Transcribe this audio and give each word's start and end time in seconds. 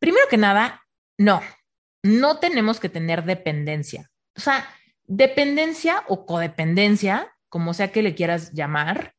Primero 0.00 0.26
que 0.28 0.38
nada, 0.38 0.82
no, 1.18 1.40
no 2.02 2.38
tenemos 2.38 2.80
que 2.80 2.88
tener 2.88 3.24
dependencia. 3.24 4.10
O 4.36 4.40
sea, 4.40 4.68
dependencia 5.04 6.04
o 6.08 6.24
codependencia, 6.24 7.32
como 7.48 7.74
sea 7.74 7.92
que 7.92 8.02
le 8.02 8.14
quieras 8.14 8.52
llamar, 8.52 9.14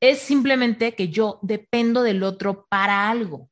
es 0.00 0.18
simplemente 0.18 0.94
que 0.94 1.08
yo 1.08 1.38
dependo 1.42 2.02
del 2.02 2.22
otro 2.22 2.66
para 2.68 3.08
algo, 3.08 3.48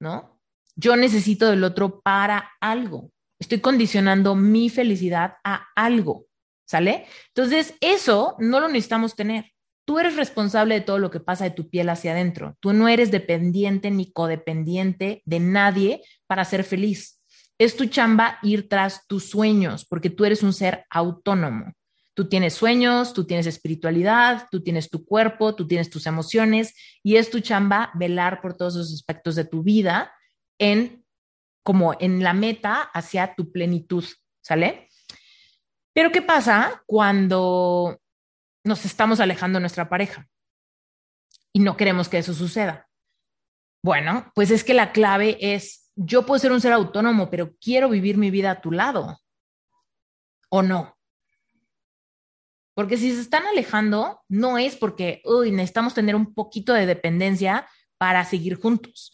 ¿no? 0.00 0.40
Yo 0.74 0.96
necesito 0.96 1.48
del 1.50 1.64
otro 1.64 2.00
para 2.00 2.52
algo. 2.60 3.10
Estoy 3.38 3.60
condicionando 3.60 4.34
mi 4.34 4.70
felicidad 4.70 5.36
a 5.44 5.68
algo, 5.76 6.26
¿sale? 6.66 7.06
Entonces, 7.28 7.74
eso 7.80 8.36
no 8.38 8.58
lo 8.60 8.68
necesitamos 8.68 9.14
tener. 9.14 9.52
Tú 9.84 9.98
eres 9.98 10.16
responsable 10.16 10.76
de 10.76 10.80
todo 10.80 10.98
lo 10.98 11.10
que 11.10 11.20
pasa 11.20 11.44
de 11.44 11.50
tu 11.50 11.68
piel 11.68 11.88
hacia 11.88 12.12
adentro. 12.12 12.56
Tú 12.60 12.72
no 12.72 12.88
eres 12.88 13.10
dependiente 13.10 13.90
ni 13.90 14.12
codependiente 14.12 15.22
de 15.24 15.40
nadie 15.40 16.02
para 16.32 16.46
ser 16.46 16.64
feliz. 16.64 17.20
Es 17.58 17.76
tu 17.76 17.84
chamba 17.84 18.38
ir 18.42 18.66
tras 18.66 19.06
tus 19.06 19.28
sueños, 19.28 19.84
porque 19.84 20.08
tú 20.08 20.24
eres 20.24 20.42
un 20.42 20.54
ser 20.54 20.86
autónomo. 20.88 21.74
Tú 22.14 22.26
tienes 22.26 22.54
sueños, 22.54 23.12
tú 23.12 23.26
tienes 23.26 23.46
espiritualidad, 23.46 24.48
tú 24.50 24.62
tienes 24.62 24.88
tu 24.88 25.04
cuerpo, 25.04 25.54
tú 25.54 25.66
tienes 25.66 25.90
tus 25.90 26.06
emociones 26.06 26.74
y 27.02 27.16
es 27.16 27.28
tu 27.28 27.40
chamba 27.40 27.90
velar 27.92 28.40
por 28.40 28.56
todos 28.56 28.76
esos 28.76 28.94
aspectos 28.94 29.34
de 29.34 29.44
tu 29.44 29.62
vida 29.62 30.10
en 30.58 31.04
como 31.62 31.94
en 32.00 32.22
la 32.22 32.32
meta 32.32 32.80
hacia 32.80 33.34
tu 33.34 33.52
plenitud, 33.52 34.06
¿sale? 34.40 34.88
Pero 35.92 36.12
¿qué 36.12 36.22
pasa 36.22 36.82
cuando 36.86 38.00
nos 38.64 38.86
estamos 38.86 39.20
alejando 39.20 39.58
de 39.58 39.64
nuestra 39.64 39.90
pareja 39.90 40.26
y 41.52 41.60
no 41.60 41.76
queremos 41.76 42.08
que 42.08 42.16
eso 42.16 42.32
suceda? 42.32 42.88
Bueno, 43.84 44.30
pues 44.34 44.52
es 44.52 44.62
que 44.62 44.74
la 44.74 44.92
clave 44.92 45.36
es, 45.40 45.81
yo 45.96 46.24
puedo 46.24 46.38
ser 46.38 46.52
un 46.52 46.60
ser 46.60 46.72
autónomo, 46.72 47.30
pero 47.30 47.54
quiero 47.60 47.88
vivir 47.88 48.16
mi 48.16 48.30
vida 48.30 48.50
a 48.50 48.60
tu 48.60 48.72
lado. 48.72 49.18
¿O 50.48 50.62
no? 50.62 50.96
Porque 52.74 52.96
si 52.96 53.14
se 53.14 53.20
están 53.20 53.46
alejando, 53.46 54.22
no 54.28 54.58
es 54.58 54.76
porque, 54.76 55.20
uy, 55.24 55.50
necesitamos 55.50 55.94
tener 55.94 56.16
un 56.16 56.34
poquito 56.34 56.72
de 56.72 56.86
dependencia 56.86 57.68
para 57.98 58.24
seguir 58.24 58.56
juntos. 58.56 59.12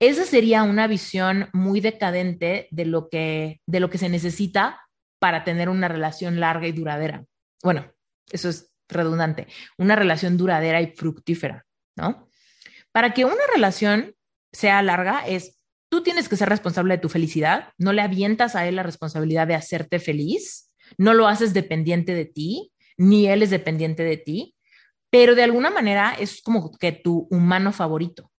Esa 0.00 0.24
sería 0.24 0.62
una 0.62 0.86
visión 0.86 1.50
muy 1.52 1.80
decadente 1.80 2.68
de 2.70 2.84
lo 2.86 3.08
que, 3.08 3.60
de 3.66 3.80
lo 3.80 3.90
que 3.90 3.98
se 3.98 4.08
necesita 4.08 4.80
para 5.18 5.44
tener 5.44 5.68
una 5.68 5.88
relación 5.88 6.40
larga 6.40 6.66
y 6.66 6.72
duradera. 6.72 7.24
Bueno, 7.62 7.92
eso 8.30 8.48
es 8.48 8.72
redundante, 8.88 9.46
una 9.76 9.96
relación 9.96 10.36
duradera 10.36 10.80
y 10.80 10.94
fructífera, 10.94 11.66
¿no? 11.96 12.28
Para 12.92 13.12
que 13.12 13.24
una 13.24 13.46
relación 13.54 14.14
sea 14.52 14.82
larga 14.82 15.26
es, 15.26 15.59
tú 15.90 16.02
tienes 16.02 16.28
que 16.28 16.36
ser 16.36 16.48
responsable 16.48 16.94
de 16.94 17.02
tu 17.02 17.10
felicidad, 17.10 17.68
no 17.76 17.92
le 17.92 18.00
avientas 18.00 18.56
a 18.56 18.66
él 18.66 18.76
la 18.76 18.82
responsabilidad 18.82 19.46
de 19.46 19.56
hacerte 19.56 19.98
feliz, 19.98 20.72
no 20.96 21.12
lo 21.12 21.26
haces 21.26 21.52
dependiente 21.52 22.14
de 22.14 22.24
ti, 22.24 22.72
ni 22.96 23.28
él 23.28 23.42
es 23.42 23.50
dependiente 23.50 24.02
de 24.02 24.16
ti, 24.16 24.54
pero 25.10 25.34
de 25.34 25.42
alguna 25.42 25.70
manera 25.70 26.14
es 26.18 26.40
como 26.40 26.70
que 26.78 26.92
tu 26.92 27.26
humano 27.30 27.72
favorito, 27.72 28.30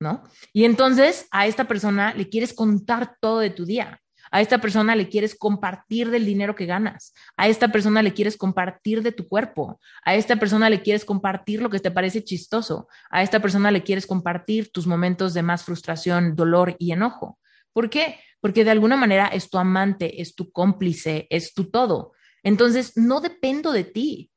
¿no? 0.00 0.22
Y 0.52 0.64
entonces 0.64 1.26
a 1.30 1.46
esta 1.46 1.66
persona 1.66 2.14
le 2.14 2.28
quieres 2.28 2.52
contar 2.52 3.16
todo 3.20 3.40
de 3.40 3.50
tu 3.50 3.64
día. 3.64 4.00
A 4.30 4.40
esta 4.40 4.58
persona 4.58 4.94
le 4.96 5.08
quieres 5.08 5.34
compartir 5.34 6.10
del 6.10 6.26
dinero 6.26 6.54
que 6.54 6.66
ganas. 6.66 7.14
A 7.36 7.48
esta 7.48 7.68
persona 7.68 8.02
le 8.02 8.12
quieres 8.12 8.36
compartir 8.36 9.02
de 9.02 9.12
tu 9.12 9.26
cuerpo. 9.26 9.80
A 10.04 10.14
esta 10.14 10.36
persona 10.36 10.70
le 10.70 10.82
quieres 10.82 11.04
compartir 11.04 11.62
lo 11.62 11.70
que 11.70 11.80
te 11.80 11.90
parece 11.90 12.24
chistoso. 12.24 12.88
A 13.10 13.22
esta 13.22 13.40
persona 13.40 13.70
le 13.70 13.82
quieres 13.82 14.06
compartir 14.06 14.70
tus 14.70 14.86
momentos 14.86 15.34
de 15.34 15.42
más 15.42 15.64
frustración, 15.64 16.36
dolor 16.36 16.76
y 16.78 16.92
enojo. 16.92 17.38
¿Por 17.72 17.90
qué? 17.90 18.20
Porque 18.40 18.64
de 18.64 18.70
alguna 18.70 18.96
manera 18.96 19.26
es 19.28 19.50
tu 19.50 19.58
amante, 19.58 20.20
es 20.20 20.34
tu 20.34 20.50
cómplice, 20.52 21.26
es 21.30 21.54
tu 21.54 21.70
todo. 21.70 22.12
Entonces, 22.42 22.96
no 22.96 23.20
dependo 23.20 23.72
de 23.72 23.84
ti, 23.84 24.30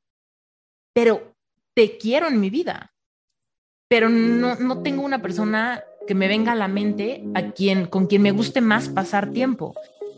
pero 0.92 1.34
te 1.74 1.98
quiero 1.98 2.28
en 2.28 2.40
mi 2.40 2.50
vida. 2.50 2.92
Pero 3.88 4.08
no, 4.08 4.56
no 4.56 4.82
tengo 4.82 5.02
una 5.02 5.20
persona 5.20 5.82
que 6.06 6.14
me 6.14 6.28
venga 6.28 6.52
a 6.52 6.56
la 6.56 6.68
mente 6.68 7.24
a 7.34 7.52
quien, 7.52 7.86
con 7.86 8.06
quien 8.06 8.22
me 8.22 8.32
guste 8.32 8.60
más 8.60 8.88
pasar 8.88 9.30
tiempo. 9.30 9.74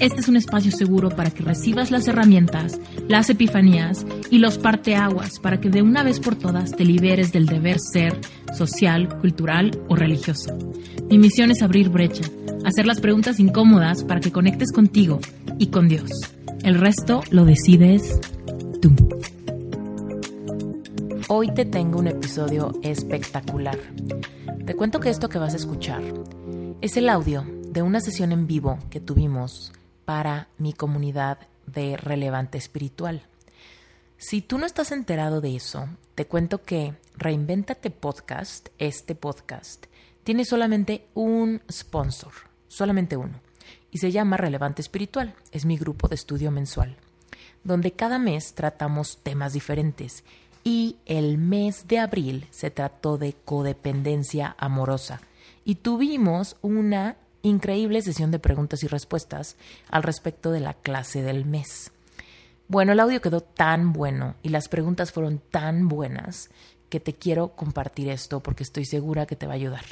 este 0.00 0.20
es 0.20 0.28
un 0.28 0.36
espacio 0.36 0.72
seguro 0.72 1.10
para 1.10 1.30
que 1.30 1.44
recibas 1.44 1.90
las 1.92 2.08
herramientas, 2.08 2.80
las 3.08 3.30
epifanías 3.30 4.04
y 4.28 4.38
los 4.38 4.58
parteaguas 4.58 5.38
para 5.38 5.60
que 5.60 5.70
de 5.70 5.82
una 5.82 6.02
vez 6.02 6.18
por 6.18 6.34
todas 6.34 6.72
te 6.72 6.84
liberes 6.84 7.32
del 7.32 7.46
deber 7.46 7.78
ser 7.78 8.18
social, 8.52 9.08
cultural 9.20 9.70
o 9.88 9.94
religioso. 9.94 10.58
Mi 11.08 11.18
misión 11.18 11.52
es 11.52 11.62
abrir 11.62 11.90
brecha, 11.90 12.24
hacer 12.64 12.86
las 12.86 13.00
preguntas 13.00 13.38
incómodas 13.38 14.02
para 14.02 14.20
que 14.20 14.32
conectes 14.32 14.72
contigo 14.72 15.20
y 15.58 15.68
con 15.68 15.88
Dios. 15.88 16.10
El 16.64 16.74
resto 16.74 17.22
lo 17.30 17.44
decides 17.44 18.20
tú. 18.82 18.92
Hoy 21.28 21.54
te 21.54 21.64
tengo 21.64 22.00
un 22.00 22.08
episodio 22.08 22.72
espectacular. 22.82 23.78
Te 24.66 24.74
cuento 24.74 24.98
que 24.98 25.10
esto 25.10 25.28
que 25.28 25.38
vas 25.38 25.54
a 25.54 25.58
escuchar 25.58 26.02
es 26.80 26.96
el 26.96 27.08
audio 27.08 27.44
de 27.70 27.82
una 27.82 28.00
sesión 28.00 28.32
en 28.32 28.46
vivo 28.46 28.78
que 28.90 29.00
tuvimos 29.00 29.72
para 30.04 30.48
mi 30.58 30.72
comunidad 30.72 31.38
de 31.66 31.96
relevante 31.96 32.58
espiritual. 32.58 33.22
Si 34.16 34.42
tú 34.42 34.58
no 34.58 34.66
estás 34.66 34.92
enterado 34.92 35.40
de 35.40 35.56
eso, 35.56 35.88
te 36.14 36.26
cuento 36.26 36.62
que 36.62 36.94
Reinventate 37.16 37.90
Podcast, 37.90 38.68
este 38.78 39.14
podcast, 39.14 39.86
tiene 40.22 40.44
solamente 40.44 41.06
un 41.14 41.60
sponsor, 41.70 42.32
solamente 42.68 43.16
uno, 43.16 43.40
y 43.90 43.98
se 43.98 44.10
llama 44.10 44.36
Relevante 44.36 44.82
Espiritual. 44.82 45.34
Es 45.52 45.64
mi 45.64 45.76
grupo 45.76 46.08
de 46.08 46.14
estudio 46.14 46.50
mensual, 46.50 46.96
donde 47.62 47.92
cada 47.92 48.18
mes 48.18 48.54
tratamos 48.54 49.18
temas 49.22 49.52
diferentes. 49.52 50.24
Y 50.64 50.96
el 51.04 51.36
mes 51.36 51.86
de 51.88 51.98
abril 51.98 52.46
se 52.50 52.70
trató 52.70 53.18
de 53.18 53.34
codependencia 53.44 54.56
amorosa. 54.58 55.20
Y 55.64 55.76
tuvimos 55.76 56.56
una 56.62 57.16
increíble 57.44 58.02
sesión 58.02 58.30
de 58.30 58.38
preguntas 58.38 58.82
y 58.82 58.88
respuestas 58.88 59.56
al 59.88 60.02
respecto 60.02 60.50
de 60.50 60.60
la 60.60 60.74
clase 60.74 61.22
del 61.22 61.44
mes. 61.44 61.92
Bueno, 62.66 62.92
el 62.92 63.00
audio 63.00 63.20
quedó 63.20 63.42
tan 63.42 63.92
bueno 63.92 64.36
y 64.42 64.48
las 64.48 64.68
preguntas 64.68 65.12
fueron 65.12 65.38
tan 65.38 65.88
buenas 65.88 66.50
que 66.88 66.98
te 66.98 67.12
quiero 67.12 67.54
compartir 67.54 68.08
esto 68.08 68.40
porque 68.40 68.62
estoy 68.62 68.84
segura 68.86 69.26
que 69.26 69.36
te 69.36 69.46
va 69.46 69.52
a 69.52 69.56
ayudar. 69.56 69.84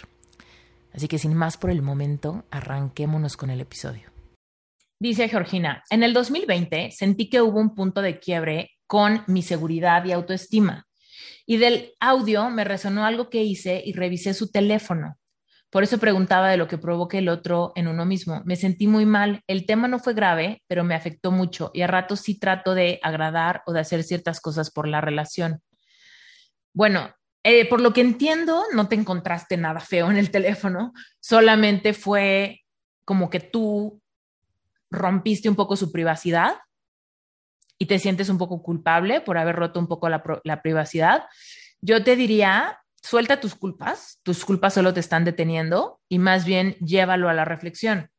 Así 0.94 1.08
que 1.08 1.18
sin 1.18 1.34
más 1.34 1.56
por 1.56 1.70
el 1.70 1.82
momento, 1.82 2.44
arranquémonos 2.50 3.36
con 3.36 3.50
el 3.50 3.60
episodio. 3.60 4.10
Dice 4.98 5.28
Georgina, 5.28 5.82
en 5.90 6.02
el 6.02 6.14
2020 6.14 6.90
sentí 6.92 7.28
que 7.28 7.42
hubo 7.42 7.58
un 7.58 7.74
punto 7.74 8.02
de 8.02 8.18
quiebre 8.20 8.70
con 8.86 9.24
mi 9.26 9.42
seguridad 9.42 10.04
y 10.04 10.12
autoestima. 10.12 10.86
Y 11.44 11.56
del 11.56 11.92
audio 11.98 12.48
me 12.50 12.64
resonó 12.64 13.04
algo 13.04 13.28
que 13.28 13.42
hice 13.42 13.82
y 13.84 13.92
revisé 13.94 14.32
su 14.32 14.50
teléfono. 14.50 15.18
Por 15.72 15.82
eso 15.82 15.96
preguntaba 15.96 16.50
de 16.50 16.58
lo 16.58 16.68
que 16.68 16.76
provoca 16.76 17.16
el 17.16 17.30
otro 17.30 17.72
en 17.76 17.88
uno 17.88 18.04
mismo. 18.04 18.42
Me 18.44 18.56
sentí 18.56 18.86
muy 18.86 19.06
mal. 19.06 19.40
El 19.46 19.64
tema 19.64 19.88
no 19.88 19.98
fue 19.98 20.12
grave, 20.12 20.62
pero 20.66 20.84
me 20.84 20.94
afectó 20.94 21.30
mucho 21.30 21.70
y 21.72 21.80
a 21.80 21.86
ratos 21.86 22.20
sí 22.20 22.38
trato 22.38 22.74
de 22.74 23.00
agradar 23.02 23.62
o 23.64 23.72
de 23.72 23.80
hacer 23.80 24.02
ciertas 24.02 24.42
cosas 24.42 24.70
por 24.70 24.86
la 24.86 25.00
relación. 25.00 25.62
Bueno, 26.74 27.14
eh, 27.42 27.66
por 27.70 27.80
lo 27.80 27.94
que 27.94 28.02
entiendo, 28.02 28.64
no 28.74 28.88
te 28.88 28.96
encontraste 28.96 29.56
nada 29.56 29.80
feo 29.80 30.10
en 30.10 30.18
el 30.18 30.30
teléfono, 30.30 30.92
solamente 31.20 31.94
fue 31.94 32.60
como 33.06 33.30
que 33.30 33.40
tú 33.40 34.02
rompiste 34.90 35.48
un 35.48 35.56
poco 35.56 35.76
su 35.76 35.90
privacidad 35.90 36.58
y 37.78 37.86
te 37.86 37.98
sientes 37.98 38.28
un 38.28 38.36
poco 38.36 38.62
culpable 38.62 39.22
por 39.22 39.38
haber 39.38 39.56
roto 39.56 39.80
un 39.80 39.88
poco 39.88 40.10
la, 40.10 40.22
la 40.44 40.60
privacidad. 40.60 41.24
Yo 41.80 42.04
te 42.04 42.14
diría 42.14 42.81
suelta 43.02 43.40
tus 43.40 43.54
culpas, 43.54 44.20
tus 44.22 44.44
culpas 44.44 44.74
solo 44.74 44.94
te 44.94 45.00
están 45.00 45.24
deteniendo 45.24 46.00
y 46.08 46.18
más 46.18 46.44
bien 46.44 46.74
llévalo 46.76 47.28
a 47.28 47.34
la 47.34 47.44
reflexión. 47.44 48.10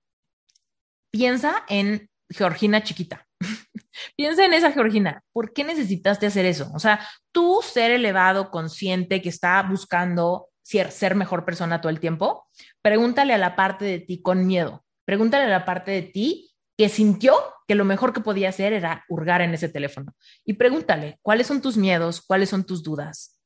Piensa 1.12 1.64
en 1.70 2.10
Georgina 2.30 2.84
chiquita. 2.84 3.28
Piensa 4.18 4.46
en 4.46 4.54
esa 4.54 4.72
Georgina. 4.72 5.24
¿Por 5.32 5.54
qué 5.54 5.64
necesitaste 5.64 6.26
hacer 6.26 6.46
eso? 6.46 6.72
O 6.74 6.80
sea, 6.80 7.08
tú 7.32 7.62
ser 7.64 7.92
elevado, 7.92 8.50
consciente, 8.52 9.22
que 9.22 9.30
está 9.30 9.62
buscando 9.64 10.50
ser, 10.64 11.16
mejor 11.16 11.46
persona 11.46 11.82
todo 11.82 11.90
el 11.90 12.00
tiempo, 12.00 12.48
pregúntale 12.82 13.34
a 13.34 13.38
la 13.38 13.56
parte 13.56 13.86
de 13.86 14.00
ti 14.00 14.22
con 14.22 14.46
miedo. 14.48 14.84
Pregúntale 15.06 15.46
a 15.46 15.50
la 15.50 15.66
parte 15.66 15.92
de 15.92 16.02
ti 16.02 16.52
que 16.78 16.90
sintió 16.90 17.36
que 17.68 17.76
lo 17.76 17.86
mejor 17.86 18.14
que 18.14 18.22
podía 18.22 18.50
hacer 18.50 18.74
era 18.74 19.06
hurgar 19.08 19.42
en 19.42 19.54
ese 19.54 19.70
teléfono. 19.70 20.16
Y 20.44 20.54
pregúntale, 20.54 21.20
¿cuáles 21.22 21.48
son 21.48 21.62
tus 21.62 21.78
miedos? 21.78 22.22
¿Cuáles 22.22 22.50
son 22.50 22.64
tus 22.66 22.82
dudas? 22.82 23.40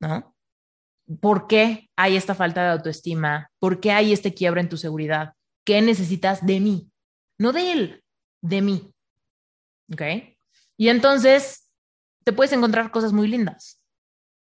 ¿No? 0.00 0.31
¿Por 1.20 1.46
qué 1.46 1.90
hay 1.96 2.16
esta 2.16 2.34
falta 2.34 2.62
de 2.62 2.70
autoestima? 2.70 3.50
¿Por 3.58 3.80
qué 3.80 3.92
hay 3.92 4.12
este 4.12 4.34
quiebra 4.34 4.60
en 4.60 4.68
tu 4.68 4.76
seguridad? 4.76 5.34
¿Qué 5.64 5.80
necesitas 5.82 6.44
de 6.44 6.60
mí? 6.60 6.90
No 7.38 7.52
de 7.52 7.72
él, 7.72 8.04
de 8.42 8.62
mí. 8.62 8.92
¿Ok? 9.92 10.02
Y 10.76 10.88
entonces 10.88 11.70
te 12.24 12.32
puedes 12.32 12.52
encontrar 12.52 12.90
cosas 12.90 13.12
muy 13.12 13.28
lindas, 13.28 13.80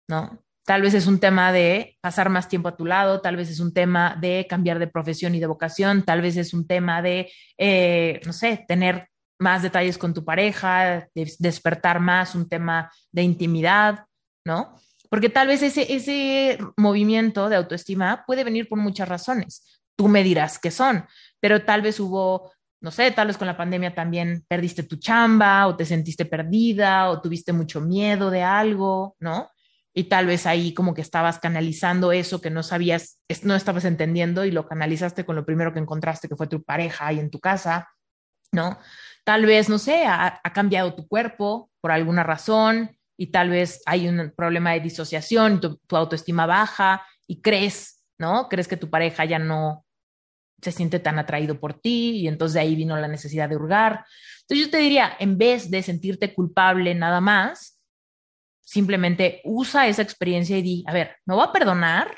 ¿no? 0.07 0.41
Tal 0.65 0.81
vez 0.81 0.95
es 0.95 1.05
un 1.05 1.19
tema 1.19 1.51
de 1.51 1.97
pasar 2.01 2.29
más 2.29 2.47
tiempo 2.47 2.69
a 2.69 2.75
tu 2.75 2.85
lado, 2.85 3.21
tal 3.21 3.35
vez 3.35 3.49
es 3.49 3.59
un 3.59 3.73
tema 3.73 4.17
de 4.19 4.47
cambiar 4.49 4.79
de 4.79 4.87
profesión 4.87 5.35
y 5.35 5.39
de 5.39 5.45
vocación, 5.45 6.03
tal 6.03 6.21
vez 6.21 6.37
es 6.37 6.53
un 6.53 6.65
tema 6.65 7.03
de, 7.03 7.31
eh, 7.57 8.19
no 8.25 8.33
sé, 8.33 8.65
tener 8.67 9.09
más 9.39 9.61
detalles 9.61 9.97
con 9.97 10.13
tu 10.13 10.25
pareja, 10.25 11.07
despertar 11.13 11.99
más 11.99 12.33
un 12.33 12.49
tema 12.49 12.91
de 13.11 13.21
intimidad, 13.21 14.05
¿no? 14.45 14.79
Porque 15.15 15.29
tal 15.29 15.47
vez 15.47 15.63
ese, 15.63 15.95
ese 15.95 16.57
movimiento 16.75 17.47
de 17.47 17.55
autoestima 17.55 18.25
puede 18.27 18.43
venir 18.43 18.67
por 18.67 18.77
muchas 18.77 19.07
razones. 19.07 19.79
Tú 19.95 20.09
me 20.09 20.25
dirás 20.25 20.59
qué 20.59 20.71
son, 20.71 21.05
pero 21.39 21.63
tal 21.63 21.81
vez 21.81 22.01
hubo, 22.01 22.51
no 22.81 22.91
sé, 22.91 23.11
tal 23.11 23.27
vez 23.27 23.37
con 23.37 23.47
la 23.47 23.55
pandemia 23.55 23.95
también 23.95 24.43
perdiste 24.49 24.83
tu 24.83 24.97
chamba 24.97 25.67
o 25.67 25.77
te 25.77 25.85
sentiste 25.85 26.25
perdida 26.25 27.09
o 27.09 27.21
tuviste 27.21 27.53
mucho 27.53 27.79
miedo 27.79 28.29
de 28.29 28.43
algo, 28.43 29.15
¿no? 29.21 29.49
y 29.93 30.03
tal 30.09 30.25
vez 30.25 30.45
ahí 30.47 30.73
como 30.73 30.93
que 30.93 30.99
estabas 30.99 31.39
canalizando 31.39 32.11
eso 32.11 32.41
que 32.41 32.49
no 32.49 32.61
sabías, 32.61 33.21
no 33.43 33.55
estabas 33.55 33.85
entendiendo 33.85 34.43
y 34.43 34.51
lo 34.51 34.67
canalizaste 34.67 35.23
con 35.23 35.37
lo 35.37 35.45
primero 35.45 35.71
que 35.71 35.79
encontraste, 35.79 36.27
que 36.27 36.35
fue 36.35 36.47
tu 36.47 36.61
pareja 36.61 37.07
ahí 37.07 37.21
en 37.21 37.29
tu 37.29 37.39
casa, 37.39 37.87
¿no? 38.51 38.77
Tal 39.23 39.45
vez, 39.45 39.69
no 39.69 39.79
sé, 39.79 40.05
ha, 40.05 40.41
cambiado 40.53 40.93
tu 40.95 41.07
cuerpo 41.07 41.71
por 41.79 41.93
alguna 41.93 42.23
razón 42.23 42.97
y 43.17 43.27
tal 43.27 43.49
vez 43.49 43.81
hay 43.85 44.07
un 44.07 44.33
problema 44.35 44.73
de 44.73 44.81
disociación, 44.81 45.61
tu, 45.61 45.79
autoestima 45.89 46.45
baja 46.45 47.05
y 47.27 47.41
crees, 47.41 48.03
¿no? 48.17 48.49
Crees 48.49 48.67
que 48.67 48.77
tu 48.77 48.89
pareja 48.89 49.25
ya 49.25 49.39
no 49.39 49.85
se 50.61 50.71
siente 50.71 50.99
tan 50.99 51.19
atraído 51.19 51.59
por 51.59 51.73
ti 51.79 52.17
y 52.17 52.27
entonces 52.27 52.55
de 52.55 52.61
ahí 52.61 52.75
vino 52.75 52.97
la 52.97 53.07
necesidad 53.07 53.49
de 53.49 53.55
hurgar. 53.55 54.05
Entonces 54.41 54.65
yo 54.65 54.71
te 54.71 54.77
diría, 54.77 55.15
en 55.19 55.37
vez 55.37 55.69
de 55.69 55.83
sentirte 55.83 56.33
culpable 56.33 56.95
nada 56.95 57.21
más, 57.21 57.79
simplemente 58.61 59.41
usa 59.43 59.87
esa 59.87 60.01
experiencia 60.01 60.57
y 60.57 60.61
di, 60.61 60.83
a 60.87 60.93
ver, 60.93 61.17
me 61.25 61.35
voy 61.35 61.45
a 61.47 61.51
perdonar, 61.51 62.17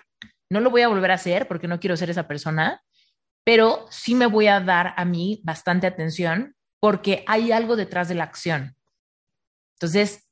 no 0.50 0.62
lo 0.62 0.70
voy 0.70 0.82
a 0.82 0.88
volver 0.88 1.12
a 1.12 1.16
hacer 1.16 1.48
porque 1.48 1.68
no 1.68 1.80
quiero 1.80 1.98
ser 1.98 2.10
esa 2.10 2.28
persona, 2.28 2.82
pero 3.44 3.86
sí 3.90 4.16
me 4.16 4.28
voy 4.28 4.48
a 4.48 4.60
dar 4.60 4.94
a 4.98 5.06
mí 5.06 5.42
bastante 5.44 5.88
atención 5.88 6.56
porque 6.80 7.24
hay 7.28 7.52
algo 7.52 7.76
detrás 7.76 8.08
de 8.08 8.16
la 8.16 8.24
acción. 8.24 8.76
Entonces, 9.76 10.26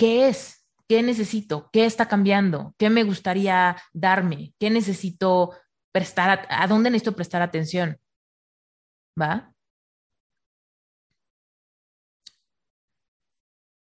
¿qué 0.00 0.28
es? 0.28 0.66
¿Qué 0.88 1.02
necesito? 1.02 1.68
¿Qué 1.72 1.84
está 1.84 2.08
cambiando? 2.08 2.74
¿Qué 2.78 2.88
me 2.88 3.04
gustaría 3.04 3.76
darme? 3.92 4.54
¿Qué 4.58 4.70
necesito 4.70 5.54
prestar? 5.92 6.46
¿A, 6.48 6.66
dónde 6.66 6.90
necesito 6.90 7.14
prestar 7.14 7.42
atención? 7.42 8.00
¿Va? 9.20 9.52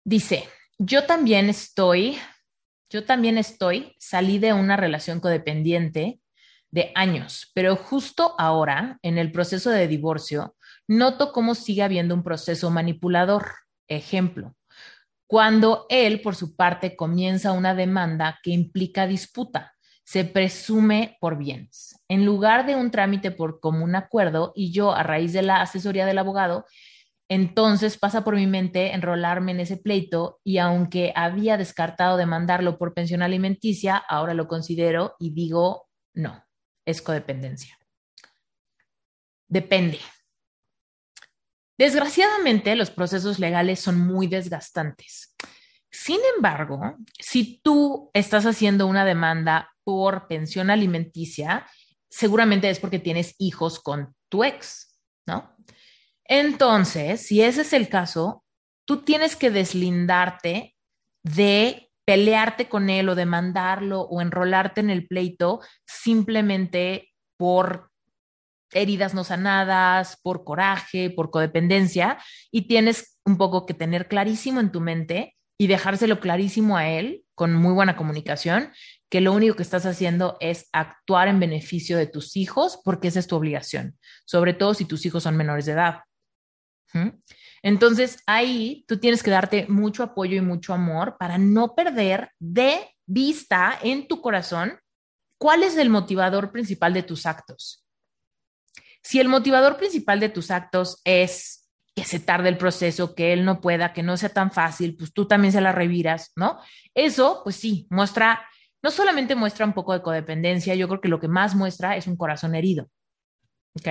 Dice, 0.03 0.49
yo 0.77 1.05
también 1.05 1.47
estoy, 1.47 2.17
yo 2.89 3.05
también 3.05 3.37
estoy, 3.37 3.95
salí 3.97 4.37
de 4.37 4.51
una 4.51 4.75
relación 4.75 5.21
codependiente 5.21 6.19
de 6.71 6.91
años, 6.93 7.51
pero 7.53 7.77
justo 7.77 8.35
ahora, 8.37 8.99
en 9.01 9.17
el 9.17 9.31
proceso 9.31 9.69
de 9.69 9.87
divorcio, 9.87 10.57
noto 10.87 11.31
cómo 11.31 11.55
sigue 11.55 11.83
habiendo 11.83 12.13
un 12.15 12.23
proceso 12.23 12.69
manipulador. 12.69 13.45
Ejemplo, 13.87 14.55
cuando 15.31 15.85
él, 15.87 16.19
por 16.19 16.35
su 16.35 16.57
parte, 16.57 16.97
comienza 16.97 17.53
una 17.53 17.73
demanda 17.73 18.37
que 18.43 18.51
implica 18.51 19.07
disputa, 19.07 19.73
se 20.03 20.25
presume 20.25 21.15
por 21.21 21.37
bienes. 21.37 21.97
En 22.09 22.25
lugar 22.25 22.65
de 22.65 22.75
un 22.75 22.91
trámite 22.91 23.31
por 23.31 23.61
común 23.61 23.95
acuerdo 23.95 24.51
y 24.57 24.73
yo, 24.73 24.91
a 24.91 25.03
raíz 25.03 25.31
de 25.31 25.41
la 25.41 25.61
asesoría 25.61 26.05
del 26.05 26.17
abogado, 26.17 26.65
entonces 27.29 27.97
pasa 27.97 28.25
por 28.25 28.35
mi 28.35 28.45
mente 28.45 28.93
enrolarme 28.93 29.53
en 29.53 29.61
ese 29.61 29.77
pleito 29.77 30.41
y 30.43 30.57
aunque 30.57 31.13
había 31.15 31.55
descartado 31.55 32.17
demandarlo 32.17 32.77
por 32.77 32.93
pensión 32.93 33.21
alimenticia, 33.21 33.95
ahora 33.95 34.33
lo 34.33 34.49
considero 34.49 35.15
y 35.17 35.33
digo, 35.33 35.87
no, 36.13 36.43
es 36.83 37.01
codependencia. 37.01 37.79
Depende. 39.47 39.97
Desgraciadamente, 41.81 42.75
los 42.75 42.91
procesos 42.91 43.39
legales 43.39 43.79
son 43.79 43.99
muy 43.99 44.27
desgastantes. 44.27 45.35
Sin 45.89 46.19
embargo, 46.35 46.95
si 47.17 47.59
tú 47.63 48.11
estás 48.13 48.45
haciendo 48.45 48.85
una 48.85 49.03
demanda 49.03 49.73
por 49.83 50.27
pensión 50.27 50.69
alimenticia, 50.69 51.65
seguramente 52.07 52.69
es 52.69 52.79
porque 52.79 52.99
tienes 52.99 53.33
hijos 53.39 53.79
con 53.79 54.15
tu 54.29 54.43
ex, 54.43 55.01
¿no? 55.25 55.57
Entonces, 56.23 57.25
si 57.25 57.41
ese 57.41 57.61
es 57.61 57.73
el 57.73 57.89
caso, 57.89 58.45
tú 58.85 59.01
tienes 59.01 59.35
que 59.35 59.49
deslindarte 59.49 60.75
de 61.23 61.89
pelearte 62.05 62.69
con 62.69 62.91
él 62.91 63.09
o 63.09 63.15
demandarlo 63.15 64.01
o 64.01 64.21
enrolarte 64.21 64.81
en 64.81 64.91
el 64.91 65.07
pleito 65.07 65.61
simplemente 65.87 67.11
por 67.37 67.90
heridas 68.73 69.13
no 69.13 69.23
sanadas, 69.23 70.17
por 70.21 70.43
coraje, 70.43 71.09
por 71.09 71.31
codependencia, 71.31 72.17
y 72.51 72.63
tienes 72.63 73.19
un 73.25 73.37
poco 73.37 73.65
que 73.65 73.73
tener 73.73 74.07
clarísimo 74.07 74.59
en 74.59 74.71
tu 74.71 74.81
mente 74.81 75.35
y 75.57 75.67
dejárselo 75.67 76.19
clarísimo 76.19 76.77
a 76.77 76.89
él 76.89 77.23
con 77.35 77.53
muy 77.53 77.73
buena 77.73 77.95
comunicación, 77.95 78.71
que 79.09 79.21
lo 79.21 79.33
único 79.33 79.55
que 79.55 79.63
estás 79.63 79.85
haciendo 79.85 80.37
es 80.39 80.69
actuar 80.71 81.27
en 81.27 81.39
beneficio 81.39 81.97
de 81.97 82.07
tus 82.07 82.35
hijos 82.37 82.79
porque 82.83 83.09
esa 83.09 83.19
es 83.19 83.27
tu 83.27 83.35
obligación, 83.35 83.97
sobre 84.25 84.53
todo 84.53 84.73
si 84.73 84.85
tus 84.85 85.05
hijos 85.05 85.23
son 85.23 85.37
menores 85.37 85.65
de 85.65 85.73
edad. 85.73 86.01
Entonces 87.63 88.23
ahí 88.25 88.85
tú 88.87 88.97
tienes 88.97 89.23
que 89.23 89.31
darte 89.31 89.65
mucho 89.67 90.03
apoyo 90.03 90.37
y 90.37 90.41
mucho 90.41 90.73
amor 90.73 91.17
para 91.19 91.37
no 91.37 91.75
perder 91.75 92.31
de 92.39 92.79
vista 93.05 93.77
en 93.81 94.07
tu 94.07 94.21
corazón 94.21 94.79
cuál 95.37 95.63
es 95.63 95.77
el 95.77 95.89
motivador 95.89 96.51
principal 96.51 96.93
de 96.93 97.03
tus 97.03 97.25
actos. 97.25 97.85
Si 99.03 99.19
el 99.19 99.27
motivador 99.27 99.77
principal 99.77 100.19
de 100.19 100.29
tus 100.29 100.51
actos 100.51 101.01
es 101.03 101.69
que 101.95 102.05
se 102.05 102.19
tarde 102.19 102.49
el 102.49 102.57
proceso, 102.57 103.15
que 103.15 103.33
él 103.33 103.43
no 103.43 103.59
pueda, 103.59 103.93
que 103.93 104.03
no 104.03 104.15
sea 104.15 104.29
tan 104.29 104.51
fácil, 104.51 104.95
pues 104.95 105.13
tú 105.13 105.27
también 105.27 105.51
se 105.51 105.61
la 105.61 105.71
reviras, 105.71 106.31
¿no? 106.35 106.59
Eso, 106.93 107.41
pues 107.43 107.57
sí, 107.57 107.87
muestra, 107.89 108.47
no 108.81 108.91
solamente 108.91 109.35
muestra 109.35 109.65
un 109.65 109.73
poco 109.73 109.93
de 109.93 110.01
codependencia, 110.01 110.75
yo 110.75 110.87
creo 110.87 111.01
que 111.01 111.09
lo 111.09 111.19
que 111.19 111.27
más 111.27 111.55
muestra 111.55 111.97
es 111.97 112.07
un 112.07 112.15
corazón 112.15 112.55
herido. 112.55 112.89
¿Ok? 113.73 113.87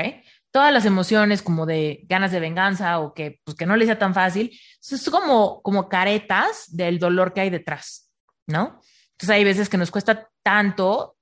todas 0.51 0.73
las 0.73 0.85
emociones 0.85 1.43
como 1.43 1.67
de 1.67 2.01
ganas 2.09 2.33
de 2.33 2.41
venganza 2.41 2.99
o 2.99 3.15
que, 3.15 3.41
pues, 3.45 3.57
que 3.57 3.67
no 3.67 3.77
le 3.77 3.87
sea 3.87 3.99
tan 3.99 4.15
fácil, 4.15 4.59
es 4.81 5.11
como, 5.11 5.63
como 5.63 5.89
caretas 5.89 6.65
del 6.69 6.99
dolor 6.99 7.33
que 7.33 7.43
hay 7.43 7.51
detrás, 7.51 8.11
¿no? 8.47 8.81
Entonces 9.13 9.31
hay 9.31 9.45
veces 9.45 9.69
que 9.69 9.77
nos 9.77 9.91
cuesta 9.91 10.29
tanto 10.43 11.17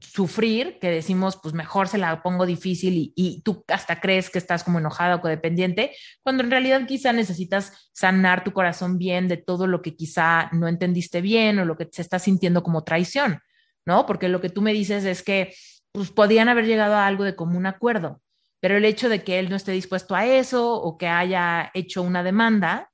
sufrir 0.00 0.78
que 0.80 0.90
decimos, 0.90 1.38
pues 1.42 1.54
mejor 1.54 1.88
se 1.88 1.98
la 1.98 2.22
pongo 2.22 2.46
difícil 2.46 2.94
y, 2.94 3.12
y, 3.16 3.42
tú 3.42 3.64
hasta 3.68 4.00
crees 4.00 4.30
que 4.30 4.38
estás 4.38 4.64
como 4.64 4.78
enojada 4.78 5.16
o 5.16 5.20
codependiente, 5.20 5.92
cuando 6.22 6.42
en 6.42 6.50
realidad 6.50 6.86
quizá 6.86 7.12
necesitas 7.12 7.90
sanar 7.92 8.44
tu 8.44 8.52
corazón 8.52 8.98
bien 8.98 9.28
de 9.28 9.36
todo 9.36 9.66
lo 9.66 9.82
que 9.82 9.96
quizá 9.96 10.48
no 10.52 10.68
entendiste 10.68 11.20
bien 11.20 11.58
o 11.58 11.64
lo 11.64 11.76
que 11.76 11.88
se 11.90 12.02
está 12.02 12.18
sintiendo 12.18 12.62
como 12.62 12.84
traición, 12.84 13.40
¿no? 13.86 14.06
Porque 14.06 14.28
lo 14.28 14.40
que 14.40 14.50
tú 14.50 14.62
me 14.62 14.72
dices 14.72 15.04
es 15.04 15.22
que 15.22 15.54
pues 15.92 16.10
podían 16.10 16.48
haber 16.48 16.66
llegado 16.66 16.94
a 16.94 17.06
algo 17.06 17.24
de 17.24 17.36
común 17.36 17.66
acuerdo, 17.66 18.20
pero 18.60 18.76
el 18.76 18.84
hecho 18.84 19.08
de 19.08 19.24
que 19.24 19.38
él 19.38 19.48
no 19.50 19.56
esté 19.56 19.72
dispuesto 19.72 20.14
a 20.14 20.26
eso 20.26 20.74
o 20.74 20.98
que 20.98 21.08
haya 21.08 21.70
hecho 21.74 22.02
una 22.02 22.22
demanda 22.22 22.90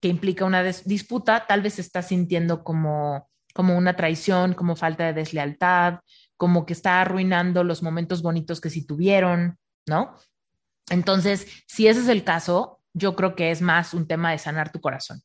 que 0.00 0.08
implica 0.08 0.44
una 0.44 0.62
disputa, 0.62 1.46
tal 1.46 1.62
vez 1.62 1.74
se 1.74 1.80
está 1.80 2.02
sintiendo 2.02 2.62
como, 2.62 3.28
como 3.54 3.76
una 3.76 3.96
traición, 3.96 4.52
como 4.54 4.76
falta 4.76 5.06
de 5.06 5.14
deslealtad, 5.14 6.00
como 6.36 6.66
que 6.66 6.72
está 6.72 7.00
arruinando 7.00 7.64
los 7.64 7.82
momentos 7.82 8.22
bonitos 8.22 8.60
que 8.60 8.70
sí 8.70 8.86
tuvieron, 8.86 9.58
¿no? 9.86 10.16
Entonces, 10.90 11.46
si 11.66 11.88
ese 11.88 12.00
es 12.00 12.08
el 12.08 12.24
caso, 12.24 12.80
yo 12.94 13.16
creo 13.16 13.34
que 13.34 13.50
es 13.50 13.62
más 13.62 13.94
un 13.94 14.06
tema 14.06 14.30
de 14.30 14.38
sanar 14.38 14.72
tu 14.72 14.80
corazón. 14.80 15.22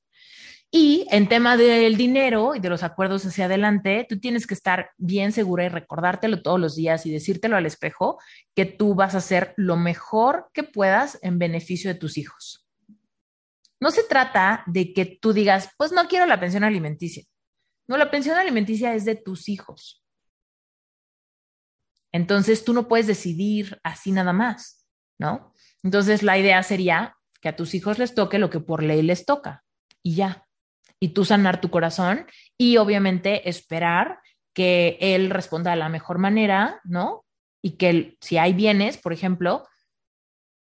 Y 0.74 1.06
en 1.12 1.28
tema 1.28 1.58
del 1.58 1.98
dinero 1.98 2.56
y 2.56 2.60
de 2.62 2.70
los 2.70 2.82
acuerdos 2.82 3.26
hacia 3.26 3.46
adelante, 3.46 4.06
tú 4.08 4.20
tienes 4.20 4.48
que 4.48 4.54
estar 4.54 4.92
bien 4.98 5.34
segura 5.34 5.66
y 5.66 5.70
recordártelo 5.70 6.42
todos 6.42 6.62
los 6.62 6.78
días 6.78 7.06
y 7.06 7.12
decírtelo 7.12 7.58
al 7.58 7.66
espejo 7.66 8.20
que 8.56 8.66
tú 8.66 8.96
vas 8.96 9.14
a 9.14 9.18
hacer 9.18 9.54
lo 9.58 9.76
mejor 9.76 10.50
que 10.54 10.64
puedas 10.64 11.20
en 11.24 11.40
beneficio 11.40 11.94
de 11.94 12.00
tus 12.00 12.18
hijos. 12.18 12.66
No 13.82 13.92
se 13.92 14.04
trata 14.04 14.64
de 14.66 14.94
que 14.94 15.06
tú 15.06 15.34
digas, 15.34 15.72
pues 15.78 15.92
no 15.92 16.08
quiero 16.08 16.26
la 16.26 16.40
pensión 16.40 16.64
alimenticia. 16.64 17.26
No, 17.88 17.98
la 17.98 18.10
pensión 18.10 18.38
alimenticia 18.38 18.96
es 18.96 19.04
de 19.04 19.16
tus 19.16 19.50
hijos. 19.50 20.01
Entonces 22.12 22.66
tú 22.66 22.74
no 22.74 22.88
puedes 22.88 23.08
decidir 23.08 23.80
así 23.84 24.12
nada 24.12 24.34
más, 24.34 24.86
¿no? 25.18 25.54
Entonces, 25.84 26.24
la 26.24 26.38
idea 26.38 26.62
sería 26.64 27.16
que 27.42 27.50
a 27.50 27.56
tus 27.56 27.74
hijos 27.74 27.98
les 27.98 28.14
toque 28.14 28.38
lo 28.38 28.50
que 28.50 28.60
por 28.60 28.84
ley 28.84 29.02
les 29.02 29.26
toca 29.26 29.64
y 30.04 30.16
ya. 30.16 30.48
Y 31.00 31.10
tú 31.10 31.26
sanar 31.26 31.62
tu 31.62 31.72
corazón 31.72 32.28
y 32.58 32.78
obviamente 32.78 33.50
esperar 33.50 34.20
que 34.54 34.98
él 35.02 35.30
responda 35.30 35.72
de 35.72 35.78
la 35.78 35.90
mejor 35.90 36.20
manera, 36.20 36.82
¿no? 36.84 37.26
Y 37.64 37.78
que 37.78 38.18
si 38.22 38.38
hay 38.38 38.54
bienes, 38.54 38.98
por 38.98 39.14
ejemplo, 39.14 39.68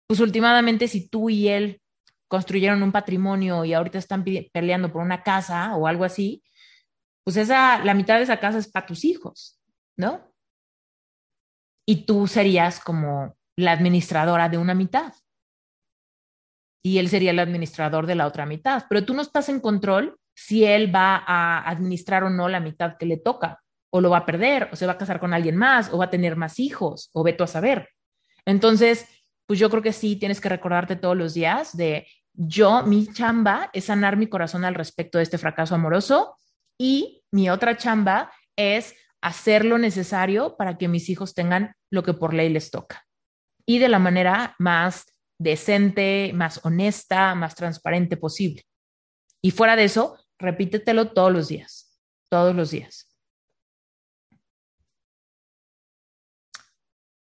pues 0.06 0.20
últimamente 0.20 0.86
si 0.86 1.08
tú 1.08 1.30
y 1.30 1.48
él 1.48 1.80
construyeron 2.28 2.82
un 2.82 2.92
patrimonio 2.92 3.64
y 3.64 3.72
ahorita 3.72 3.98
están 3.98 4.24
peleando 4.52 4.92
por 4.92 5.02
una 5.02 5.22
casa 5.22 5.74
o 5.76 5.86
algo 5.86 6.04
así, 6.04 6.44
pues 7.24 7.36
esa, 7.36 7.82
la 7.84 7.94
mitad 7.94 8.16
de 8.16 8.22
esa 8.22 8.38
casa 8.38 8.58
es 8.58 8.68
para 8.68 8.86
tus 8.86 9.04
hijos, 9.04 9.58
¿no? 9.96 10.27
Y 11.88 12.04
tú 12.04 12.26
serías 12.26 12.80
como 12.80 13.34
la 13.56 13.72
administradora 13.72 14.50
de 14.50 14.58
una 14.58 14.74
mitad. 14.74 15.14
Y 16.84 16.98
él 16.98 17.08
sería 17.08 17.30
el 17.30 17.38
administrador 17.38 18.06
de 18.06 18.14
la 18.14 18.26
otra 18.26 18.44
mitad. 18.44 18.84
Pero 18.90 19.06
tú 19.06 19.14
no 19.14 19.22
estás 19.22 19.48
en 19.48 19.58
control 19.58 20.18
si 20.34 20.66
él 20.66 20.94
va 20.94 21.24
a 21.26 21.66
administrar 21.66 22.24
o 22.24 22.30
no 22.30 22.46
la 22.50 22.60
mitad 22.60 22.98
que 22.98 23.06
le 23.06 23.16
toca, 23.16 23.62
o 23.90 24.02
lo 24.02 24.10
va 24.10 24.18
a 24.18 24.26
perder, 24.26 24.68
o 24.70 24.76
se 24.76 24.84
va 24.84 24.92
a 24.92 24.98
casar 24.98 25.18
con 25.18 25.32
alguien 25.32 25.56
más, 25.56 25.90
o 25.90 25.96
va 25.96 26.04
a 26.04 26.10
tener 26.10 26.36
más 26.36 26.60
hijos, 26.60 27.08
o 27.14 27.22
ve 27.22 27.32
tú 27.32 27.44
a 27.44 27.46
saber. 27.46 27.88
Entonces, 28.44 29.08
pues 29.46 29.58
yo 29.58 29.70
creo 29.70 29.82
que 29.82 29.94
sí 29.94 30.16
tienes 30.16 30.42
que 30.42 30.50
recordarte 30.50 30.94
todos 30.94 31.16
los 31.16 31.32
días 31.32 31.74
de 31.74 32.06
yo, 32.34 32.82
mi 32.82 33.06
chamba 33.06 33.70
es 33.72 33.86
sanar 33.86 34.18
mi 34.18 34.26
corazón 34.26 34.66
al 34.66 34.74
respecto 34.74 35.16
de 35.16 35.24
este 35.24 35.38
fracaso 35.38 35.74
amoroso 35.74 36.36
y 36.78 37.24
mi 37.32 37.48
otra 37.48 37.78
chamba 37.78 38.30
es 38.56 38.94
hacer 39.22 39.64
lo 39.64 39.78
necesario 39.78 40.56
para 40.56 40.78
que 40.78 40.88
mis 40.88 41.08
hijos 41.08 41.34
tengan 41.34 41.74
lo 41.90 42.02
que 42.02 42.14
por 42.14 42.34
ley 42.34 42.48
les 42.48 42.70
toca 42.70 43.06
y 43.66 43.78
de 43.78 43.88
la 43.88 43.98
manera 43.98 44.54
más 44.58 45.06
decente, 45.38 46.32
más 46.34 46.64
honesta, 46.64 47.34
más 47.34 47.54
transparente 47.54 48.16
posible. 48.16 48.64
Y 49.42 49.50
fuera 49.50 49.76
de 49.76 49.84
eso, 49.84 50.18
repítetelo 50.38 51.12
todos 51.12 51.32
los 51.32 51.48
días, 51.48 52.00
todos 52.30 52.56
los 52.56 52.70
días. 52.70 53.14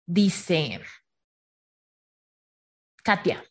Dice 0.06 0.80
Katia, 3.02 3.44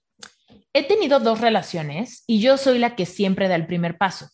He 0.77 0.87
tenido 0.87 1.19
dos 1.19 1.41
relaciones 1.41 2.23
y 2.27 2.39
yo 2.39 2.55
soy 2.55 2.77
la 2.77 2.95
que 2.95 3.07
siempre 3.07 3.47
da 3.47 3.55
el 3.55 3.65
primer 3.65 3.97
paso. 3.97 4.29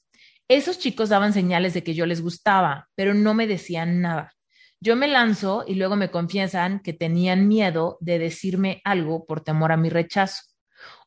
Esos 0.54 0.78
chicos 0.78 1.10
daban 1.10 1.34
señales 1.34 1.74
de 1.74 1.84
que 1.84 1.96
yo 1.96 2.06
les 2.06 2.22
gustaba, 2.22 2.88
pero 2.94 3.16
no 3.16 3.34
me 3.34 3.48
decían 3.48 4.02
nada. 4.02 4.36
Yo 4.80 4.96
me 4.96 5.08
lanzo 5.08 5.66
y 5.68 5.74
luego 5.74 5.96
me 5.96 6.12
confiesan 6.12 6.80
que 6.84 6.94
tenían 6.94 7.48
miedo 7.48 7.98
de 8.02 8.20
decirme 8.20 8.80
algo 8.86 9.26
por 9.26 9.42
temor 9.42 9.72
a 9.72 9.78
mi 9.78 9.90
rechazo. 9.90 10.44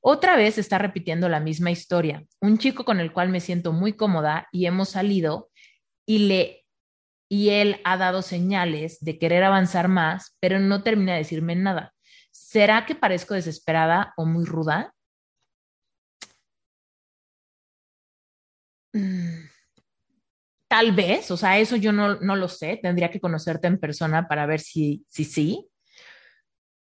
Otra 0.00 0.34
vez 0.34 0.58
está 0.58 0.78
repitiendo 0.78 1.28
la 1.28 1.38
misma 1.38 1.70
historia. 1.70 2.24
Un 2.40 2.58
chico 2.58 2.84
con 2.84 2.98
el 2.98 3.12
cual 3.12 3.28
me 3.28 3.38
siento 3.38 3.72
muy 3.72 3.92
cómoda 3.92 4.48
y 4.50 4.66
hemos 4.66 4.88
salido 4.88 5.48
y 6.04 6.26
le 6.26 6.66
y 7.28 7.50
él 7.50 7.80
ha 7.84 7.96
dado 7.96 8.22
señales 8.22 8.98
de 9.00 9.16
querer 9.16 9.44
avanzar 9.44 9.86
más, 9.86 10.36
pero 10.40 10.58
no 10.58 10.82
termina 10.82 11.12
de 11.12 11.18
decirme 11.18 11.54
nada. 11.54 11.94
¿Será 12.32 12.84
que 12.84 12.96
parezco 12.96 13.34
desesperada 13.34 14.12
o 14.16 14.26
muy 14.26 14.44
ruda? 14.44 14.95
Tal 20.68 20.92
vez, 20.92 21.30
o 21.30 21.36
sea, 21.36 21.58
eso 21.58 21.76
yo 21.76 21.92
no, 21.92 22.14
lo 22.14 22.48
sé, 22.48 22.78
tendría 22.82 23.10
que 23.10 23.20
conocerte 23.20 23.66
en 23.66 23.78
persona 23.78 24.28
para 24.28 24.46
ver 24.46 24.60
si, 24.60 25.04
si 25.08 25.24
sí, 25.24 25.68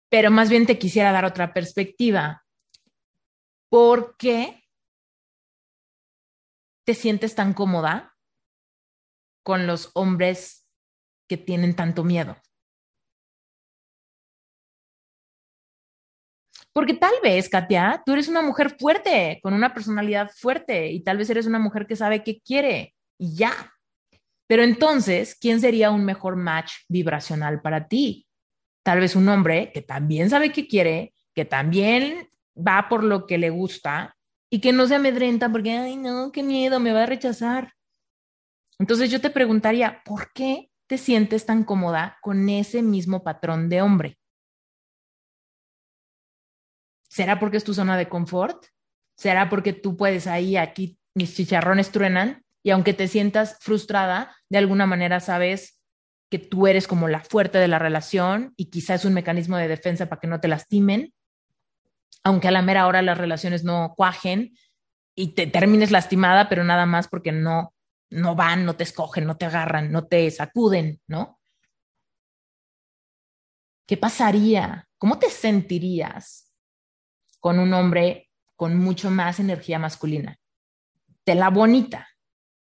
pero 0.09 0.31
más 0.31 0.49
bien 0.49 0.67
te 0.67 0.79
quisiera 0.79 1.13
dar 1.13 1.25
otra 1.25 1.53
perspectiva. 1.53 2.45
¿Por 3.69 4.17
qué 4.17 4.63
te 6.85 6.95
sientes 6.95 7.35
tan 7.35 7.53
cómoda 7.53 8.15
con 9.43 9.67
los 9.67 9.91
hombres 9.95 10.69
que 11.29 11.37
tienen 11.37 11.75
tanto 11.75 12.05
miedo? 12.05 12.37
Porque 16.75 16.95
tal 16.95 17.15
vez, 17.23 17.49
Katia, 17.49 18.03
tú 18.05 18.13
eres 18.13 18.27
una 18.27 18.43
mujer 18.43 18.77
fuerte, 18.79 19.39
con 19.43 19.55
una 19.55 19.73
personalidad 19.73 20.31
fuerte, 20.37 20.91
y 20.91 21.05
tal 21.05 21.19
vez 21.19 21.31
eres 21.31 21.47
una 21.47 21.61
mujer 21.61 21.87
que 21.87 21.95
sabe 21.95 22.25
qué 22.25 22.41
quiere, 22.41 22.95
y 23.17 23.37
ya. 23.37 23.53
Pero 24.49 24.65
entonces, 24.65 25.37
¿quién 25.41 25.61
sería 25.61 25.93
un 25.93 26.05
mejor 26.05 26.35
match 26.35 26.73
vibracional 26.89 27.63
para 27.63 27.87
ti? 27.87 28.27
Tal 28.83 28.99
vez 28.99 29.15
un 29.15 29.29
hombre 29.29 29.71
que 29.73 29.83
también 29.83 30.29
sabe 30.29 30.53
qué 30.53 30.67
quiere, 30.67 31.15
que 31.33 31.45
también 31.45 32.29
va 32.57 32.89
por 32.89 33.05
lo 33.05 33.27
que 33.27 33.39
le 33.39 33.51
gusta 33.51 34.17
y 34.51 34.61
que 34.61 34.73
no 34.73 34.87
se 34.87 34.97
amedrenta 34.97 35.51
porque, 35.51 35.71
ay, 35.71 35.97
no, 35.97 36.33
qué 36.33 36.43
miedo, 36.43 36.81
me 36.81 36.93
va 36.93 37.05
a 37.05 37.07
rechazar. 37.07 37.73
Entonces 38.81 39.11
yo 39.11 39.21
te 39.21 39.31
preguntaría, 39.31 40.03
¿por 40.05 40.33
qué 40.33 40.71
te 40.89 40.99
sientes 40.99 41.47
tan 41.47 41.63
cómoda 41.63 42.19
con 42.21 42.49
ese 42.49 42.83
mismo 42.83 43.23
patrón 43.23 43.69
de 43.69 43.81
hombre? 43.81 44.19
¿Será 47.15 47.39
porque 47.39 47.59
es 47.59 47.63
tu 47.63 47.75
zona 47.75 47.97
de 47.97 48.09
confort? 48.09 48.67
¿Será 49.17 49.49
porque 49.49 49.73
tú 49.73 49.97
puedes 49.97 50.27
ahí, 50.27 50.57
aquí, 50.57 50.99
mis 51.15 51.37
chicharrones 51.37 51.93
truenan? 51.93 52.45
Y 52.65 52.71
aunque 52.71 52.93
te 52.93 53.07
sientas 53.07 53.57
frustrada, 53.61 54.35
de 54.49 54.59
alguna 54.59 54.85
manera 54.85 55.21
sabes 55.21 55.81
que 56.29 56.41
tú 56.41 56.67
eres 56.67 56.89
como 56.89 57.07
la 57.07 57.21
fuerte 57.21 57.59
de 57.59 57.69
la 57.69 57.79
relación 57.79 58.53
y 58.57 58.69
quizás 58.69 59.03
es 59.03 59.05
un 59.05 59.15
mecanismo 59.15 59.57
de 59.57 59.69
defensa 59.69 60.09
para 60.09 60.21
que 60.21 60.27
no 60.27 60.41
te 60.41 60.49
lastimen, 60.49 61.15
aunque 62.25 62.49
a 62.49 62.51
la 62.51 62.63
mera 62.63 62.89
hora 62.89 63.01
las 63.01 63.17
relaciones 63.17 63.63
no 63.63 63.95
cuajen 63.97 64.59
y 65.15 65.35
te 65.35 65.47
termines 65.47 65.93
lastimada, 65.93 66.49
pero 66.49 66.65
nada 66.65 66.85
más 66.85 67.07
porque 67.07 67.31
no, 67.31 67.77
no 68.11 68.35
van, 68.35 68.65
no 68.65 68.75
te 68.75 68.83
escogen, 68.83 69.25
no 69.25 69.37
te 69.37 69.45
agarran, 69.45 69.93
no 69.93 70.09
te 70.09 70.29
sacuden, 70.33 71.01
¿no? 71.07 71.39
¿Qué 73.87 73.97
pasaría? 73.97 74.89
¿Cómo 74.99 75.21
te 75.21 75.31
sentirías 75.31 76.44
con 77.45 77.59
un 77.59 77.75
hombre 77.75 78.31
con 78.57 78.75
mucho 78.79 79.11
más 79.11 79.39
energía 79.39 79.79
masculina. 79.79 80.41
De 81.27 81.35
la 81.35 81.51
bonita, 81.51 82.09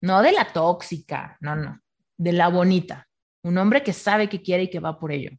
no 0.01 0.23
de 0.23 0.33
la 0.33 0.55
tóxica, 0.55 1.37
no, 1.43 1.55
no, 1.55 1.83
de 2.17 2.33
la 2.33 2.49
bonita. 2.49 3.07
Un 3.43 3.59
hombre 3.59 3.83
que 3.83 3.93
sabe 3.93 4.27
que 4.27 4.41
quiere 4.41 4.63
y 4.63 4.71
que 4.71 4.81
va 4.81 4.99
por 4.99 5.13
ello. 5.13 5.33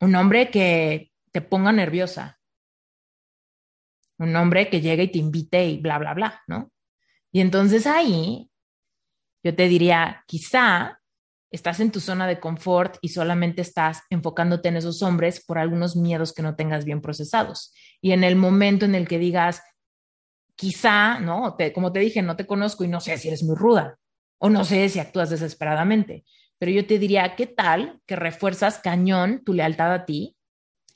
Un 0.00 0.14
hombre 0.16 0.50
que 0.50 1.10
te 1.32 1.40
ponga 1.40 1.72
nerviosa. 1.72 2.38
Un 4.18 4.36
hombre 4.36 4.68
que 4.68 4.82
llegue 4.82 5.04
y 5.04 5.12
te 5.12 5.18
invite 5.18 5.64
y 5.64 5.78
bla, 5.78 5.96
bla, 5.96 6.12
bla, 6.12 6.42
¿no? 6.46 6.70
Y 7.32 7.40
entonces 7.40 7.86
ahí 7.86 8.50
yo 9.42 9.56
te 9.56 9.66
diría, 9.66 10.24
quizá 10.26 10.97
estás 11.50 11.80
en 11.80 11.90
tu 11.90 12.00
zona 12.00 12.26
de 12.26 12.40
confort 12.40 12.96
y 13.00 13.08
solamente 13.08 13.62
estás 13.62 14.02
enfocándote 14.10 14.68
en 14.68 14.76
esos 14.76 15.02
hombres 15.02 15.44
por 15.44 15.58
algunos 15.58 15.96
miedos 15.96 16.32
que 16.32 16.42
no 16.42 16.56
tengas 16.56 16.84
bien 16.84 17.00
procesados. 17.00 17.72
Y 18.00 18.12
en 18.12 18.24
el 18.24 18.36
momento 18.36 18.84
en 18.84 18.94
el 18.94 19.08
que 19.08 19.18
digas, 19.18 19.62
quizá, 20.56 21.20
¿no? 21.20 21.56
como 21.74 21.92
te 21.92 22.00
dije, 22.00 22.20
no 22.20 22.36
te 22.36 22.46
conozco 22.46 22.84
y 22.84 22.88
no 22.88 23.00
sé 23.00 23.16
si 23.16 23.28
eres 23.28 23.42
muy 23.42 23.56
ruda 23.56 23.98
o 24.38 24.50
no 24.50 24.64
sé 24.64 24.88
si 24.88 24.98
actúas 24.98 25.30
desesperadamente, 25.30 26.24
pero 26.58 26.72
yo 26.72 26.86
te 26.86 26.98
diría, 26.98 27.36
¿qué 27.36 27.46
tal 27.46 28.00
que 28.06 28.16
refuerzas 28.16 28.78
cañón 28.78 29.42
tu 29.44 29.54
lealtad 29.54 29.92
a 29.92 30.04
ti 30.04 30.36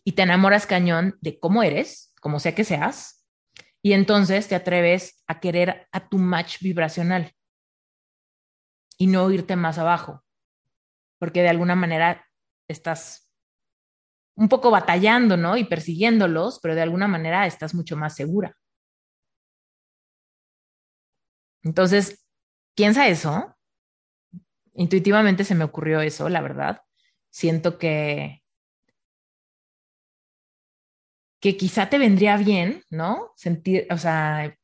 y 0.05 0.13
te 0.13 0.23
enamoras 0.23 0.67
cañón 0.67 1.17
de 1.21 1.39
cómo 1.39 1.63
eres, 1.63 2.13
como 2.21 2.41
sea 2.41 2.55
que 2.55 2.65
seas, 2.65 3.25
y 3.81 3.93
entonces 3.93 4.49
te 4.49 4.55
atreves 4.55 5.23
a 5.27 5.41
querer 5.41 5.89
a 5.93 6.09
tu 6.09 6.19
match 6.19 6.59
vibracional 6.61 7.33
y 8.99 9.07
no 9.07 9.31
irte 9.31 9.57
más 9.57 9.79
abajo? 9.79 10.25
Porque 11.23 11.41
de 11.41 11.51
alguna 11.51 11.77
manera 11.77 12.27
estás 12.67 13.31
un 14.35 14.49
poco 14.49 14.73
batallando, 14.73 15.37
¿no? 15.37 15.57
Y 15.57 15.63
persiguiéndolos, 15.63 16.59
pero 16.61 16.75
de 16.75 16.83
alguna 16.83 17.07
manera 17.07 17.47
estás 17.47 17.77
mucho 17.77 17.97
más 17.97 18.17
segura. 18.17 18.57
Entonces, 21.63 22.27
piensa 22.75 23.07
eso. 23.07 23.55
Intuitivamente 24.75 25.45
se 25.45 25.55
me 25.55 25.63
ocurrió 25.63 26.01
eso, 26.01 26.29
la 26.29 26.41
verdad. 26.41 26.83
Siento 27.31 27.79
que 27.79 28.43
que 31.41 31.57
quizá 31.57 31.89
te 31.89 31.99
vendría 31.99 32.37
bien, 32.37 32.83
¿no? 32.91 33.31
Sentir, 33.37 33.87
o 33.93 33.97
sea, 33.97 34.57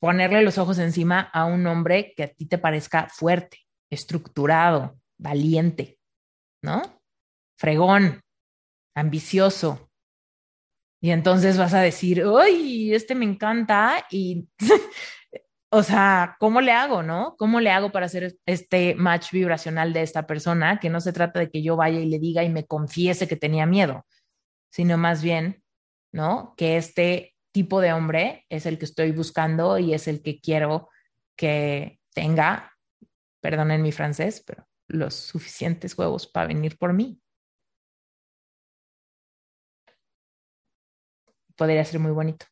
ponerle 0.00 0.42
los 0.42 0.58
ojos 0.58 0.80
encima 0.80 1.20
a 1.20 1.44
un 1.44 1.64
hombre 1.68 2.14
que 2.16 2.24
a 2.24 2.34
ti 2.34 2.46
te 2.46 2.58
parezca 2.58 3.08
fuerte, 3.08 3.60
estructurado, 3.90 4.97
valiente, 5.18 5.98
¿no? 6.62 6.82
Fregón, 7.58 8.22
ambicioso. 8.94 9.90
Y 11.00 11.10
entonces 11.10 11.58
vas 11.58 11.74
a 11.74 11.80
decir, 11.80 12.26
uy, 12.26 12.92
este 12.94 13.14
me 13.14 13.24
encanta 13.24 14.04
y, 14.10 14.48
o 15.70 15.82
sea, 15.82 16.36
¿cómo 16.40 16.60
le 16.60 16.72
hago, 16.72 17.02
no? 17.02 17.36
¿Cómo 17.38 17.60
le 17.60 17.70
hago 17.70 17.92
para 17.92 18.06
hacer 18.06 18.36
este 18.46 18.94
match 18.94 19.30
vibracional 19.32 19.92
de 19.92 20.02
esta 20.02 20.26
persona? 20.26 20.80
Que 20.80 20.90
no 20.90 21.00
se 21.00 21.12
trata 21.12 21.40
de 21.40 21.50
que 21.50 21.62
yo 21.62 21.76
vaya 21.76 22.00
y 22.00 22.06
le 22.06 22.18
diga 22.18 22.42
y 22.42 22.48
me 22.48 22.66
confiese 22.66 23.28
que 23.28 23.36
tenía 23.36 23.66
miedo. 23.66 24.06
sino 24.70 24.98
más 24.98 25.22
bien, 25.22 25.64
¿no? 26.12 26.54
Que 26.56 26.76
este 26.76 27.36
tipo 27.52 27.80
de 27.80 27.92
hombre 27.92 28.46
es 28.50 28.66
el 28.66 28.78
que 28.78 28.84
estoy 28.84 29.12
buscando 29.12 29.78
y 29.78 29.94
es 29.94 30.08
el 30.08 30.22
que 30.22 30.40
quiero 30.40 30.90
que 31.36 32.00
tenga, 32.14 32.72
perdonen 33.40 33.82
mi 33.82 33.92
francés, 33.92 34.42
pero 34.46 34.67
los 34.88 35.14
suficientes 35.14 35.96
huevos 35.96 36.26
para 36.26 36.48
venir 36.48 36.76
por 36.78 36.92
mí. 36.92 37.20
Podría 41.56 41.84
ser 41.84 42.00
muy 42.00 42.12
bonito. 42.12 42.46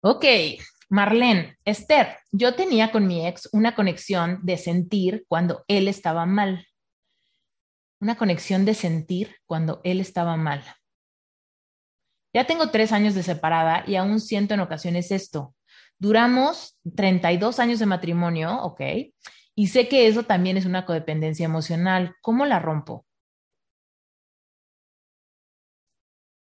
Ok, 0.00 0.24
Marlene, 0.88 1.58
Esther, 1.64 2.18
yo 2.32 2.54
tenía 2.54 2.90
con 2.90 3.06
mi 3.06 3.26
ex 3.26 3.48
una 3.52 3.74
conexión 3.74 4.40
de 4.42 4.58
sentir 4.58 5.24
cuando 5.28 5.64
él 5.68 5.88
estaba 5.88 6.26
mal. 6.26 6.66
Una 8.00 8.16
conexión 8.16 8.64
de 8.64 8.74
sentir 8.74 9.36
cuando 9.46 9.80
él 9.84 10.00
estaba 10.00 10.36
mal. 10.36 10.64
Ya 12.34 12.46
tengo 12.46 12.70
tres 12.70 12.92
años 12.92 13.14
de 13.14 13.22
separada 13.22 13.84
y 13.86 13.96
aún 13.96 14.20
siento 14.20 14.54
en 14.54 14.60
ocasiones 14.60 15.10
esto. 15.10 15.54
Duramos 15.98 16.78
32 16.96 17.58
años 17.58 17.78
de 17.78 17.86
matrimonio, 17.86 18.60
ok, 18.62 18.80
y 19.54 19.68
sé 19.68 19.88
que 19.88 20.06
eso 20.06 20.22
también 20.22 20.56
es 20.56 20.64
una 20.64 20.86
codependencia 20.86 21.44
emocional. 21.44 22.16
¿Cómo 22.22 22.46
la 22.46 22.58
rompo? 22.58 23.06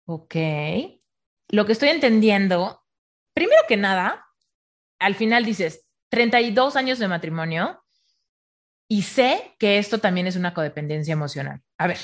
Ok. 0.06 0.34
Lo 1.48 1.66
que 1.66 1.72
estoy 1.72 1.90
entendiendo, 1.90 2.84
primero 3.34 3.62
que 3.68 3.76
nada, 3.76 4.26
al 4.98 5.14
final 5.14 5.44
dices 5.44 5.86
32 6.10 6.76
años 6.76 6.98
de 6.98 7.08
matrimonio 7.08 7.82
y 8.88 9.02
sé 9.02 9.54
que 9.58 9.78
esto 9.78 9.98
también 9.98 10.26
es 10.26 10.36
una 10.36 10.54
codependencia 10.54 11.12
emocional. 11.12 11.62
A 11.78 11.86
ver, 11.86 11.98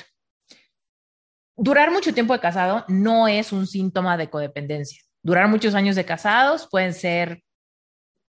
durar 1.57 1.91
mucho 1.91 2.15
tiempo 2.15 2.33
de 2.33 2.41
casado 2.41 2.85
no 2.89 3.29
es 3.29 3.53
un 3.53 3.67
síntoma 3.67 4.17
de 4.17 4.31
codependencia. 4.31 5.03
Durar 5.23 5.49
muchos 5.49 5.75
años 5.75 5.97
de 5.97 6.05
casados 6.05 6.69
pueden 6.69 6.95
ser 6.95 7.43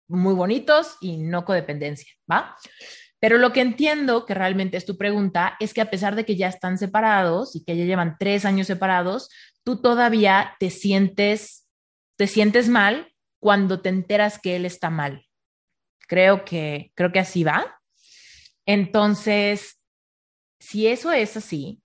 muy 0.09 0.35
bonitos 0.35 0.97
y 1.01 1.19
no 1.19 1.45
codependencia, 1.45 2.13
¿va? 2.31 2.57
Pero 3.21 3.39
lo 3.39 3.53
que 3.53 3.61
entiendo 3.61 4.27
que 4.27 4.35
realmente 4.35 4.77
es 4.77 4.85
tu 4.85 4.97
pregunta 4.97 5.57
es 5.61 5.73
que 5.73 5.81
a 5.81 5.91
pesar 5.91 6.17
de 6.17 6.25
que 6.25 6.37
ya 6.37 6.49
están 6.49 6.77
separados 6.77 7.55
y 7.55 7.65
que 7.65 7.77
ya 7.77 7.85
llevan 7.85 8.17
tres 8.19 8.45
años 8.45 8.67
separados, 8.67 9.31
tú 9.63 9.81
todavía 9.81 10.57
te 10.59 10.71
sientes, 10.71 11.69
te 12.17 12.27
sientes 12.27 12.69
mal 12.69 13.15
cuando 13.39 13.81
te 13.81 13.91
enteras 13.91 14.41
que 14.41 14.57
él 14.57 14.65
está 14.65 14.91
mal. 14.91 15.27
Creo 16.09 16.45
que, 16.45 16.91
creo 16.95 17.13
que 17.13 17.21
así 17.21 17.45
va. 17.45 17.81
Entonces, 18.67 19.81
si 20.59 20.89
eso 20.89 21.13
es 21.13 21.37
así, 21.37 21.81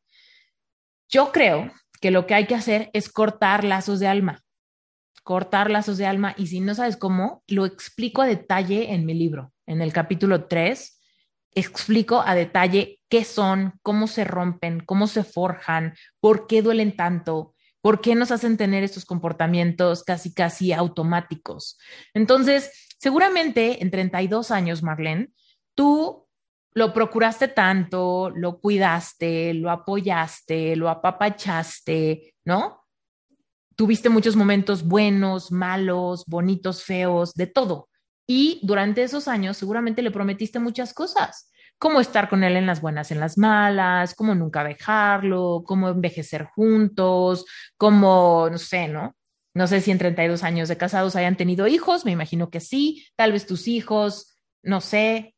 yo 1.10 1.32
creo 1.32 1.72
que 2.02 2.12
lo 2.12 2.26
que 2.26 2.34
hay 2.34 2.48
que 2.48 2.56
hacer 2.56 2.90
es 2.94 3.10
cortar 3.10 3.64
lazos 3.64 4.00
de 4.00 4.08
alma, 4.08 4.44
cortar 5.28 5.70
lazos 5.70 5.98
de 5.98 6.06
alma 6.06 6.34
y 6.38 6.48
si 6.48 6.62
no 6.62 6.74
sabes 6.74 6.96
cómo, 6.96 7.44
lo 7.48 7.66
explico 7.66 8.22
a 8.22 8.28
detalle 8.28 8.94
en 8.94 9.06
mi 9.06 9.14
libro, 9.14 9.52
en 9.66 9.82
el 9.82 9.92
capítulo 9.92 10.46
3, 10.46 11.02
explico 11.54 12.24
a 12.26 12.34
detalle 12.34 13.02
qué 13.10 13.26
son, 13.26 13.74
cómo 13.82 14.08
se 14.08 14.24
rompen, 14.24 14.80
cómo 14.86 15.06
se 15.06 15.26
forjan, 15.26 15.96
por 16.22 16.48
qué 16.48 16.62
duelen 16.62 16.96
tanto, 16.96 17.56
¿Por 17.80 18.02
qué 18.02 18.16
nos 18.16 18.32
hacen 18.32 18.58
tener 18.58 18.84
estos 18.84 19.06
comportamientos 19.06 20.04
casi, 20.04 20.34
casi 20.34 20.74
automáticos? 20.74 21.78
Entonces, 22.14 22.72
seguramente 23.00 23.82
en 23.82 23.92
32 23.92 24.52
años, 24.52 24.84
Marlene, 24.84 25.30
tú 25.74 26.28
lo 26.74 26.94
procuraste 26.94 27.48
tanto, 27.48 28.30
lo 28.36 28.60
cuidaste, 28.60 29.54
lo 29.54 29.72
apoyaste, 29.72 30.76
lo 30.76 30.90
apapachaste, 30.90 32.34
¿no? 32.44 32.87
Tuviste 33.78 34.10
muchos 34.10 34.36
momentos 34.36 34.84
buenos, 34.84 35.54
malos, 35.54 36.26
bonitos, 36.28 36.84
feos, 36.84 37.34
de 37.34 37.48
todo. 37.48 37.88
Y 38.28 38.60
durante 38.64 39.04
esos 39.04 39.30
años 39.30 39.56
seguramente 39.56 40.02
le 40.02 40.12
prometiste 40.12 40.60
muchas 40.60 40.94
cosas 40.94 41.50
cómo 41.78 42.00
estar 42.00 42.30
con 42.30 42.44
él 42.44 42.56
en 42.56 42.66
las 42.66 42.82
buenas, 42.82 43.12
en 43.12 43.20
las 43.20 43.38
malas, 43.38 44.16
cómo 44.16 44.36
nunca 44.36 44.64
dejarlo, 44.64 45.64
cómo 45.66 45.90
envejecer 45.90 46.46
juntos, 46.46 47.46
cómo, 47.78 48.50
no 48.50 48.58
sé, 48.58 48.88
¿no? 48.88 49.16
No 49.54 49.68
sé 49.68 49.82
si 49.82 49.92
en 49.92 49.98
32 49.98 50.44
años 50.44 50.70
de 50.70 50.78
casados 50.78 51.16
hayan 51.16 51.38
tenido 51.38 51.68
hijos, 51.68 52.06
me 52.06 52.12
imagino 52.12 52.50
que 52.50 52.60
sí, 52.60 53.06
tal 53.16 53.32
vez 53.32 53.48
tus 53.48 53.68
hijos, 53.68 54.38
no 54.62 54.82
sé, 54.82 55.36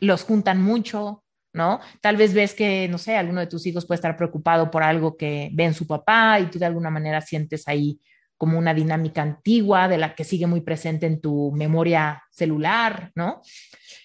los 0.00 0.22
juntan 0.24 0.62
mucho, 0.62 1.24
¿no? 1.52 1.80
Tal 2.00 2.16
vez 2.16 2.34
ves 2.34 2.54
que, 2.54 2.88
no 2.88 2.98
sé, 2.98 3.16
alguno 3.16 3.40
de 3.40 3.46
tus 3.46 3.66
hijos 3.66 3.86
puede 3.86 3.96
estar 3.96 4.16
preocupado 4.16 4.70
por 4.70 4.82
algo 4.82 5.16
que 5.16 5.50
ve 5.52 5.64
en 5.64 5.74
su 5.74 5.86
papá 5.86 6.38
y 6.40 6.46
tú 6.46 6.58
de 6.58 6.66
alguna 6.66 6.90
manera 6.90 7.20
sientes 7.20 7.66
ahí 7.66 8.00
como 8.40 8.58
una 8.58 8.72
dinámica 8.72 9.20
antigua 9.20 9.86
de 9.86 9.98
la 9.98 10.14
que 10.14 10.24
sigue 10.24 10.46
muy 10.46 10.62
presente 10.62 11.04
en 11.06 11.20
tu 11.20 11.52
memoria 11.52 12.22
celular, 12.30 13.12
¿no? 13.14 13.42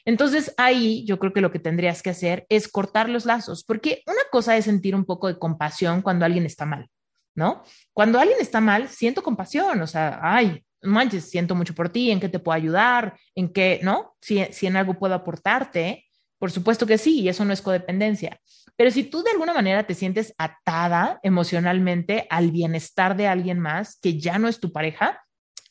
Entonces 0.04 0.54
ahí 0.58 1.06
yo 1.06 1.20
creo 1.20 1.32
que 1.32 1.40
lo 1.40 1.52
que 1.52 1.60
tendrías 1.60 2.04
que 2.04 2.10
hacer 2.10 2.46
es 2.50 2.68
cortar 2.68 3.08
los 3.08 3.26
lazos, 3.26 3.64
porque 3.64 4.04
una 4.08 4.24
cosa 4.32 4.58
es 4.58 4.66
sentir 4.66 4.94
un 4.94 5.06
poco 5.06 5.30
de 5.30 5.40
compasión 5.40 6.02
cuando 6.02 6.26
alguien 6.26 6.46
está 6.46 6.66
mal, 6.66 6.90
¿no? 7.34 7.64
Cuando 7.94 8.20
alguien 8.20 8.40
está 8.42 8.60
mal, 8.60 8.90
siento 8.90 9.24
compasión, 9.24 9.82
o 9.82 9.88
sea, 9.88 10.20
ay, 10.22 10.66
manches, 10.82 11.30
siento 11.30 11.56
mucho 11.56 11.74
por 11.74 11.88
ti, 11.88 12.12
en 12.12 12.20
qué 12.20 12.28
te 12.28 12.40
puedo 12.40 12.58
ayudar, 12.58 13.18
en 13.36 13.54
qué, 13.54 13.80
¿no? 13.84 14.18
Si, 14.20 14.44
si 14.52 14.68
en 14.68 14.76
algo 14.76 15.00
puedo 15.00 15.14
aportarte, 15.14 16.06
por 16.38 16.52
supuesto 16.52 16.86
que 16.86 16.98
sí, 16.98 17.22
y 17.22 17.30
eso 17.30 17.46
no 17.46 17.54
es 17.54 17.62
codependencia. 17.62 18.40
Pero 18.76 18.92
si 18.92 19.04
tú 19.04 19.24
de 19.24 19.32
alguna 19.32 19.54
manera 19.54 19.88
te 19.88 19.94
sientes 19.94 20.34
atada 20.38 21.20
emocionalmente 21.24 22.28
al 22.30 22.52
bienestar 22.52 23.16
de 23.16 23.28
alguien 23.28 23.60
más 23.60 23.98
que 24.02 24.20
ya 24.20 24.38
no 24.38 24.48
es 24.48 24.60
tu 24.60 24.72
pareja, 24.72 25.22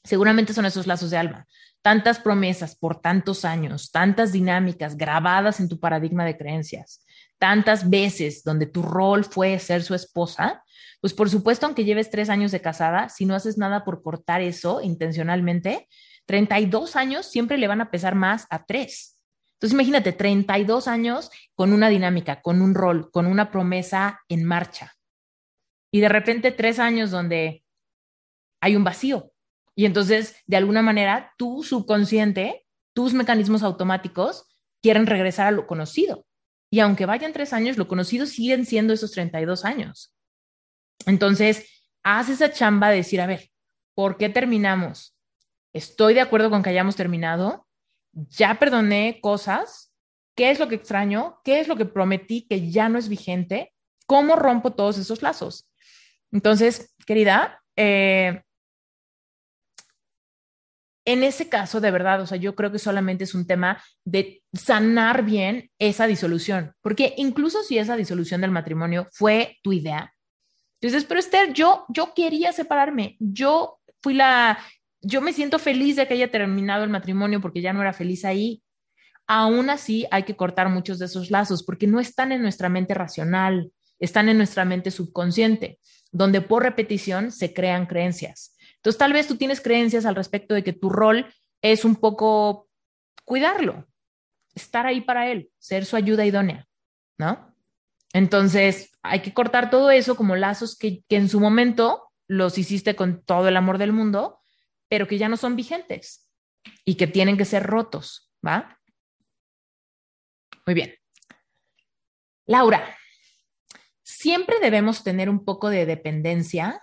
seguramente 0.02 0.54
son 0.54 0.66
esos 0.66 0.86
lazos 0.86 1.10
de 1.10 1.18
alma. 1.18 1.46
Tantas 1.82 2.18
promesas 2.18 2.76
por 2.76 3.00
tantos 3.00 3.44
años, 3.44 3.90
tantas 3.90 4.32
dinámicas 4.32 4.96
grabadas 4.96 5.60
en 5.60 5.68
tu 5.68 5.78
paradigma 5.78 6.24
de 6.24 6.38
creencias, 6.38 7.04
tantas 7.38 7.90
veces 7.90 8.42
donde 8.42 8.66
tu 8.66 8.82
rol 8.82 9.24
fue 9.24 9.58
ser 9.58 9.82
su 9.82 9.94
esposa, 9.94 10.62
pues 11.02 11.12
por 11.12 11.28
supuesto, 11.28 11.66
aunque 11.66 11.84
lleves 11.84 12.08
tres 12.08 12.30
años 12.30 12.52
de 12.52 12.62
casada, 12.62 13.10
si 13.10 13.26
no 13.26 13.34
haces 13.34 13.58
nada 13.58 13.84
por 13.84 14.02
cortar 14.02 14.40
eso 14.40 14.80
intencionalmente, 14.80 15.86
32 16.24 16.96
años 16.96 17.26
siempre 17.26 17.58
le 17.58 17.68
van 17.68 17.82
a 17.82 17.90
pesar 17.90 18.14
más 18.14 18.46
a 18.48 18.64
tres. 18.64 19.13
Entonces 19.54 19.74
imagínate, 19.74 20.12
32 20.12 20.88
años 20.88 21.30
con 21.54 21.72
una 21.72 21.88
dinámica, 21.88 22.42
con 22.42 22.60
un 22.60 22.74
rol, 22.74 23.10
con 23.10 23.26
una 23.26 23.50
promesa 23.50 24.20
en 24.28 24.44
marcha. 24.44 24.94
Y 25.92 26.00
de 26.00 26.08
repente 26.08 26.50
tres 26.50 26.78
años 26.78 27.10
donde 27.10 27.64
hay 28.60 28.76
un 28.76 28.84
vacío. 28.84 29.32
Y 29.76 29.86
entonces, 29.86 30.36
de 30.46 30.56
alguna 30.56 30.82
manera, 30.82 31.32
tu 31.36 31.62
subconsciente, 31.62 32.66
tus 32.94 33.12
mecanismos 33.12 33.62
automáticos 33.62 34.46
quieren 34.82 35.06
regresar 35.06 35.46
a 35.46 35.50
lo 35.50 35.66
conocido. 35.66 36.26
Y 36.70 36.80
aunque 36.80 37.06
vayan 37.06 37.32
tres 37.32 37.52
años, 37.52 37.76
lo 37.76 37.88
conocido 37.88 38.26
siguen 38.26 38.66
siendo 38.66 38.92
esos 38.92 39.12
32 39.12 39.64
años. 39.64 40.14
Entonces, 41.06 41.68
haz 42.02 42.28
esa 42.28 42.50
chamba 42.52 42.90
de 42.90 42.96
decir, 42.96 43.20
a 43.20 43.26
ver, 43.26 43.50
¿por 43.94 44.16
qué 44.16 44.28
terminamos? 44.28 45.16
Estoy 45.72 46.14
de 46.14 46.20
acuerdo 46.20 46.50
con 46.50 46.62
que 46.62 46.70
hayamos 46.70 46.96
terminado, 46.96 47.63
ya 48.14 48.58
perdoné 48.58 49.18
cosas, 49.20 49.94
qué 50.34 50.50
es 50.50 50.58
lo 50.58 50.68
que 50.68 50.76
extraño, 50.76 51.38
qué 51.44 51.60
es 51.60 51.68
lo 51.68 51.76
que 51.76 51.84
prometí 51.84 52.46
que 52.48 52.70
ya 52.70 52.88
no 52.88 52.98
es 52.98 53.08
vigente, 53.08 53.72
cómo 54.06 54.36
rompo 54.36 54.72
todos 54.72 54.98
esos 54.98 55.22
lazos. 55.22 55.68
Entonces, 56.32 56.94
querida, 57.06 57.62
eh, 57.76 58.42
en 61.06 61.22
ese 61.22 61.48
caso, 61.48 61.80
de 61.80 61.90
verdad, 61.90 62.22
o 62.22 62.26
sea, 62.26 62.38
yo 62.38 62.54
creo 62.54 62.72
que 62.72 62.78
solamente 62.78 63.24
es 63.24 63.34
un 63.34 63.46
tema 63.46 63.82
de 64.04 64.42
sanar 64.52 65.22
bien 65.24 65.70
esa 65.78 66.06
disolución, 66.06 66.74
porque 66.80 67.14
incluso 67.18 67.62
si 67.62 67.78
esa 67.78 67.96
disolución 67.96 68.40
del 68.40 68.50
matrimonio 68.50 69.08
fue 69.12 69.58
tu 69.62 69.72
idea, 69.72 70.14
dices, 70.80 71.04
pero 71.04 71.20
Esther, 71.20 71.52
yo, 71.52 71.84
yo 71.88 72.14
quería 72.14 72.52
separarme, 72.52 73.16
yo 73.18 73.78
fui 74.00 74.14
la 74.14 74.58
yo 75.04 75.20
me 75.20 75.32
siento 75.32 75.58
feliz 75.58 75.96
de 75.96 76.06
que 76.06 76.14
haya 76.14 76.30
terminado 76.30 76.84
el 76.84 76.90
matrimonio 76.90 77.40
porque 77.40 77.60
ya 77.60 77.72
no 77.72 77.80
era 77.80 77.92
feliz 77.92 78.24
ahí. 78.24 78.62
Aún 79.26 79.70
así, 79.70 80.06
hay 80.10 80.24
que 80.24 80.36
cortar 80.36 80.68
muchos 80.68 80.98
de 80.98 81.06
esos 81.06 81.30
lazos 81.30 81.62
porque 81.62 81.86
no 81.86 82.00
están 82.00 82.32
en 82.32 82.42
nuestra 82.42 82.68
mente 82.68 82.94
racional, 82.94 83.70
están 83.98 84.28
en 84.28 84.36
nuestra 84.36 84.64
mente 84.64 84.90
subconsciente, 84.90 85.78
donde 86.12 86.40
por 86.40 86.62
repetición 86.62 87.30
se 87.30 87.54
crean 87.54 87.86
creencias. 87.86 88.56
Entonces, 88.76 88.98
tal 88.98 89.12
vez 89.12 89.26
tú 89.26 89.36
tienes 89.36 89.60
creencias 89.60 90.04
al 90.04 90.14
respecto 90.14 90.54
de 90.54 90.62
que 90.62 90.72
tu 90.72 90.90
rol 90.90 91.26
es 91.62 91.84
un 91.84 91.96
poco 91.96 92.68
cuidarlo, 93.24 93.86
estar 94.54 94.86
ahí 94.86 95.00
para 95.00 95.30
él, 95.30 95.50
ser 95.58 95.86
su 95.86 95.96
ayuda 95.96 96.26
idónea, 96.26 96.66
¿no? 97.16 97.54
Entonces, 98.12 98.92
hay 99.02 99.20
que 99.20 99.32
cortar 99.32 99.70
todo 99.70 99.90
eso 99.90 100.16
como 100.16 100.36
lazos 100.36 100.76
que, 100.76 101.02
que 101.08 101.16
en 101.16 101.28
su 101.28 101.40
momento 101.40 102.10
los 102.28 102.58
hiciste 102.58 102.94
con 102.94 103.22
todo 103.24 103.48
el 103.48 103.56
amor 103.56 103.78
del 103.78 103.92
mundo, 103.92 104.43
pero 104.94 105.08
que 105.08 105.18
ya 105.18 105.28
no 105.28 105.36
son 105.36 105.56
vigentes 105.56 106.30
y 106.84 106.94
que 106.94 107.08
tienen 107.08 107.36
que 107.36 107.44
ser 107.44 107.64
rotos, 107.64 108.32
¿va? 108.46 108.80
Muy 110.64 110.74
bien. 110.74 110.94
Laura, 112.46 112.96
¿siempre 114.04 114.60
debemos 114.60 115.02
tener 115.02 115.28
un 115.28 115.44
poco 115.44 115.68
de 115.68 115.84
dependencia? 115.84 116.80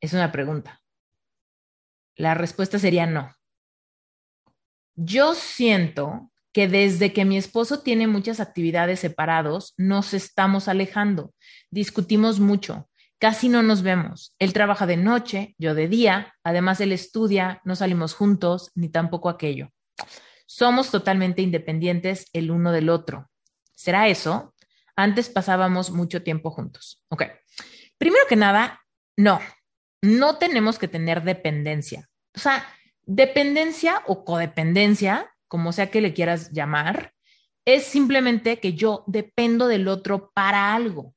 Es 0.00 0.12
una 0.12 0.32
pregunta. 0.32 0.82
La 2.16 2.34
respuesta 2.34 2.80
sería 2.80 3.06
no. 3.06 3.32
Yo 4.96 5.36
siento 5.36 6.32
que 6.52 6.66
desde 6.66 7.12
que 7.12 7.24
mi 7.24 7.38
esposo 7.38 7.84
tiene 7.84 8.08
muchas 8.08 8.40
actividades 8.40 8.98
separados, 8.98 9.72
nos 9.76 10.14
estamos 10.14 10.66
alejando, 10.66 11.32
discutimos 11.70 12.40
mucho, 12.40 12.89
casi 13.20 13.48
no 13.48 13.62
nos 13.62 13.82
vemos. 13.82 14.34
Él 14.38 14.52
trabaja 14.52 14.86
de 14.86 14.96
noche, 14.96 15.54
yo 15.58 15.74
de 15.74 15.86
día, 15.86 16.34
además 16.42 16.80
él 16.80 16.90
estudia, 16.90 17.60
no 17.64 17.76
salimos 17.76 18.14
juntos, 18.14 18.72
ni 18.74 18.88
tampoco 18.88 19.28
aquello. 19.28 19.70
Somos 20.46 20.90
totalmente 20.90 21.42
independientes 21.42 22.26
el 22.32 22.50
uno 22.50 22.72
del 22.72 22.88
otro. 22.88 23.30
¿Será 23.72 24.08
eso? 24.08 24.54
Antes 24.96 25.28
pasábamos 25.28 25.90
mucho 25.90 26.22
tiempo 26.22 26.50
juntos. 26.50 27.04
Ok. 27.08 27.24
Primero 27.98 28.24
que 28.28 28.36
nada, 28.36 28.80
no, 29.16 29.38
no 30.02 30.38
tenemos 30.38 30.78
que 30.78 30.88
tener 30.88 31.22
dependencia. 31.22 32.08
O 32.34 32.40
sea, 32.40 32.66
dependencia 33.02 34.02
o 34.06 34.24
codependencia, 34.24 35.30
como 35.46 35.72
sea 35.72 35.90
que 35.90 36.00
le 36.00 36.14
quieras 36.14 36.52
llamar, 36.52 37.12
es 37.66 37.84
simplemente 37.84 38.58
que 38.60 38.72
yo 38.72 39.04
dependo 39.06 39.66
del 39.68 39.88
otro 39.88 40.32
para 40.32 40.74
algo, 40.74 41.14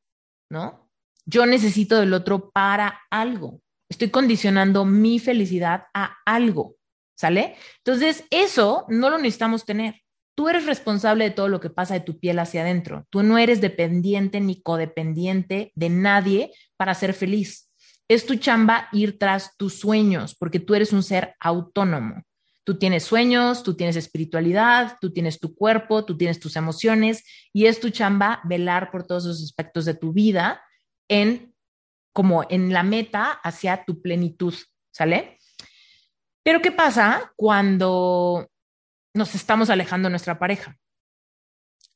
¿no? 0.49 0.82
Yo 1.25 1.45
necesito 1.45 1.99
del 1.99 2.13
otro 2.13 2.51
para 2.51 3.01
algo. 3.09 3.61
Estoy 3.89 4.09
condicionando 4.09 4.85
mi 4.85 5.19
felicidad 5.19 5.85
a 5.93 6.17
algo, 6.25 6.75
¿sale? 7.15 7.55
Entonces, 7.77 8.25
eso 8.29 8.85
no 8.89 9.09
lo 9.09 9.17
necesitamos 9.17 9.65
tener. 9.65 10.01
Tú 10.35 10.49
eres 10.49 10.65
responsable 10.65 11.25
de 11.25 11.31
todo 11.31 11.47
lo 11.47 11.59
que 11.59 11.69
pasa 11.69 11.93
de 11.93 11.99
tu 11.99 12.19
piel 12.19 12.39
hacia 12.39 12.61
adentro. 12.61 13.05
Tú 13.11 13.21
no 13.21 13.37
eres 13.37 13.61
dependiente 13.61 14.41
ni 14.41 14.61
codependiente 14.61 15.71
de 15.75 15.89
nadie 15.89 16.51
para 16.75 16.95
ser 16.95 17.13
feliz. 17.13 17.69
Es 18.07 18.25
tu 18.25 18.35
chamba 18.35 18.89
ir 18.91 19.19
tras 19.19 19.55
tus 19.57 19.79
sueños, 19.79 20.35
porque 20.35 20.59
tú 20.59 20.73
eres 20.75 20.91
un 20.91 21.03
ser 21.03 21.35
autónomo. 21.39 22.23
Tú 22.65 22.79
tienes 22.79 23.03
sueños, 23.03 23.61
tú 23.61 23.75
tienes 23.75 23.95
espiritualidad, 23.95 24.97
tú 24.99 25.11
tienes 25.11 25.39
tu 25.39 25.53
cuerpo, 25.53 26.03
tú 26.05 26.17
tienes 26.17 26.39
tus 26.39 26.55
emociones 26.55 27.23
y 27.51 27.65
es 27.65 27.79
tu 27.79 27.89
chamba 27.89 28.41
velar 28.45 28.89
por 28.89 29.05
todos 29.05 29.25
esos 29.25 29.43
aspectos 29.43 29.85
de 29.85 29.93
tu 29.93 30.13
vida 30.13 30.61
en 31.07 31.53
como 32.13 32.45
en 32.49 32.71
la 32.71 32.83
meta 32.83 33.31
hacia 33.31 33.85
tu 33.85 34.01
plenitud, 34.01 34.53
¿sale? 34.91 35.39
Pero 36.43 36.61
¿qué 36.61 36.71
pasa 36.71 37.33
cuando 37.35 38.49
nos 39.13 39.35
estamos 39.35 39.69
alejando 39.69 40.07
de 40.07 40.11
nuestra 40.11 40.37
pareja 40.37 40.77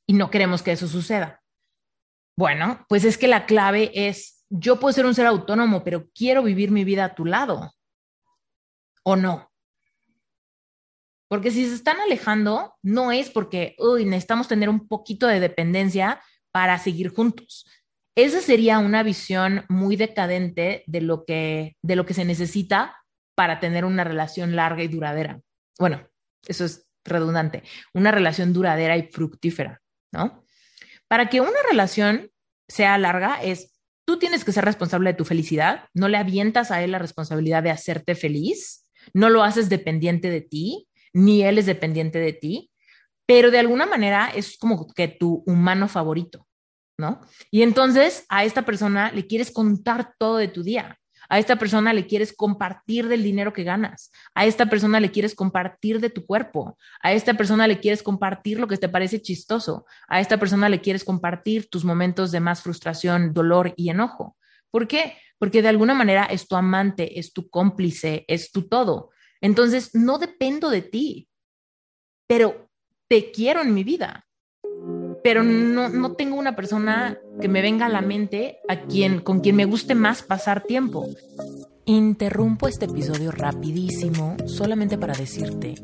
y 0.06 0.14
no 0.14 0.32
queremos 0.32 0.64
que 0.64 0.72
eso 0.72 0.88
suceda? 0.88 1.44
Bueno, 2.36 2.86
pues 2.88 3.04
es 3.04 3.18
que 3.18 3.28
la 3.28 3.46
clave 3.46 3.92
es, 3.94 4.46
yo 4.50 4.80
puedo 4.80 4.94
ser 4.94 5.06
un 5.06 5.16
ser 5.16 5.26
autónomo, 5.26 5.84
pero 5.84 6.08
quiero 6.14 6.44
vivir 6.44 6.72
mi 6.72 6.84
vida 6.84 7.06
a 7.06 7.16
tu 7.16 7.26
lado. 7.26 7.74
¿O 9.04 9.16
no? 9.16 9.52
Porque 11.28 11.52
si 11.52 11.68
se 11.68 11.76
están 11.76 12.00
alejando, 12.00 12.76
no 12.82 13.12
es 13.12 13.30
porque, 13.30 13.76
necesitamos 14.06 14.48
tener 14.48 14.70
un 14.70 14.88
poquito 14.88 15.28
de 15.28 15.40
dependencia 15.40 16.22
para 16.52 16.78
seguir 16.80 17.10
juntos. 17.10 17.66
Esa 18.18 18.42
sería 18.42 18.80
una 18.80 19.04
visión 19.04 19.64
muy 19.70 19.96
decadente 19.96 20.84
de 20.88 21.02
lo 21.02 21.24
que, 21.24 21.78
de 21.84 21.96
lo 21.96 22.08
que 22.08 22.16
se 22.16 22.26
necesita 22.26 22.98
para 23.36 23.60
tener 23.60 23.86
una 23.86 24.04
relación 24.04 24.56
larga 24.56 24.82
y 24.82 24.88
duradera. 24.88 25.40
Bueno, 25.78 26.10
eso 26.48 26.66
es 26.66 26.90
redundante, 27.06 27.62
una 27.94 28.10
relación 28.10 28.54
duradera 28.54 28.98
y 28.98 29.04
fructífera, 29.04 29.84
¿no? 30.12 30.44
Para 31.08 31.30
que 31.30 31.42
una 31.42 31.60
relación 31.70 32.32
sea 32.68 32.98
larga 32.98 33.40
es, 33.44 33.80
tú 34.04 34.18
tienes 34.18 34.44
que 34.44 34.52
ser 34.52 34.66
responsable 34.66 35.12
de 35.12 35.18
tu 35.18 35.24
felicidad, 35.24 35.84
no 35.94 36.08
le 36.08 36.18
avientas 36.18 36.72
a 36.72 36.84
él 36.84 36.94
la 36.94 37.00
responsabilidad 37.00 37.62
de 37.62 37.70
hacerte 37.70 38.16
feliz, 38.16 38.90
no 39.14 39.30
lo 39.30 39.44
haces 39.44 39.70
dependiente 39.70 40.32
de 40.32 40.42
ti, 40.42 40.90
ni 41.14 41.44
él 41.44 41.60
es 41.60 41.68
dependiente 41.68 42.18
de 42.18 42.34
ti, 42.34 42.72
pero 43.28 43.52
de 43.52 43.60
alguna 43.60 43.86
manera 43.86 44.32
es 44.34 44.58
como 44.58 44.88
que 44.88 45.08
tu 45.08 45.44
humano 45.46 45.88
favorito, 45.88 46.47
¿no? 46.98 47.22
Y 47.52 47.62
entonces 47.62 48.26
a 48.30 48.44
esta 48.44 48.64
persona 48.64 49.12
le 49.12 49.28
quieres 49.28 49.52
contar 49.52 50.14
todo 50.18 50.38
de 50.38 50.48
tu 50.48 50.64
día. 50.64 50.98
A 51.30 51.40
esta 51.40 51.58
persona 51.58 51.94
le 51.94 52.08
quieres 52.08 52.34
compartir 52.34 53.08
del 53.08 53.22
dinero 53.22 53.52
que 53.52 53.64
ganas. 53.64 54.12
A 54.34 54.46
esta 54.46 54.68
persona 54.68 55.00
le 55.00 55.12
quieres 55.12 55.36
compartir 55.36 56.00
de 56.00 56.10
tu 56.10 56.26
cuerpo. 56.26 56.78
A 57.02 57.12
esta 57.12 57.34
persona 57.34 57.68
le 57.68 57.80
quieres 57.80 58.02
compartir 58.02 58.60
lo 58.60 58.68
que 58.68 58.78
te 58.78 58.88
parece 58.88 59.22
chistoso. 59.22 59.86
A 60.08 60.22
esta 60.22 60.38
persona 60.40 60.70
le 60.70 60.80
quieres 60.80 61.04
compartir 61.04 61.70
tus 61.70 61.84
momentos 61.84 62.32
de 62.32 62.40
más 62.40 62.62
frustración, 62.62 63.34
dolor 63.34 63.74
y 63.76 63.90
enojo. 63.90 64.38
¿Por 64.72 64.88
qué? 64.88 65.18
Porque 65.38 65.62
de 65.62 65.68
alguna 65.68 65.94
manera 65.94 66.26
es 66.26 66.48
tu 66.48 66.56
amante, 66.56 67.20
es 67.20 67.34
tu 67.34 67.50
cómplice, 67.50 68.24
es 68.28 68.52
tu 68.52 68.68
todo. 68.68 69.12
Entonces, 69.42 69.94
no 69.94 70.18
dependo 70.18 70.70
de 70.70 70.82
ti, 70.82 71.28
pero 72.26 72.70
te 73.08 73.32
quiero 73.32 73.62
en 73.62 73.74
mi 73.74 73.84
vida. 73.84 74.27
Pero 75.28 75.44
no, 75.44 75.90
no 75.90 76.14
tengo 76.14 76.38
una 76.38 76.56
persona 76.56 77.18
que 77.42 77.50
me 77.50 77.62
venga 77.62 77.88
a 77.88 77.90
la 77.90 78.00
mente 78.00 78.60
a 78.70 78.84
quien, 78.84 79.20
con 79.20 79.42
quien 79.42 79.58
me 79.58 79.66
guste 79.66 79.94
más 79.94 80.24
pasar 80.24 80.64
tiempo. 80.64 81.06
Interrumpo 81.84 82.70
este 82.70 82.86
episodio 82.86 83.32
rapidísimo 83.32 84.38
solamente 84.46 84.98
para 84.98 85.14
decirte 85.14 85.76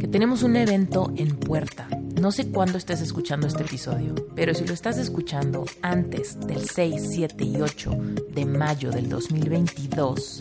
que 0.00 0.08
tenemos 0.08 0.42
un 0.42 0.56
evento 0.56 1.12
en 1.18 1.36
puerta. 1.36 1.88
No 2.18 2.32
sé 2.32 2.50
cuándo 2.50 2.78
estés 2.78 3.02
escuchando 3.02 3.46
este 3.46 3.64
episodio, 3.64 4.14
pero 4.34 4.54
si 4.54 4.66
lo 4.66 4.72
estás 4.72 4.96
escuchando 4.96 5.66
antes 5.82 6.40
del 6.40 6.66
6, 6.66 7.06
7 7.10 7.44
y 7.44 7.60
8 7.60 7.90
de 8.30 8.46
mayo 8.46 8.90
del 8.90 9.10
2022, 9.10 10.40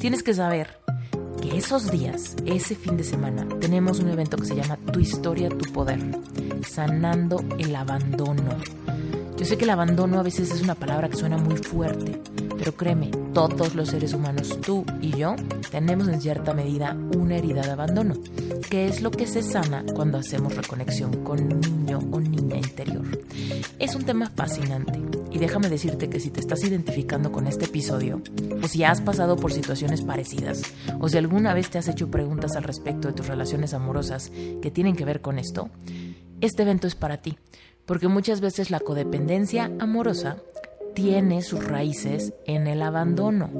tienes 0.00 0.22
que 0.22 0.32
saber 0.32 0.78
que 1.40 1.56
esos 1.56 1.90
días, 1.90 2.36
ese 2.46 2.74
fin 2.74 2.96
de 2.96 3.04
semana, 3.04 3.46
tenemos 3.60 4.00
un 4.00 4.08
evento 4.08 4.36
que 4.36 4.46
se 4.46 4.56
llama 4.56 4.76
Tu 4.92 5.00
historia, 5.00 5.48
tu 5.48 5.72
poder, 5.72 6.00
sanando 6.66 7.44
el 7.58 7.74
abandono. 7.74 8.56
Yo 9.36 9.44
sé 9.44 9.58
que 9.58 9.64
el 9.64 9.70
abandono 9.70 10.18
a 10.18 10.22
veces 10.22 10.50
es 10.50 10.62
una 10.62 10.74
palabra 10.74 11.08
que 11.08 11.16
suena 11.16 11.36
muy 11.36 11.56
fuerte, 11.56 12.20
pero 12.58 12.74
créeme, 12.74 13.10
todos 13.32 13.74
los 13.74 13.90
seres 13.90 14.14
humanos, 14.14 14.58
tú 14.60 14.84
y 15.00 15.10
yo, 15.10 15.36
tenemos 15.70 16.08
en 16.08 16.20
cierta 16.20 16.54
medida 16.54 16.96
una 17.16 17.36
herida 17.36 17.62
de 17.62 17.70
abandono, 17.70 18.14
que 18.70 18.86
es 18.88 19.02
lo 19.02 19.10
que 19.10 19.26
se 19.26 19.42
sana 19.42 19.84
cuando 19.94 20.18
hacemos 20.18 20.56
reconexión 20.56 21.22
con 21.22 21.40
un 21.40 21.60
niño 21.60 22.00
o 22.10 22.20
niña 22.20 22.56
interior. 22.56 23.04
Es 23.78 23.94
un 23.94 24.04
tema 24.04 24.30
fascinante 24.34 25.00
y 25.30 25.38
déjame 25.38 25.68
decirte 25.68 26.08
que 26.08 26.20
si 26.20 26.30
te 26.30 26.40
estás 26.40 26.64
identificando 26.64 27.30
con 27.30 27.46
este 27.46 27.66
episodio, 27.66 28.22
o 28.62 28.68
si 28.68 28.84
has 28.84 29.00
pasado 29.02 29.36
por 29.36 29.52
situaciones 29.52 30.02
parecidas, 30.02 30.62
o 30.98 31.08
si 31.08 31.18
alguna 31.18 31.52
vez 31.52 31.68
te 31.68 31.78
has 31.78 31.88
hecho 31.88 32.10
preguntas 32.10 32.56
al 32.56 32.62
respecto 32.62 33.08
de 33.08 33.14
tus 33.14 33.26
relaciones 33.26 33.74
amorosas 33.74 34.32
que 34.62 34.70
tienen 34.70 34.96
que 34.96 35.04
ver 35.04 35.20
con 35.20 35.38
esto, 35.38 35.68
este 36.40 36.62
evento 36.62 36.86
es 36.86 36.94
para 36.94 37.18
ti, 37.18 37.36
porque 37.84 38.08
muchas 38.08 38.40
veces 38.40 38.70
la 38.70 38.80
codependencia 38.80 39.70
amorosa 39.78 40.38
tiene 40.96 41.42
sus 41.42 41.62
raíces 41.62 42.32
en 42.46 42.66
el 42.66 42.80
abandono. 42.80 43.50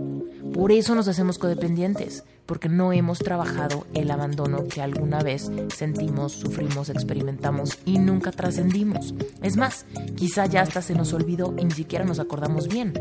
Por 0.54 0.72
eso 0.72 0.94
nos 0.94 1.06
hacemos 1.06 1.36
codependientes, 1.36 2.24
porque 2.46 2.70
no 2.70 2.94
hemos 2.94 3.18
trabajado 3.18 3.86
el 3.92 4.10
abandono 4.10 4.66
que 4.66 4.80
alguna 4.80 5.22
vez 5.22 5.50
sentimos, 5.74 6.32
sufrimos, 6.32 6.88
experimentamos 6.88 7.78
y 7.84 7.98
nunca 7.98 8.32
trascendimos. 8.32 9.14
Es 9.42 9.58
más, 9.58 9.84
quizá 10.16 10.46
ya 10.46 10.62
hasta 10.62 10.80
se 10.80 10.94
nos 10.94 11.12
olvidó 11.12 11.54
y 11.58 11.66
ni 11.66 11.72
siquiera 11.72 12.06
nos 12.06 12.20
acordamos 12.20 12.68
bien, 12.68 12.94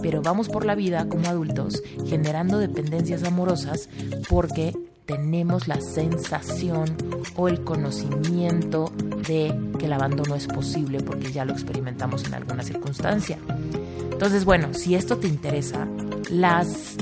pero 0.00 0.22
vamos 0.22 0.48
por 0.48 0.64
la 0.64 0.76
vida 0.76 1.08
como 1.08 1.28
adultos 1.28 1.82
generando 2.06 2.58
dependencias 2.58 3.24
amorosas 3.24 3.88
porque 4.28 4.72
tenemos 5.06 5.68
la 5.68 5.80
sensación 5.80 6.96
o 7.36 7.48
el 7.48 7.64
conocimiento 7.64 8.92
de 9.26 9.54
que 9.78 9.86
el 9.86 9.92
abandono 9.92 10.34
es 10.34 10.46
posible 10.46 11.00
porque 11.00 11.32
ya 11.32 11.44
lo 11.44 11.52
experimentamos 11.52 12.24
en 12.24 12.34
alguna 12.34 12.62
circunstancia. 12.62 13.38
Entonces, 14.12 14.44
bueno, 14.44 14.74
si 14.74 14.94
esto 14.94 15.16
te 15.16 15.28
interesa, 15.28 15.86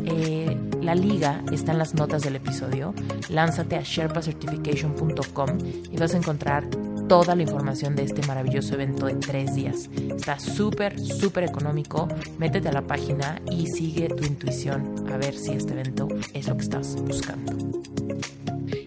eh, 0.05 0.57
la 0.81 0.95
liga 0.95 1.43
está 1.53 1.73
en 1.73 1.79
las 1.79 1.95
notas 1.95 2.23
del 2.23 2.37
episodio. 2.37 2.95
Lánzate 3.29 3.77
a 3.77 3.83
sherpacertification.com 3.83 5.59
y 5.91 5.97
vas 5.97 6.15
a 6.15 6.17
encontrar 6.17 6.65
toda 7.09 7.35
la 7.35 7.43
información 7.43 7.97
de 7.97 8.05
este 8.05 8.27
maravilloso 8.27 8.75
evento 8.75 9.07
de 9.07 9.15
tres 9.15 9.55
días. 9.55 9.89
Está 10.15 10.39
súper, 10.39 11.01
súper 11.01 11.45
económico. 11.45 12.07
Métete 12.39 12.69
a 12.69 12.73
la 12.73 12.87
página 12.87 13.41
y 13.51 13.67
sigue 13.67 14.09
tu 14.09 14.25
intuición 14.25 15.07
a 15.11 15.17
ver 15.17 15.35
si 15.35 15.53
este 15.53 15.73
evento 15.73 16.07
es 16.35 16.47
lo 16.47 16.57
que 16.57 16.63
estás 16.63 16.97
buscando. 16.97 17.57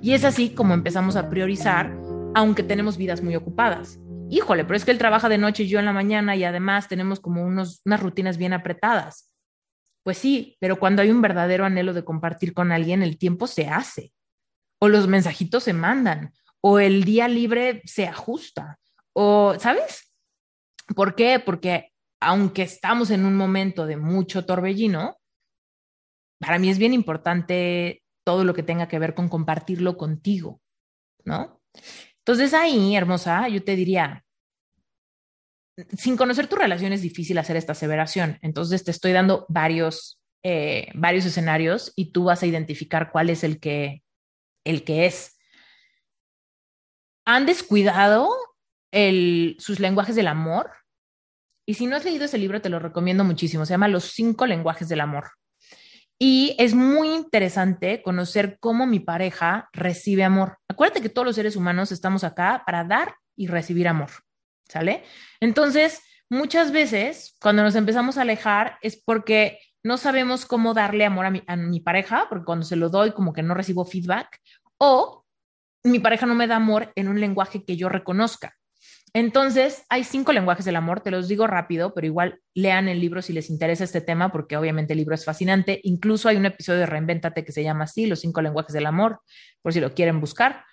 Y 0.01 0.13
es 0.13 0.23
así 0.23 0.51
como 0.51 0.73
empezamos 0.73 1.15
a 1.15 1.29
priorizar, 1.29 1.91
aunque 2.36 2.63
tenemos 2.63 2.97
vidas 2.97 3.21
muy 3.21 3.36
ocupadas 3.36 3.99
híjole, 4.31 4.63
pero 4.63 4.77
es 4.77 4.86
que 4.86 4.91
él 4.91 4.97
trabaja 4.97 5.27
de 5.27 5.38
noche 5.38 5.63
y 5.63 5.67
yo 5.67 5.77
en 5.79 5.86
la 5.86 5.91
mañana 5.91 6.38
y 6.38 6.45
además 6.45 6.88
tenemos 6.88 7.19
como 7.19 7.43
unos, 7.43 7.81
unas 7.84 7.99
rutinas 7.99 8.38
bien 8.38 8.53
apretadas. 8.53 9.36
Pues 10.03 10.17
sí, 10.17 10.55
pero 10.62 10.79
cuando 10.79 11.01
hay 11.01 11.12
un 11.12 11.21
verdadero 11.21 11.65
anhelo 11.65 11.93
de 11.93 12.05
compartir 12.05 12.53
con 12.53 12.71
alguien, 12.71 13.03
el 13.03 13.17
tiempo 13.17 13.45
se 13.45 13.67
hace, 13.67 14.13
o 14.79 14.88
los 14.88 15.07
mensajitos 15.07 15.63
se 15.63 15.73
mandan, 15.73 16.34
o 16.62 16.80
el 16.80 17.04
día 17.04 17.28
libre 17.28 17.82
se 17.86 18.08
ajusta, 18.08 18.80
o, 19.13 19.56
¿sabes? 19.60 20.13
¿Por 20.95 21.15
qué? 21.15 21.39
Porque 21.39 21.91
aunque 22.19 22.62
estamos 22.62 23.10
en 23.10 23.26
un 23.26 23.36
momento 23.36 23.86
de 23.86 23.97
mucho 23.97 24.45
torbellino, 24.45 25.17
para 26.39 26.60
mí 26.60 26.69
es 26.69 26.78
bien 26.78 26.93
importante 26.93 28.04
todo 28.24 28.43
lo 28.43 28.54
que 28.54 28.63
tenga 28.63 28.88
que 28.88 29.00
ver 29.00 29.13
con 29.15 29.30
compartirlo 29.30 29.97
contigo, 29.97 30.62
¿no? 31.26 31.62
Entonces 32.19 32.54
ahí, 32.54 32.95
hermosa, 32.95 33.47
yo 33.47 33.63
te 33.63 33.76
diría, 33.76 34.24
sin 35.97 36.17
conocer 36.17 36.47
tu 36.47 36.56
relación 36.56 36.93
es 36.93 37.02
difícil 37.02 37.38
hacer 37.38 37.56
esta 37.56 37.71
aseveración. 37.71 38.38
Entonces 38.41 38.84
te 38.84 38.91
estoy 38.91 39.12
dando 39.12 39.45
varios, 39.50 40.19
eh, 40.43 40.91
varios 40.93 41.26
escenarios 41.26 41.93
y 41.95 42.12
tú 42.12 42.26
vas 42.26 42.43
a 42.43 42.47
identificar 42.47 43.12
cuál 43.12 43.30
es 43.30 43.43
el 43.43 43.60
que, 43.60 44.04
el 44.63 44.84
que 44.84 45.06
es. 45.06 45.38
¿Han 47.32 47.46
descuidado 47.46 48.30
el, 48.91 49.56
sus 49.58 49.80
lenguajes 49.80 50.17
del 50.17 50.28
amor? 50.28 50.70
Y 51.65 51.76
si 51.76 51.86
no 51.86 51.96
has 51.96 52.04
leído 52.04 52.26
ese 52.26 52.38
libro, 52.38 52.60
te 52.60 52.67
lo 52.67 52.78
recomiendo 52.78 53.24
muchísimo. 53.24 53.65
Se 53.65 53.72
llama 53.72 53.88
Los 53.88 54.12
cinco 54.12 54.46
lenguajes 54.46 54.89
del 54.89 55.00
amor. 55.00 55.32
Y 56.20 56.58
es 56.60 56.74
muy 56.76 57.10
interesante 57.13 58.02
conocer 58.04 58.58
cómo 58.60 58.86
mi 58.86 59.00
pareja 59.00 59.70
recibe 59.72 60.26
amor. 60.26 60.58
Acuérdate 60.67 61.02
que 61.02 61.08
todos 61.08 61.26
los 61.26 61.36
seres 61.38 61.56
humanos 61.56 61.94
estamos 61.94 62.26
acá 62.26 62.63
para 62.65 62.84
dar 62.84 63.15
y 63.38 63.48
recibir 63.48 63.88
amor. 63.88 64.10
¿Sale? 64.67 65.06
Entonces, 65.39 66.02
muchas 66.30 66.74
veces 66.74 67.38
cuando 67.39 67.63
nos 67.63 67.76
empezamos 67.76 68.17
a 68.17 68.24
alejar 68.24 68.78
es 68.82 69.02
porque 69.02 69.58
no 69.84 69.96
sabemos 69.96 70.46
cómo 70.46 70.74
darle 70.74 71.06
amor 71.06 71.28
a 71.28 71.32
mi, 71.32 71.44
a 71.48 71.56
mi 71.56 71.80
pareja, 71.80 72.26
porque 72.28 72.44
cuando 72.44 72.65
se 72.65 72.76
lo 72.76 72.89
doy 72.89 73.13
como 73.13 73.32
que 73.32 73.41
no 73.41 73.54
recibo 73.54 73.86
feedback, 73.86 74.38
o 74.78 75.20
mi 75.84 76.00
pareja 76.00 76.26
no 76.26 76.36
me 76.36 76.48
da 76.48 76.58
amor 76.58 76.91
en 76.96 77.08
un 77.08 77.20
lenguaje 77.20 77.63
que 77.63 77.78
yo 77.78 77.89
reconozca. 77.89 78.56
Entonces, 79.13 79.84
hay 79.89 80.06
cinco 80.06 80.32
lenguajes 80.32 80.63
del 80.63 80.78
amor, 80.78 81.02
te 81.02 81.12
los 81.12 81.28
digo 81.28 81.46
rápido, 81.46 81.94
pero 81.94 82.08
igual 82.08 82.39
lean 82.54 82.88
el 82.88 83.02
libro 83.02 83.22
si 83.22 83.34
les 83.34 83.50
interesa 83.50 83.84
este 83.84 84.00
tema, 84.00 84.32
porque 84.32 84.56
obviamente 84.56 84.94
el 84.94 85.00
libro 85.00 85.15
es 85.15 85.26
fascinante. 85.26 85.82
Incluso 85.84 86.30
hay 86.30 86.38
un 86.38 86.46
episodio 86.46 86.80
de 86.80 86.86
Reinventate 86.86 87.44
que 87.44 87.52
se 87.52 87.63
llama 87.63 87.84
así, 87.84 88.06
Los 88.06 88.22
cinco 88.22 88.41
lenguajes 88.41 88.74
del 88.74 88.86
amor, 88.86 89.20
por 89.62 89.74
si 89.74 89.82
lo 89.82 89.94
quieren 89.94 90.22
buscar. 90.22 90.63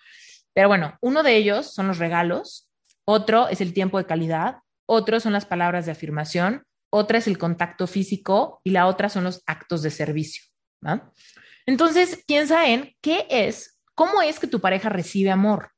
Pero 0.55 0.69
bueno, 0.69 0.97
uno 1.01 1.25
de 1.25 1.37
ellos 1.37 1.75
son 1.75 1.89
los 1.89 1.99
regalos, 1.99 2.71
otro 3.05 3.49
es 3.49 3.61
el 3.61 3.73
tiempo 3.73 3.99
de 3.99 4.07
calidad, 4.07 4.59
otro 4.87 5.19
son 5.19 5.33
las 5.33 5.47
palabras 5.47 5.87
de 5.87 5.93
afirmación, 5.93 6.63
otra 6.91 7.19
es 7.19 7.27
el 7.27 7.39
contacto 7.39 7.87
físico 7.87 8.61
y 8.63 8.71
la 8.71 8.87
otra 8.87 9.09
son 9.09 9.25
los 9.25 9.43
actos 9.47 9.83
de 9.83 9.91
servicio. 9.91 10.45
Entonces, 11.67 12.23
piensa 12.27 12.69
en 12.69 12.95
qué 13.01 13.27
es, 13.29 13.78
cómo 13.99 14.23
es 14.23 14.39
que 14.39 14.47
tu 14.47 14.61
pareja 14.61 14.89
recibe 14.89 15.33
amor. 15.33 15.73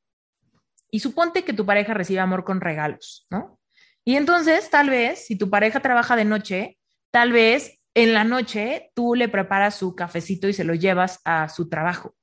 Y 0.90 1.00
suponte 1.00 1.42
que 1.42 1.54
tu 1.54 1.64
pareja 1.64 1.94
recibe 1.94 2.20
amor 2.20 2.44
con 2.44 2.60
regalos, 2.60 3.26
¿no? 3.30 3.58
Y 4.04 4.16
entonces, 4.16 4.68
tal 4.68 4.90
vez, 4.90 5.24
si 5.24 5.38
tu 5.38 5.48
pareja 5.48 5.80
trabaja 5.80 6.16
de 6.16 6.26
noche, 6.26 6.78
tal 7.10 7.32
vez 7.32 7.80
en 7.94 8.12
la 8.12 8.24
noche 8.24 8.90
tú 8.94 9.14
le 9.14 9.30
preparas 9.30 9.74
su 9.74 9.94
cafecito 9.94 10.48
y 10.48 10.52
se 10.52 10.64
lo 10.64 10.74
llevas 10.74 11.20
a 11.24 11.48
su 11.48 11.70
trabajo. 11.70 12.14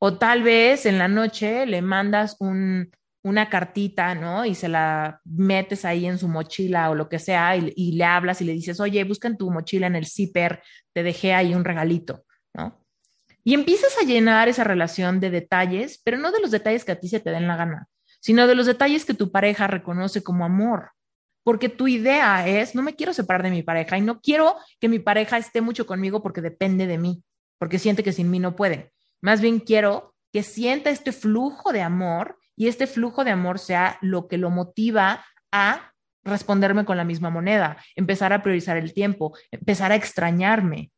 O 0.00 0.18
tal 0.18 0.42
vez 0.42 0.84
en 0.84 0.98
la 0.98 1.06
noche 1.06 1.64
le 1.64 1.80
mandas 1.80 2.34
un, 2.40 2.90
una 3.22 3.48
cartita, 3.48 4.16
¿no? 4.16 4.44
Y 4.44 4.56
se 4.56 4.68
la 4.68 5.20
metes 5.24 5.84
ahí 5.84 6.06
en 6.06 6.18
su 6.18 6.26
mochila 6.26 6.90
o 6.90 6.96
lo 6.96 7.08
que 7.08 7.20
sea 7.20 7.56
y, 7.56 7.92
le 7.92 8.04
hablas 8.04 8.40
y 8.40 8.46
le 8.46 8.52
dices, 8.52 8.80
oye, 8.80 9.04
busca 9.04 9.28
en 9.28 9.36
tu 9.36 9.48
mochila 9.52 9.86
en 9.86 9.94
el 9.94 10.06
zipper, 10.06 10.60
te 10.92 11.04
dejé 11.04 11.34
ahí 11.34 11.54
un 11.54 11.64
regalito, 11.64 12.24
¿no? 12.52 12.84
Y 13.46 13.54
empiezas 13.54 13.96
a 13.96 14.04
llenar 14.04 14.48
esa 14.48 14.64
relación 14.64 15.20
de 15.20 15.30
detalles, 15.30 16.00
pero 16.02 16.18
no 16.18 16.32
de 16.32 16.40
los 16.40 16.50
detalles 16.50 16.84
que 16.84 16.90
a 16.90 16.98
ti 16.98 17.08
se 17.08 17.20
te 17.20 17.30
den 17.30 17.46
la 17.46 17.54
gana, 17.54 17.86
sino 18.18 18.48
de 18.48 18.56
los 18.56 18.66
detalles 18.66 19.04
que 19.04 19.14
tu 19.14 19.30
pareja 19.30 19.68
reconoce 19.68 20.24
como 20.24 20.44
amor. 20.44 20.90
Porque 21.44 21.68
tu 21.68 21.86
idea 21.86 22.44
es, 22.48 22.74
no 22.74 22.82
me 22.82 22.96
quiero 22.96 23.14
separar 23.14 23.44
de 23.44 23.52
mi 23.52 23.62
pareja 23.62 23.96
y 23.98 24.00
no 24.00 24.20
quiero 24.20 24.56
que 24.80 24.88
mi 24.88 24.98
pareja 24.98 25.38
esté 25.38 25.60
mucho 25.60 25.86
conmigo 25.86 26.24
porque 26.24 26.40
depende 26.40 26.88
de 26.88 26.98
mí, 26.98 27.22
porque 27.60 27.78
siente 27.78 28.02
que 28.02 28.12
sin 28.12 28.32
mí 28.32 28.40
no 28.40 28.56
puede. 28.56 28.92
Más 29.22 29.40
bien 29.40 29.60
quiero 29.60 30.16
que 30.32 30.42
sienta 30.42 30.90
este 30.90 31.12
flujo 31.12 31.72
de 31.72 31.82
amor 31.82 32.40
y 32.56 32.66
este 32.66 32.88
flujo 32.88 33.22
de 33.22 33.30
amor 33.30 33.60
sea 33.60 33.96
lo 34.00 34.26
que 34.26 34.38
lo 34.38 34.50
motiva 34.50 35.24
a 35.52 35.92
responderme 36.24 36.84
con 36.84 36.96
la 36.96 37.04
misma 37.04 37.30
moneda, 37.30 37.76
empezar 37.94 38.32
a 38.32 38.42
priorizar 38.42 38.76
el 38.76 38.92
tiempo, 38.92 39.38
empezar 39.52 39.92
a 39.92 39.94
extrañarme, 39.94 40.90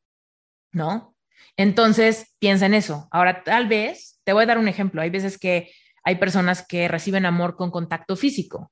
¿no? 0.72 1.14
Entonces, 1.56 2.34
piensa 2.38 2.66
en 2.66 2.74
eso. 2.74 3.08
Ahora, 3.10 3.42
tal 3.42 3.66
vez, 3.66 4.20
te 4.24 4.32
voy 4.32 4.44
a 4.44 4.46
dar 4.46 4.58
un 4.58 4.68
ejemplo. 4.68 5.02
Hay 5.02 5.10
veces 5.10 5.38
que 5.38 5.70
hay 6.04 6.14
personas 6.16 6.66
que 6.66 6.88
reciben 6.88 7.26
amor 7.26 7.56
con 7.56 7.70
contacto 7.70 8.16
físico. 8.16 8.70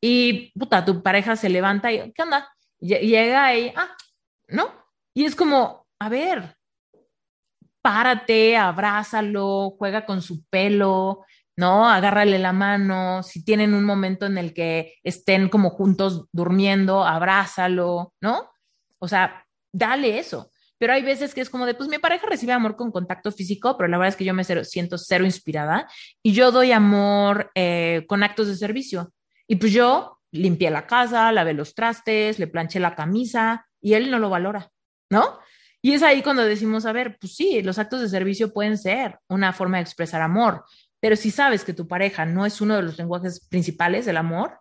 Y, 0.00 0.52
puta, 0.58 0.84
tu 0.84 1.02
pareja 1.02 1.36
se 1.36 1.48
levanta 1.48 1.92
y, 1.92 2.12
¿qué 2.12 2.22
onda? 2.22 2.48
Llega 2.78 3.54
y, 3.56 3.72
ah, 3.76 3.90
¿no? 4.48 4.70
Y 5.12 5.24
es 5.24 5.34
como, 5.34 5.86
a 5.98 6.08
ver, 6.08 6.56
párate, 7.82 8.56
abrázalo, 8.56 9.74
juega 9.76 10.06
con 10.06 10.22
su 10.22 10.44
pelo, 10.44 11.24
¿no? 11.56 11.88
Agárrale 11.88 12.38
la 12.38 12.52
mano, 12.52 13.22
si 13.22 13.44
tienen 13.44 13.74
un 13.74 13.84
momento 13.84 14.26
en 14.26 14.38
el 14.38 14.54
que 14.54 14.94
estén 15.02 15.48
como 15.48 15.70
juntos 15.70 16.26
durmiendo, 16.32 17.04
abrázalo, 17.04 18.14
¿no? 18.20 18.50
O 18.98 19.08
sea, 19.08 19.44
dale 19.72 20.18
eso 20.18 20.49
pero 20.80 20.94
hay 20.94 21.02
veces 21.02 21.34
que 21.34 21.42
es 21.42 21.50
como 21.50 21.66
de, 21.66 21.74
pues 21.74 21.90
mi 21.90 21.98
pareja 21.98 22.26
recibe 22.26 22.54
amor 22.54 22.74
con 22.74 22.90
contacto 22.90 23.30
físico, 23.30 23.76
pero 23.76 23.86
la 23.86 23.98
verdad 23.98 24.08
es 24.08 24.16
que 24.16 24.24
yo 24.24 24.32
me 24.32 24.44
siento 24.64 24.96
cero 24.96 25.26
inspirada 25.26 25.86
y 26.22 26.32
yo 26.32 26.50
doy 26.50 26.72
amor 26.72 27.50
eh, 27.54 28.06
con 28.08 28.22
actos 28.22 28.48
de 28.48 28.56
servicio. 28.56 29.12
Y 29.46 29.56
pues 29.56 29.74
yo 29.74 30.18
limpié 30.32 30.70
la 30.70 30.86
casa, 30.86 31.30
lavé 31.32 31.52
los 31.52 31.74
trastes, 31.74 32.38
le 32.38 32.46
planché 32.46 32.80
la 32.80 32.94
camisa 32.94 33.66
y 33.78 33.92
él 33.92 34.10
no 34.10 34.18
lo 34.18 34.30
valora, 34.30 34.70
¿no? 35.10 35.40
Y 35.82 35.92
es 35.92 36.02
ahí 36.02 36.22
cuando 36.22 36.46
decimos, 36.46 36.86
a 36.86 36.92
ver, 36.92 37.18
pues 37.20 37.36
sí, 37.36 37.60
los 37.60 37.78
actos 37.78 38.00
de 38.00 38.08
servicio 38.08 38.50
pueden 38.50 38.78
ser 38.78 39.18
una 39.28 39.52
forma 39.52 39.76
de 39.76 39.82
expresar 39.82 40.22
amor, 40.22 40.64
pero 40.98 41.14
si 41.14 41.30
sabes 41.30 41.62
que 41.62 41.74
tu 41.74 41.86
pareja 41.86 42.24
no 42.24 42.46
es 42.46 42.62
uno 42.62 42.76
de 42.76 42.82
los 42.82 42.96
lenguajes 42.96 43.46
principales 43.50 44.06
del 44.06 44.16
amor, 44.16 44.60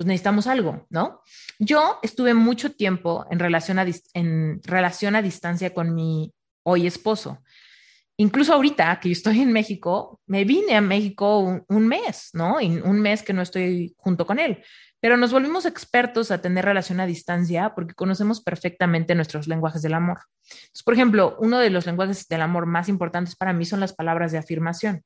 pues 0.00 0.06
necesitamos 0.06 0.46
algo, 0.46 0.86
¿no? 0.88 1.20
Yo 1.58 1.98
estuve 2.02 2.32
mucho 2.32 2.72
tiempo 2.72 3.26
en 3.30 3.38
relación 3.38 3.78
a, 3.78 3.84
en 4.14 4.62
relación 4.64 5.14
a 5.14 5.20
distancia 5.20 5.74
con 5.74 5.94
mi 5.94 6.32
hoy 6.62 6.86
esposo. 6.86 7.42
Incluso 8.16 8.54
ahorita 8.54 8.98
que 8.98 9.10
yo 9.10 9.12
estoy 9.12 9.42
en 9.42 9.52
México, 9.52 10.18
me 10.24 10.46
vine 10.46 10.74
a 10.74 10.80
México 10.80 11.62
un, 11.68 11.86
mes, 11.86 12.30
¿no? 12.32 12.62
Y 12.62 12.78
un 12.78 12.98
mes 13.02 13.22
que 13.22 13.34
no 13.34 13.42
estoy 13.42 13.94
junto 13.98 14.24
con 14.24 14.38
él. 14.38 14.64
Pero 15.00 15.18
nos 15.18 15.32
volvimos 15.32 15.66
expertos 15.66 16.30
a 16.30 16.40
tener 16.40 16.64
relación 16.64 16.98
a 17.00 17.04
distancia 17.04 17.74
porque 17.74 17.92
conocemos 17.92 18.40
perfectamente 18.40 19.14
nuestros 19.14 19.48
lenguajes 19.48 19.82
del 19.82 19.92
amor. 19.92 20.20
por 20.82 20.94
ejemplo, 20.94 21.36
uno 21.40 21.58
de 21.58 21.68
los 21.68 21.84
lenguajes 21.84 22.26
del 22.26 22.40
amor 22.40 22.64
más 22.64 22.88
importantes 22.88 23.36
para 23.36 23.52
mí 23.52 23.66
son 23.66 23.80
las 23.80 23.92
palabras 23.92 24.32
de 24.32 24.38
afirmación 24.38 25.04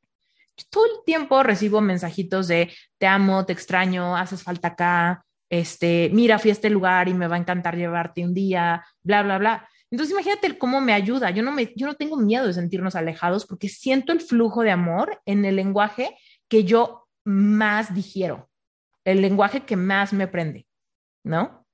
todo 0.70 0.86
el 0.86 1.04
tiempo 1.04 1.42
recibo 1.42 1.80
mensajitos 1.80 2.48
de 2.48 2.72
te 2.98 3.06
amo, 3.06 3.44
te 3.44 3.52
extraño, 3.52 4.16
haces 4.16 4.42
falta 4.42 4.68
acá, 4.68 5.24
este, 5.50 6.10
mira, 6.12 6.38
fui 6.38 6.50
a 6.50 6.52
este 6.52 6.70
lugar 6.70 7.08
y 7.08 7.14
me 7.14 7.28
va 7.28 7.36
a 7.36 7.38
encantar 7.38 7.76
llevarte 7.76 8.24
un 8.24 8.34
día, 8.34 8.84
bla, 9.02 9.22
bla, 9.22 9.38
bla. 9.38 9.68
Entonces 9.90 10.12
imagínate 10.12 10.58
cómo 10.58 10.80
me 10.80 10.92
ayuda. 10.92 11.30
Yo 11.30 11.42
no, 11.42 11.52
me, 11.52 11.72
yo 11.76 11.86
no 11.86 11.94
tengo 11.94 12.16
miedo 12.16 12.46
de 12.46 12.54
sentirnos 12.54 12.96
alejados 12.96 13.46
porque 13.46 13.68
siento 13.68 14.12
el 14.12 14.20
flujo 14.20 14.62
de 14.62 14.70
amor 14.70 15.20
en 15.26 15.44
el 15.44 15.56
lenguaje 15.56 16.16
que 16.48 16.64
yo 16.64 17.06
más 17.24 17.94
digiero, 17.94 18.50
el 19.04 19.20
lenguaje 19.20 19.62
que 19.62 19.76
más 19.76 20.12
me 20.12 20.26
prende, 20.28 20.66
¿no? 21.24 21.66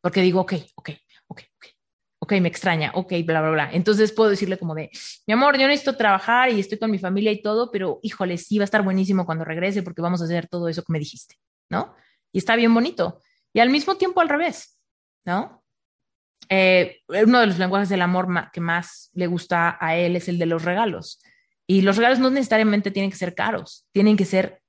Porque 0.00 0.20
digo, 0.20 0.40
ok, 0.40 0.54
ok, 0.76 0.90
ok, 1.28 1.40
ok 1.56 1.73
ok, 2.24 2.32
me 2.40 2.48
extraña, 2.48 2.90
ok, 2.94 3.12
bla, 3.24 3.42
bla, 3.42 3.50
bla. 3.50 3.70
Entonces 3.72 4.10
puedo 4.12 4.30
decirle 4.30 4.58
como 4.58 4.74
de, 4.74 4.90
mi 5.26 5.34
amor, 5.34 5.58
yo 5.58 5.68
necesito 5.68 5.94
trabajar 5.94 6.50
y 6.50 6.58
estoy 6.58 6.78
con 6.78 6.90
mi 6.90 6.98
familia 6.98 7.30
y 7.30 7.42
todo, 7.42 7.70
pero 7.70 8.00
híjole, 8.02 8.38
sí 8.38 8.58
va 8.58 8.62
a 8.62 8.64
estar 8.64 8.82
buenísimo 8.82 9.26
cuando 9.26 9.44
regrese 9.44 9.82
porque 9.82 10.00
vamos 10.00 10.22
a 10.22 10.24
hacer 10.24 10.48
todo 10.48 10.68
eso 10.68 10.82
que 10.82 10.92
me 10.92 10.98
dijiste, 10.98 11.36
¿no? 11.68 11.94
Y 12.32 12.38
está 12.38 12.56
bien 12.56 12.72
bonito. 12.72 13.20
Y 13.52 13.60
al 13.60 13.68
mismo 13.68 13.96
tiempo 13.96 14.22
al 14.22 14.30
revés, 14.30 14.78
¿no? 15.26 15.62
Eh, 16.48 17.02
uno 17.08 17.40
de 17.40 17.46
los 17.46 17.58
lenguajes 17.58 17.90
del 17.90 18.00
amor 18.00 18.26
que 18.52 18.60
más 18.60 19.10
le 19.12 19.26
gusta 19.26 19.76
a 19.78 19.94
él 19.96 20.16
es 20.16 20.28
el 20.28 20.38
de 20.38 20.46
los 20.46 20.64
regalos. 20.64 21.22
Y 21.66 21.82
los 21.82 21.98
regalos 21.98 22.20
no 22.20 22.30
necesariamente 22.30 22.90
tienen 22.90 23.10
que 23.10 23.18
ser 23.18 23.34
caros, 23.34 23.86
tienen 23.92 24.16
que 24.16 24.24
ser 24.24 24.62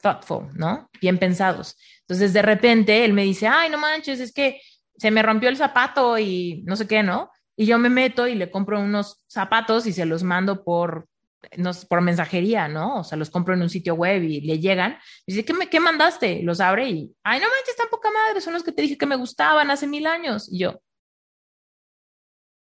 thoughtful, 0.00 0.48
¿no? 0.54 0.88
Bien 1.00 1.18
pensados. 1.18 1.76
Entonces, 2.00 2.32
de 2.32 2.42
repente, 2.42 3.04
él 3.04 3.12
me 3.12 3.24
dice, 3.24 3.48
ay, 3.48 3.70
no 3.70 3.78
manches, 3.78 4.20
es 4.20 4.32
que 4.32 4.60
se 5.02 5.10
me 5.10 5.20
rompió 5.20 5.48
el 5.48 5.56
zapato 5.56 6.16
y 6.16 6.62
no 6.64 6.76
sé 6.76 6.86
qué, 6.86 7.02
¿no? 7.02 7.32
Y 7.56 7.66
yo 7.66 7.76
me 7.76 7.90
meto 7.90 8.28
y 8.28 8.36
le 8.36 8.52
compro 8.52 8.78
unos 8.78 9.24
zapatos 9.26 9.84
y 9.88 9.92
se 9.92 10.06
los 10.06 10.22
mando 10.22 10.62
por, 10.62 11.08
no, 11.56 11.72
por 11.88 12.02
mensajería, 12.02 12.68
¿no? 12.68 13.00
O 13.00 13.02
sea, 13.02 13.18
los 13.18 13.28
compro 13.28 13.52
en 13.52 13.62
un 13.62 13.68
sitio 13.68 13.96
web 13.96 14.22
y 14.22 14.42
le 14.42 14.60
llegan. 14.60 14.96
Y 15.26 15.32
dice, 15.32 15.44
¿qué, 15.44 15.54
me, 15.54 15.68
¿qué 15.68 15.80
mandaste? 15.80 16.44
Los 16.44 16.60
abre 16.60 16.88
y, 16.88 17.12
ay, 17.24 17.40
no 17.40 17.48
manches, 17.48 17.74
tan 17.76 17.88
poca 17.90 18.10
madre, 18.12 18.40
son 18.40 18.52
los 18.52 18.62
que 18.62 18.70
te 18.70 18.82
dije 18.82 18.96
que 18.96 19.06
me 19.06 19.16
gustaban 19.16 19.72
hace 19.72 19.88
mil 19.88 20.06
años. 20.06 20.48
Y 20.48 20.60
yo, 20.60 20.80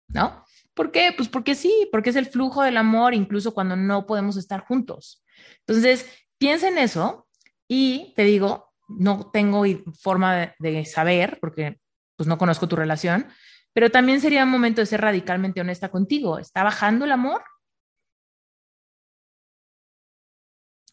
¿no? 0.09 0.45
¿Por 0.75 0.91
qué? 0.91 1.15
Pues 1.17 1.29
porque 1.29 1.55
sí, 1.55 1.89
porque 1.91 2.11
es 2.11 2.15
el 2.17 2.27
flujo 2.27 2.61
del 2.61 2.77
amor, 2.77 3.15
incluso 3.15 3.55
cuando 3.55 3.75
no 3.75 4.05
podemos 4.05 4.37
estar 4.37 4.59
juntos. 4.59 5.25
Entonces, 5.65 6.05
piensa 6.37 6.67
en 6.67 6.77
eso 6.77 7.27
y 7.67 8.13
te 8.15 8.25
digo, 8.25 8.71
no 8.87 9.31
tengo 9.33 9.63
forma 9.99 10.53
de, 10.59 10.85
saber 10.85 11.39
porque 11.41 11.79
pues 12.17 12.27
no 12.27 12.37
conozco 12.37 12.67
tu 12.67 12.75
relación, 12.75 13.27
pero 13.71 13.89
también 13.89 14.19
sería 14.19 14.43
un 14.43 14.49
momento 14.49 14.81
de 14.81 14.87
ser 14.87 15.01
radicalmente 15.01 15.61
honesta 15.61 15.89
contigo. 15.89 16.39
¿Está 16.39 16.63
bajando 16.63 17.05
el 17.05 17.11
amor? 17.11 17.43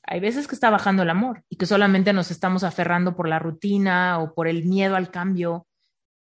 Hay 0.07 0.21
veces 0.21 0.47
que 0.47 0.55
está 0.55 0.69
bajando 0.69 1.03
el 1.03 1.11
amor 1.11 1.43
y 1.49 1.57
que 1.57 1.67
solamente 1.67 2.13
nos 2.13 2.31
estamos 2.31 2.63
aferrando 2.63 3.17
por 3.17 3.27
la 3.27 3.39
rutina 3.39 4.19
o 4.19 4.35
por 4.35 4.47
el 4.47 4.65
miedo 4.65 4.97
al 4.97 5.11
cambio 5.11 5.67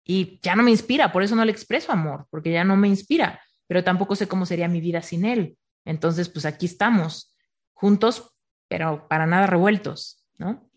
y 0.03 0.41
ya 0.41 0.57
no 0.57 0.63
me 0.63 0.71
inspira, 0.71 1.13
por 1.13 1.23
eso 1.23 1.37
no 1.37 1.45
le 1.45 1.53
expreso 1.53 1.93
amor, 1.93 2.27
porque 2.31 2.53
ya 2.53 2.65
no 2.65 2.77
me 2.77 2.89
inspira, 2.89 3.41
pero 3.67 3.85
tampoco 3.85 4.17
sé 4.17 4.29
cómo 4.29 4.47
sería 4.47 4.69
mi 4.69 4.81
vida 4.81 5.03
sin 5.03 5.25
él. 5.25 5.59
Entonces, 5.85 6.29
pues 6.29 6.47
aquí 6.47 6.67
estamos, 6.67 7.37
juntos, 7.75 8.33
pero 8.69 9.09
para 9.09 9.27
nada 9.27 9.47
revueltos, 9.47 10.25
¿no? 10.39 10.71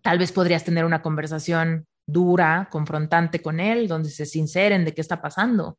Tal 0.00 0.18
vez 0.18 0.32
podrías 0.32 0.64
tener 0.64 0.84
una 0.84 1.02
conversación 1.02 1.86
dura, 2.06 2.68
confrontante 2.70 3.40
con 3.40 3.60
él, 3.60 3.88
donde 3.88 4.10
se 4.10 4.26
sinceren 4.26 4.84
de 4.84 4.94
qué 4.94 5.00
está 5.00 5.22
pasando, 5.22 5.78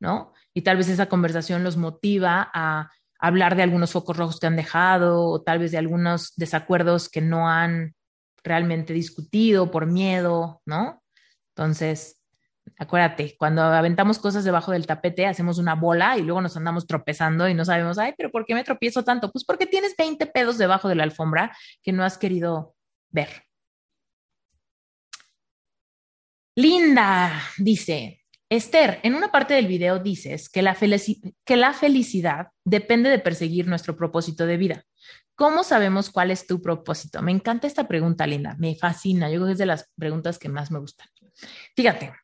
¿no? 0.00 0.32
Y 0.52 0.62
tal 0.62 0.76
vez 0.76 0.88
esa 0.88 1.06
conversación 1.06 1.64
los 1.64 1.76
motiva 1.76 2.50
a 2.52 2.90
hablar 3.18 3.56
de 3.56 3.62
algunos 3.62 3.92
focos 3.92 4.16
rojos 4.16 4.38
que 4.38 4.46
han 4.46 4.56
dejado 4.56 5.24
o 5.24 5.42
tal 5.42 5.58
vez 5.58 5.72
de 5.72 5.78
algunos 5.78 6.34
desacuerdos 6.36 7.08
que 7.08 7.20
no 7.20 7.48
han 7.48 7.94
realmente 8.42 8.92
discutido 8.92 9.70
por 9.70 9.86
miedo, 9.86 10.60
¿no? 10.66 11.02
Entonces, 11.56 12.20
acuérdate, 12.78 13.36
cuando 13.38 13.62
aventamos 13.62 14.18
cosas 14.18 14.44
debajo 14.44 14.72
del 14.72 14.86
tapete, 14.86 15.26
hacemos 15.26 15.58
una 15.58 15.74
bola 15.74 16.18
y 16.18 16.22
luego 16.22 16.40
nos 16.40 16.56
andamos 16.56 16.86
tropezando 16.86 17.48
y 17.48 17.54
no 17.54 17.64
sabemos, 17.64 17.98
ay, 17.98 18.12
pero 18.16 18.30
¿por 18.30 18.44
qué 18.44 18.54
me 18.54 18.64
tropiezo 18.64 19.04
tanto? 19.04 19.30
Pues 19.32 19.44
porque 19.44 19.66
tienes 19.66 19.94
20 19.96 20.26
pedos 20.26 20.58
debajo 20.58 20.88
de 20.88 20.96
la 20.96 21.04
alfombra 21.04 21.56
que 21.82 21.92
no 21.92 22.04
has 22.04 22.18
querido 22.18 22.74
ver. 23.10 23.44
Linda 26.56 27.42
dice, 27.58 28.20
Esther, 28.48 29.00
en 29.02 29.16
una 29.16 29.32
parte 29.32 29.54
del 29.54 29.66
video 29.66 29.98
dices 29.98 30.48
que 30.48 30.62
la, 30.62 30.74
felicidad 30.74 32.48
depende 32.64 33.10
de 33.10 33.18
perseguir 33.18 33.66
nuestro 33.66 33.96
propósito 33.96 34.46
de 34.46 34.56
vida. 34.56 34.84
¿Cómo 35.34 35.64
sabemos 35.64 36.10
cuál 36.10 36.30
es 36.30 36.46
tu 36.46 36.62
propósito? 36.62 37.20
Me 37.22 37.32
encanta 37.32 37.66
esta 37.66 37.88
pregunta, 37.88 38.24
Linda. 38.24 38.54
Me 38.58 38.76
fascina. 38.76 39.28
Yo 39.28 39.38
creo 39.38 39.46
que 39.46 39.52
es 39.54 39.58
de 39.58 39.66
las 39.66 39.90
preguntas 39.96 40.38
que 40.38 40.48
más 40.48 40.70
me 40.70 40.78
gustan. 40.78 41.08
Fíjate, 41.74 42.14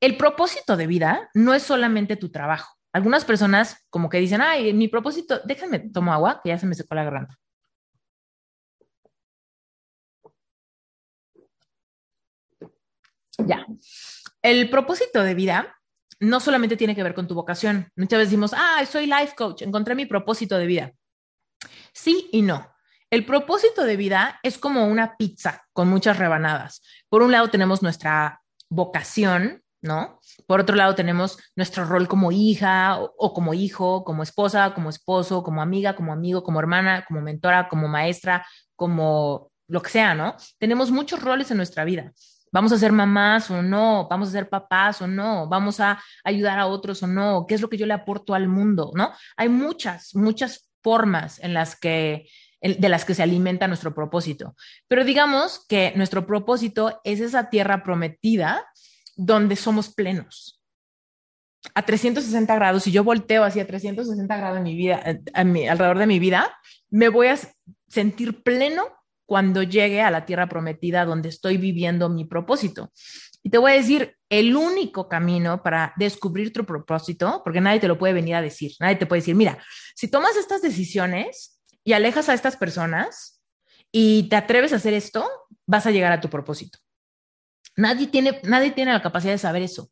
el 0.00 0.16
propósito 0.16 0.76
de 0.76 0.88
vida 0.88 1.30
no 1.34 1.54
es 1.54 1.62
solamente 1.62 2.16
tu 2.16 2.32
trabajo. 2.32 2.76
Algunas 2.92 3.24
personas 3.24 3.86
como 3.88 4.08
que 4.08 4.18
dicen, 4.18 4.40
ay, 4.40 4.72
mi 4.72 4.88
propósito, 4.88 5.40
déjenme, 5.44 5.78
tomo 5.78 6.12
agua, 6.12 6.40
que 6.42 6.50
ya 6.50 6.58
se 6.58 6.66
me 6.66 6.74
secó 6.74 6.96
la 6.96 7.04
garganta. 7.04 7.38
Ya. 13.38 13.66
El 14.42 14.70
propósito 14.70 15.22
de 15.22 15.34
vida 15.34 15.76
no 16.20 16.40
solamente 16.40 16.76
tiene 16.76 16.94
que 16.94 17.02
ver 17.02 17.14
con 17.14 17.26
tu 17.26 17.34
vocación. 17.34 17.90
Muchas 17.96 18.18
veces 18.18 18.30
decimos, 18.30 18.52
ah, 18.54 18.84
soy 18.86 19.06
life 19.06 19.34
coach, 19.36 19.62
encontré 19.62 19.94
mi 19.94 20.06
propósito 20.06 20.56
de 20.56 20.66
vida. 20.66 20.92
Sí 21.92 22.28
y 22.32 22.42
no. 22.42 22.72
El 23.10 23.26
propósito 23.26 23.84
de 23.84 23.96
vida 23.96 24.40
es 24.42 24.56
como 24.56 24.86
una 24.86 25.16
pizza 25.16 25.64
con 25.72 25.88
muchas 25.88 26.18
rebanadas. 26.18 26.82
Por 27.08 27.22
un 27.22 27.32
lado 27.32 27.50
tenemos 27.50 27.82
nuestra 27.82 28.40
vocación, 28.70 29.62
¿no? 29.82 30.20
Por 30.46 30.60
otro 30.60 30.76
lado 30.76 30.94
tenemos 30.94 31.38
nuestro 31.54 31.84
rol 31.84 32.08
como 32.08 32.32
hija 32.32 32.98
o, 32.98 33.34
como 33.34 33.52
hijo, 33.52 34.02
como 34.04 34.22
esposa, 34.22 34.72
como 34.74 34.88
esposo, 34.88 35.42
como 35.42 35.60
amiga, 35.60 35.94
como 35.94 36.12
amigo, 36.12 36.42
como 36.42 36.60
hermana, 36.60 37.04
como 37.06 37.20
mentora, 37.20 37.68
como 37.68 37.88
maestra, 37.88 38.46
como 38.76 39.50
lo 39.68 39.82
que 39.82 39.90
sea, 39.90 40.14
¿no? 40.14 40.36
Tenemos 40.58 40.90
muchos 40.90 41.20
roles 41.20 41.50
en 41.50 41.58
nuestra 41.58 41.84
vida. 41.84 42.12
Vamos 42.52 42.70
a 42.72 42.78
ser 42.78 42.92
mamás 42.92 43.50
o 43.50 43.62
no, 43.62 44.06
vamos 44.08 44.28
a 44.28 44.32
ser 44.32 44.48
papás 44.48 45.00
o 45.00 45.06
no, 45.06 45.48
vamos 45.48 45.80
a 45.80 46.02
ayudar 46.22 46.58
a 46.58 46.66
otros 46.66 47.02
o 47.02 47.06
no, 47.06 47.46
qué 47.48 47.54
es 47.54 47.62
lo 47.62 47.68
que 47.68 47.78
yo 47.78 47.86
le 47.86 47.94
aporto 47.94 48.34
al 48.34 48.46
mundo, 48.46 48.92
¿no? 48.94 49.12
Hay 49.36 49.48
muchas, 49.48 50.14
muchas 50.14 50.70
formas 50.82 51.38
en 51.40 51.54
las 51.54 51.76
que 51.76 52.26
de 52.62 52.88
las 52.88 53.04
que 53.04 53.14
se 53.14 53.24
alimenta 53.24 53.66
nuestro 53.66 53.92
propósito. 53.92 54.54
Pero 54.86 55.04
digamos 55.04 55.66
que 55.68 55.92
nuestro 55.96 56.26
propósito 56.26 57.00
es 57.02 57.18
esa 57.18 57.50
tierra 57.50 57.82
prometida 57.82 58.64
donde 59.16 59.56
somos 59.56 59.92
plenos. 59.92 60.62
A 61.74 61.82
360 61.82 62.54
grados, 62.54 62.84
si 62.84 62.92
yo 62.92 63.04
volteo 63.04 63.44
hacia 63.44 63.66
360 63.66 64.36
grados 64.36 64.58
en 64.58 64.64
mi 64.64 64.76
vida, 64.76 65.02
alrededor 65.34 65.98
de 65.98 66.06
mi 66.06 66.18
vida, 66.18 66.56
me 66.88 67.08
voy 67.08 67.28
a 67.28 67.38
sentir 67.88 68.42
pleno 68.42 68.84
cuando 69.26 69.62
llegue 69.62 70.02
a 70.02 70.10
la 70.10 70.24
tierra 70.24 70.48
prometida 70.48 71.04
donde 71.04 71.28
estoy 71.28 71.56
viviendo 71.56 72.08
mi 72.08 72.24
propósito. 72.24 72.92
Y 73.42 73.50
te 73.50 73.58
voy 73.58 73.72
a 73.72 73.74
decir, 73.74 74.16
el 74.28 74.56
único 74.56 75.08
camino 75.08 75.62
para 75.62 75.92
descubrir 75.96 76.52
tu 76.52 76.64
propósito, 76.64 77.42
porque 77.44 77.60
nadie 77.60 77.80
te 77.80 77.88
lo 77.88 77.98
puede 77.98 78.14
venir 78.14 78.36
a 78.36 78.42
decir, 78.42 78.72
nadie 78.78 78.96
te 78.96 79.06
puede 79.06 79.20
decir, 79.20 79.34
mira, 79.34 79.58
si 79.94 80.08
tomas 80.08 80.36
estas 80.36 80.62
decisiones 80.62 81.60
y 81.84 81.92
alejas 81.92 82.28
a 82.28 82.34
estas 82.34 82.56
personas 82.56 83.42
y 83.90 84.28
te 84.28 84.36
atreves 84.36 84.72
a 84.72 84.76
hacer 84.76 84.94
esto, 84.94 85.28
vas 85.66 85.86
a 85.86 85.90
llegar 85.90 86.12
a 86.12 86.20
tu 86.20 86.30
propósito. 86.30 86.78
Nadie 87.76 88.06
tiene, 88.06 88.40
nadie 88.44 88.70
tiene 88.70 88.92
la 88.92 89.02
capacidad 89.02 89.32
de 89.32 89.38
saber 89.38 89.62
eso, 89.62 89.90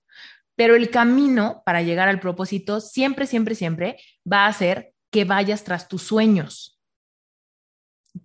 pero 0.55 0.77
el 0.77 0.91
camino 0.91 1.63
para 1.65 1.83
llegar 1.83 2.09
al 2.09 2.21
propósito 2.21 2.81
siempre, 2.81 3.27
siempre, 3.27 3.55
siempre 3.55 3.97
va 4.31 4.47
a 4.47 4.53
ser 4.53 4.93
que 5.11 5.25
vayas 5.25 5.65
tras 5.65 5.89
tus 5.89 6.03
sueños. 6.03 6.80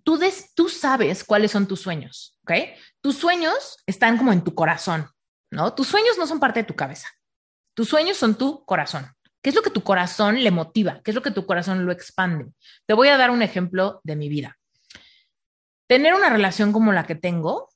Tú, 0.02 0.68
sabes 0.68 1.24
cuáles 1.24 1.50
son 1.52 1.66
tus 1.66 1.80
sueños, 1.80 2.38
¿ok? 2.42 2.52
Tus 3.00 3.16
sueños 3.16 3.76
están 3.86 4.16
como 4.16 4.32
en 4.32 4.42
tu 4.42 4.54
corazón. 4.54 5.08
¿no? 5.50 5.72
Tus 5.74 5.88
sueños 5.88 6.18
no 6.18 6.26
son 6.26 6.40
parte 6.40 6.60
de 6.60 6.66
tu 6.66 6.74
cabeza. 6.74 7.08
Tus 7.74 7.88
sueños 7.88 8.16
son 8.16 8.36
tu 8.36 8.64
corazón. 8.64 9.06
¿Qué 9.42 9.50
es 9.50 9.56
lo 9.56 9.62
que 9.62 9.70
tu 9.70 9.82
corazón 9.82 10.42
le 10.42 10.50
motiva? 10.50 11.00
¿Qué 11.04 11.12
es 11.12 11.14
lo 11.14 11.22
que 11.22 11.30
tu 11.30 11.46
corazón 11.46 11.86
lo 11.86 11.92
expande? 11.92 12.52
Te 12.86 12.94
voy 12.94 13.08
a 13.08 13.16
dar 13.16 13.30
un 13.30 13.42
ejemplo 13.42 14.00
de 14.02 14.16
mi 14.16 14.28
vida. 14.28 14.58
Tener 15.88 16.14
una 16.14 16.30
relación 16.30 16.72
como 16.72 16.92
la 16.92 17.06
que 17.06 17.14
tengo 17.14 17.68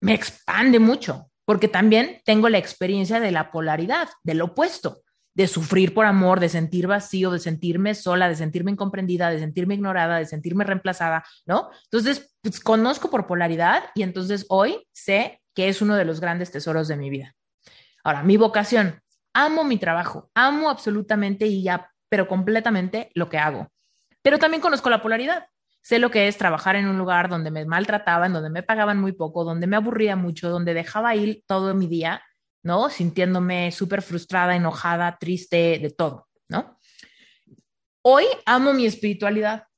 me 0.00 0.14
expande 0.14 0.78
mucho, 0.78 1.30
porque 1.44 1.68
también 1.68 2.22
tengo 2.24 2.48
la 2.48 2.58
experiencia 2.58 3.20
de 3.20 3.30
la 3.30 3.50
polaridad, 3.50 4.08
del 4.22 4.42
opuesto, 4.42 5.03
de 5.34 5.48
sufrir 5.48 5.92
por 5.92 6.06
amor, 6.06 6.40
de 6.40 6.48
sentir 6.48 6.86
vacío, 6.86 7.30
de 7.30 7.40
sentirme 7.40 7.94
sola, 7.94 8.28
de 8.28 8.36
sentirme 8.36 8.70
incomprendida, 8.70 9.30
de 9.30 9.40
sentirme 9.40 9.74
ignorada, 9.74 10.18
de 10.18 10.26
sentirme 10.26 10.64
reemplazada, 10.64 11.24
¿no? 11.44 11.70
Entonces, 11.84 12.34
pues, 12.40 12.60
conozco 12.60 13.10
por 13.10 13.26
polaridad 13.26 13.84
y 13.94 14.02
entonces 14.02 14.46
hoy 14.48 14.86
sé 14.92 15.40
que 15.54 15.68
es 15.68 15.82
uno 15.82 15.96
de 15.96 16.04
los 16.04 16.20
grandes 16.20 16.50
tesoros 16.50 16.88
de 16.88 16.96
mi 16.96 17.10
vida. 17.10 17.34
Ahora, 18.04 18.22
mi 18.22 18.36
vocación. 18.36 19.00
Amo 19.36 19.64
mi 19.64 19.78
trabajo, 19.78 20.30
amo 20.34 20.70
absolutamente 20.70 21.46
y 21.46 21.64
ya, 21.64 21.90
pero 22.08 22.28
completamente 22.28 23.10
lo 23.14 23.28
que 23.28 23.38
hago. 23.38 23.68
Pero 24.22 24.38
también 24.38 24.60
conozco 24.60 24.90
la 24.90 25.02
polaridad. 25.02 25.48
Sé 25.82 25.98
lo 25.98 26.10
que 26.10 26.28
es 26.28 26.38
trabajar 26.38 26.76
en 26.76 26.86
un 26.86 26.96
lugar 26.96 27.28
donde 27.28 27.50
me 27.50 27.64
maltrataban, 27.64 28.32
donde 28.32 28.48
me 28.48 28.62
pagaban 28.62 29.00
muy 29.00 29.10
poco, 29.12 29.42
donde 29.42 29.66
me 29.66 29.74
aburría 29.74 30.14
mucho, 30.14 30.50
donde 30.50 30.72
dejaba 30.72 31.16
ir 31.16 31.42
todo 31.46 31.74
mi 31.74 31.88
día, 31.88 32.22
¿no? 32.64 32.90
Sintiéndome 32.90 33.70
súper 33.70 34.02
frustrada, 34.02 34.56
enojada, 34.56 35.18
triste, 35.20 35.78
de 35.80 35.90
todo, 35.90 36.26
¿no? 36.48 36.78
Hoy 38.02 38.24
amo 38.46 38.72
mi 38.72 38.86
espiritualidad, 38.86 39.68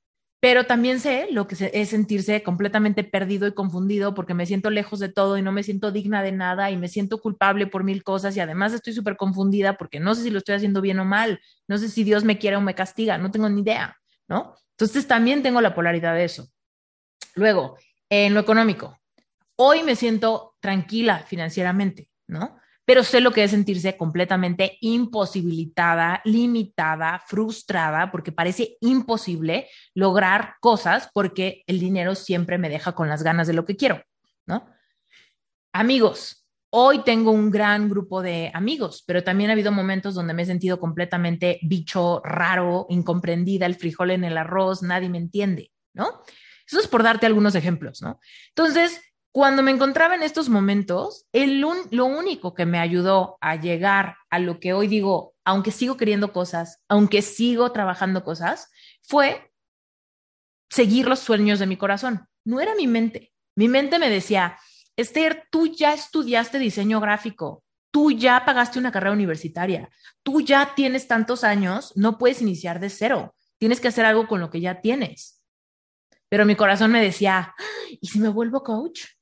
pero 0.41 0.65
también 0.65 1.01
sé 1.01 1.29
lo 1.33 1.49
que 1.49 1.71
es 1.73 1.89
sentirse 1.89 2.43
completamente 2.43 3.03
perdido 3.03 3.49
y 3.49 3.55
confundido 3.55 4.15
porque 4.15 4.35
me 4.35 4.47
siento 4.47 4.71
lejos 4.71 5.01
de 5.01 5.09
todo 5.09 5.37
y 5.37 5.43
no 5.43 5.51
me 5.51 5.65
siento 5.65 5.91
digna 5.91 6.23
de 6.23 6.33
nada 6.33 6.71
y 6.71 6.77
me 6.77 6.89
siento 6.89 7.19
culpable 7.19 7.67
por 7.67 7.83
mil 7.83 8.05
cosas 8.05 8.37
y 8.37 8.41
además 8.41 8.73
estoy 8.73 8.93
súper 8.93 9.17
confundida 9.17 9.77
porque 9.77 9.99
no 9.99 10.15
sé 10.15 10.23
si 10.23 10.31
lo 10.31 10.39
estoy 10.39 10.55
haciendo 10.55 10.81
bien 10.81 11.01
o 11.01 11.05
mal, 11.05 11.41
no 11.67 11.79
sé 11.79 11.89
si 11.89 12.05
Dios 12.05 12.23
me 12.23 12.39
quiere 12.39 12.57
o 12.57 12.61
me 12.61 12.75
castiga, 12.75 13.19
no 13.19 13.31
tengo 13.31 13.49
ni 13.49 13.63
idea, 13.63 13.97
¿no? 14.29 14.55
Entonces 14.73 15.09
también 15.09 15.43
tengo 15.43 15.61
la 15.61 15.75
polaridad 15.75 16.15
de 16.15 16.25
eso. 16.25 16.49
Luego, 17.35 17.77
en 18.09 18.33
lo 18.35 18.41
económico, 18.41 18.97
hoy 19.57 19.83
me 19.83 19.97
siento 19.97 20.55
tranquila 20.61 21.25
financieramente, 21.27 22.11
¿no? 22.29 22.59
Pero 22.87 23.03
sé 23.03 23.21
lo 23.21 23.33
que 23.33 23.45
es 23.45 23.51
sentirse 23.51 23.97
completamente 23.97 24.79
imposibilitada, 24.81 26.23
limitada, 26.25 27.21
frustrada, 27.27 28.11
porque 28.11 28.33
parece 28.33 28.79
imposible 28.81 29.69
lograr 29.93 30.55
cosas 30.61 31.11
porque 31.13 31.65
el 31.67 31.81
dinero 31.81 32.15
siempre 32.15 32.59
me 32.59 32.71
deja 32.71 32.93
con 32.93 33.09
las 33.09 33.23
ganas 33.23 33.49
de 33.49 33.55
lo 33.55 33.65
que 33.65 33.77
quiero, 33.77 34.03
¿no? 34.47 34.67
Amigos, 35.73 36.47
hoy 36.71 37.03
tengo 37.03 37.33
un 37.33 37.51
gran 37.51 37.89
grupo 37.89 38.23
de 38.23 38.53
amigos, 38.55 39.03
pero 39.05 39.25
también 39.25 39.51
ha 39.51 39.55
habido 39.55 39.73
momentos 39.73 40.15
donde 40.15 40.33
me 40.33 40.43
he 40.43 40.47
sentido 40.47 40.79
completamente 40.79 41.59
bicho 41.63 42.23
raro, 42.25 42.87
incomprendida, 42.89 43.67
el 43.67 43.75
frijol 43.75 44.13
en 44.13 44.23
el 44.23 44.39
arroz, 44.39 44.83
nadie 44.83 45.11
me 45.11 45.19
entiende, 45.19 45.73
¿no? 45.93 46.23
Eso 46.67 46.81
es 46.81 46.87
por 46.87 47.03
darte 47.03 47.27
algunos 47.27 47.55
ejemplos, 47.55 48.01
¿no? 48.01 48.21
Entonces, 48.49 49.01
cuando 49.37 49.63
me 49.63 49.71
encontraba 49.71 50.15
en 50.15 50.23
estos 50.23 50.49
momentos, 50.49 51.27
el 51.31 51.61
lo 51.61 52.07
único 52.07 52.55
que 52.55 52.65
me 52.65 52.79
ayudó 52.79 53.37
a 53.43 53.57
llegar 53.57 54.17
a 54.31 54.39
lo 54.39 54.61
que 54.61 54.73
hoy 54.73 54.89
digo, 54.89 55.35
aunque 55.45 55.73
sigo 55.73 55.99
queriendo 55.99 56.33
cosas, 56.33 56.83
aunque 56.89 57.21
sigo 57.21 57.71
trabajando 57.71 58.25
cosas, 58.25 58.71
fue 59.03 59.53
seguir 60.71 61.07
los 61.07 61.19
sueños 61.19 61.59
de 61.59 61.67
mi 61.67 61.77
corazón. 61.77 62.27
No 62.47 62.63
era 62.63 62.75
mi 62.77 62.87
mente, 62.87 63.35
Mi 63.55 63.69
mente 63.69 63.99
me 63.99 64.09
decía, 64.09 64.57
Esther, 64.97 65.47
tú 65.51 65.67
ya 65.67 65.93
estudiaste 65.93 66.59
diseño 66.59 66.99
gráfico, 66.99 67.63
tú 67.91 68.13
ya 68.13 68.43
pagaste 68.47 68.79
una 68.79 68.91
carrera 68.91 69.13
universitaria, 69.13 69.91
tú 70.23 70.41
ya 70.41 70.73
tienes 70.75 71.09
tantos 71.09 71.45
años, 71.45 71.93
no 71.95 72.17
puedes 72.17 72.41
iniciar 72.41 72.81
de 72.81 72.89
cero, 72.89 73.35
tienes 73.59 73.83
que 73.83 73.89
hacer 73.89 74.07
algo 74.07 74.29
con 74.29 74.41
lo 74.41 74.49
que 74.49 74.63
ya 74.63 74.81
tienes. 74.81 75.43
Pero 76.31 76.47
mi 76.47 76.57
corazón 76.57 76.91
me 76.91 77.03
decía, 77.03 77.55
¿y 78.01 78.07
si 78.07 78.19
me 78.19 78.31
vuelvo 78.31 78.63
coach? 78.63 79.16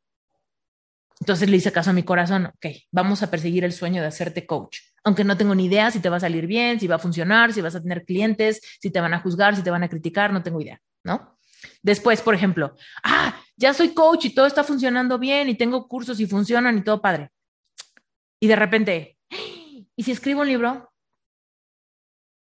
Entonces 1.21 1.49
le 1.49 1.57
hice 1.57 1.73
caso 1.73 1.91
a 1.91 1.93
mi 1.93 2.03
corazón, 2.03 2.47
ok, 2.47 2.67
vamos 2.91 3.23
a 3.23 3.31
perseguir 3.31 3.65
el 3.65 3.73
sueño 3.73 4.03
de 4.03 4.09
hacerte 4.09 4.47
coach, 4.47 4.79
aunque 5.05 5.25
no 5.25 5.37
tengo 5.37 5.55
ni 5.55 5.67
idea 5.67 5.91
si 5.91 6.01
te 6.01 6.09
va 6.09 6.17
a 6.17 6.21
salir 6.21 6.47
bien, 6.47 6.81
si 6.81 6.87
va 6.87 6.97
a 6.97 6.99
funcionar, 6.99 7.53
si 7.53 7.61
vas 7.61 7.75
a 7.75 7.81
tener 7.83 8.05
clientes, 8.05 8.61
si 8.81 8.91
te 8.91 9.01
van 9.01 9.15
a 9.15 9.21
juzgar, 9.21 9.55
si 9.55 9.63
te 9.63 9.71
van 9.71 9.85
a 9.85 9.89
criticar, 9.89 10.33
no 10.33 10.43
tengo 10.43 10.61
idea, 10.61 10.81
¿no? 11.05 11.39
Después, 11.83 12.21
por 12.21 12.35
ejemplo, 12.35 12.75
ah, 13.03 13.41
ya 13.57 13.73
soy 13.73 13.95
coach 13.95 14.27
y 14.27 14.35
todo 14.35 14.47
está 14.47 14.65
funcionando 14.65 15.19
bien 15.19 15.49
y 15.49 15.55
tengo 15.55 15.87
cursos 15.89 16.21
y 16.21 16.27
funcionan 16.27 16.79
y 16.79 16.83
todo 16.83 17.01
padre. 17.01 17.31
Y 18.41 18.47
de 18.47 18.57
repente, 18.57 19.19
¿y 19.97 20.03
si 20.03 20.13
escribo 20.13 20.43
un 20.43 20.49
libro? 20.49 20.93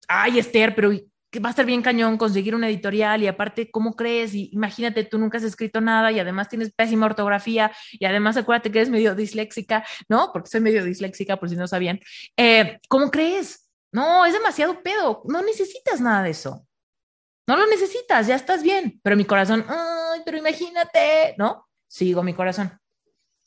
Ay, 0.08 0.40
Esther, 0.40 0.74
pero 0.76 0.92
que 1.30 1.40
va 1.40 1.50
a 1.50 1.52
estar 1.52 1.66
bien 1.66 1.82
cañón 1.82 2.18
conseguir 2.18 2.56
una 2.56 2.70
editorial 2.70 3.22
y 3.22 3.28
aparte, 3.28 3.70
¿cómo 3.70 3.96
crees? 3.96 4.34
Y 4.34 4.50
imagínate, 4.54 5.04
tú 5.04 5.18
nunca 5.18 5.38
has 5.38 5.44
escrito 5.44 5.82
nada 5.82 6.12
y 6.12 6.20
además 6.20 6.50
tienes 6.50 6.72
pésima 6.72 7.06
ortografía 7.06 7.72
y 7.92 8.06
además 8.06 8.38
acuérdate 8.38 8.72
que 8.72 8.80
eres 8.80 8.90
medio 8.90 9.16
disléxica, 9.16 9.86
¿no? 10.08 10.32
Porque 10.32 10.50
soy 10.50 10.62
medio 10.62 10.84
disléxica, 10.84 11.38
por 11.38 11.50
si 11.50 11.56
no 11.56 11.68
sabían. 11.68 12.00
Eh, 12.38 12.80
¿Cómo 12.88 13.12
crees? 13.12 13.70
No, 13.92 14.26
es 14.26 14.34
demasiado 14.34 14.82
pedo, 14.82 15.22
no 15.26 15.42
necesitas 15.42 16.02
nada 16.02 16.24
de 16.24 16.32
eso. 16.32 16.66
No 17.48 17.56
lo 17.56 17.66
necesitas, 17.68 18.28
ya 18.28 18.36
estás 18.36 18.62
bien. 18.62 19.00
Pero 19.04 19.16
mi 19.16 19.26
corazón, 19.26 19.66
ay, 19.70 20.22
pero 20.26 20.38
imagínate, 20.38 21.36
¿no? 21.38 21.68
Sigo 21.88 22.22
mi 22.22 22.34
corazón. 22.34 22.78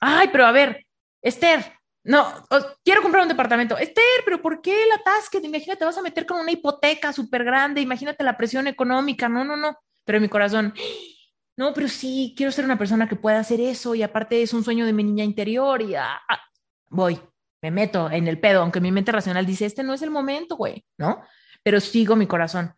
Ay, 0.01 0.29
pero 0.33 0.47
a 0.47 0.53
ver, 0.53 0.87
Esther, 1.23 1.80
no, 2.03 2.47
quiero 2.83 3.03
comprar 3.03 3.23
un 3.23 3.29
departamento. 3.29 3.77
Esther, 3.77 4.23
pero 4.25 4.41
¿por 4.41 4.63
qué 4.63 4.85
el 4.85 4.93
atasque? 4.93 5.39
Imagínate, 5.43 5.85
vas 5.85 5.99
a 5.99 6.03
meter 6.03 6.25
con 6.25 6.41
una 6.41 6.51
hipoteca 6.51 7.13
súper 7.13 7.45
grande, 7.45 7.81
imagínate 7.81 8.25
la 8.25 8.37
presión 8.37 8.67
económica. 8.67 9.29
No, 9.29 9.45
no, 9.45 9.57
no. 9.57 9.77
Pero 10.05 10.21
mi 10.21 10.29
corazón, 10.29 10.73
no, 11.57 11.75
pero 11.75 11.89
sí, 11.89 12.35
quiero 12.37 12.53
ser 12.53 12.65
una 12.65 12.79
persona 12.79 13.09
que 13.09 13.17
pueda 13.17 13.39
hacer 13.39 13.61
eso 13.61 13.95
y 13.95 14.03
aparte 14.03 14.43
es 14.43 14.55
un 14.55 14.65
sueño 14.65 14.87
de 14.87 14.93
mi 14.93 15.05
niña 15.05 15.25
interior 15.25 15.83
y 15.83 15.95
ah, 15.95 16.21
ah, 16.29 16.41
voy, 16.89 17.21
me 17.63 17.71
meto 17.71 18.11
en 18.11 18.27
el 18.29 18.41
pedo, 18.41 18.63
aunque 18.63 18.81
mi 18.81 18.91
mente 18.91 19.13
racional 19.13 19.45
dice, 19.45 19.67
este 19.67 19.83
no 19.83 19.93
es 19.93 20.03
el 20.03 20.11
momento, 20.11 20.57
güey, 20.57 20.85
¿no? 20.97 21.23
Pero 21.63 21.81
sigo 21.81 22.17
mi 22.17 22.27
corazón. 22.27 22.75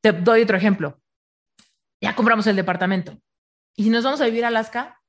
Te 0.00 0.12
doy 0.12 0.42
otro 0.42 0.56
ejemplo. 0.56 1.00
Ya 2.00 2.14
compramos 2.16 2.46
el 2.48 2.56
departamento. 2.56 3.16
¿Y 3.76 3.84
si 3.84 3.90
nos 3.90 4.04
vamos 4.04 4.20
a 4.20 4.24
vivir 4.24 4.44
a 4.44 4.48
Alaska? 4.48 5.00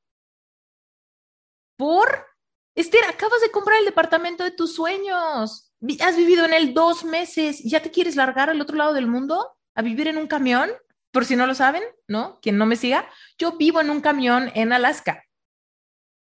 ¿Por? 1.76 2.28
Esther, 2.76 3.04
acabas 3.06 3.42
de 3.42 3.52
comprar 3.52 3.80
el 3.80 3.86
departamento 3.86 4.44
de 4.44 4.52
tus 4.52 4.76
sueños. 4.76 5.74
Has 6.02 6.18
vivido 6.18 6.46
en 6.46 6.54
él 6.54 6.74
dos 6.74 7.04
meses. 7.04 7.62
¿Ya 7.64 7.82
te 7.82 7.92
quieres 7.92 8.16
largar 8.16 8.50
al 8.50 8.62
otro 8.62 8.78
lado 8.78 8.94
del 8.94 9.08
mundo 9.08 9.56
a 9.76 9.82
vivir 9.82 10.08
en 10.08 10.18
un 10.18 10.28
camión? 10.28 10.70
Por 11.12 11.26
si 11.26 11.36
no 11.36 11.48
lo 11.48 11.56
saben, 11.56 11.84
¿no? 12.08 12.40
Quien 12.42 12.58
no 12.58 12.66
me 12.66 12.76
siga, 12.76 13.10
yo 13.38 13.58
vivo 13.58 13.82
en 13.82 13.90
un 13.90 14.02
camión 14.02 14.52
en 14.54 14.72
Alaska. 14.72 15.24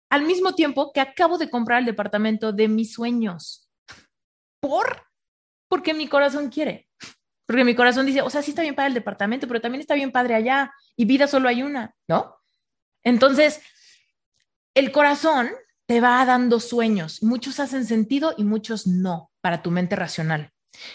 Al 0.08 0.22
mismo 0.22 0.54
tiempo 0.54 0.92
que 0.92 1.00
acabo 1.00 1.38
de 1.38 1.50
comprar 1.50 1.80
el 1.80 1.86
departamento 1.86 2.52
de 2.52 2.68
mis 2.68 2.92
sueños. 2.92 3.68
¿Por? 4.60 5.02
Porque 5.68 5.92
mi 5.92 6.08
corazón 6.08 6.50
quiere. 6.50 6.88
Porque 7.46 7.64
mi 7.64 7.74
corazón 7.74 8.06
dice, 8.06 8.22
o 8.22 8.30
sea, 8.30 8.42
sí 8.42 8.50
está 8.50 8.62
bien 8.62 8.74
para 8.74 8.88
el 8.88 8.94
departamento, 8.94 9.46
pero 9.48 9.60
también 9.60 9.80
está 9.80 9.94
bien 9.94 10.12
padre 10.12 10.34
allá 10.34 10.72
y 10.96 11.04
vida 11.04 11.26
solo 11.26 11.48
hay 11.48 11.62
una, 11.62 11.94
¿no? 12.08 12.36
Entonces, 13.02 13.60
el 14.74 14.90
corazón 14.90 15.50
te 15.86 16.00
va 16.00 16.24
dando 16.24 16.60
sueños. 16.60 17.22
Muchos 17.22 17.60
hacen 17.60 17.86
sentido 17.86 18.34
y 18.36 18.44
muchos 18.44 18.86
no 18.86 19.30
para 19.40 19.62
tu 19.62 19.70
mente 19.70 19.96
racional. 19.96 20.50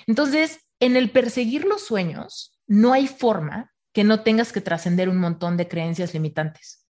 Entonces, 0.05 0.59
en 0.79 0.95
el 0.95 1.11
perseguir 1.11 1.65
los 1.65 1.81
sueños, 1.81 2.59
no 2.67 2.93
hay 2.93 3.07
forma 3.07 3.71
que 3.93 4.03
no 4.03 4.21
tengas 4.21 4.51
que 4.51 4.61
trascender 4.61 5.09
un 5.09 5.17
montón 5.17 5.57
de 5.57 5.67
creencias 5.67 6.13
limitantes. 6.13 6.85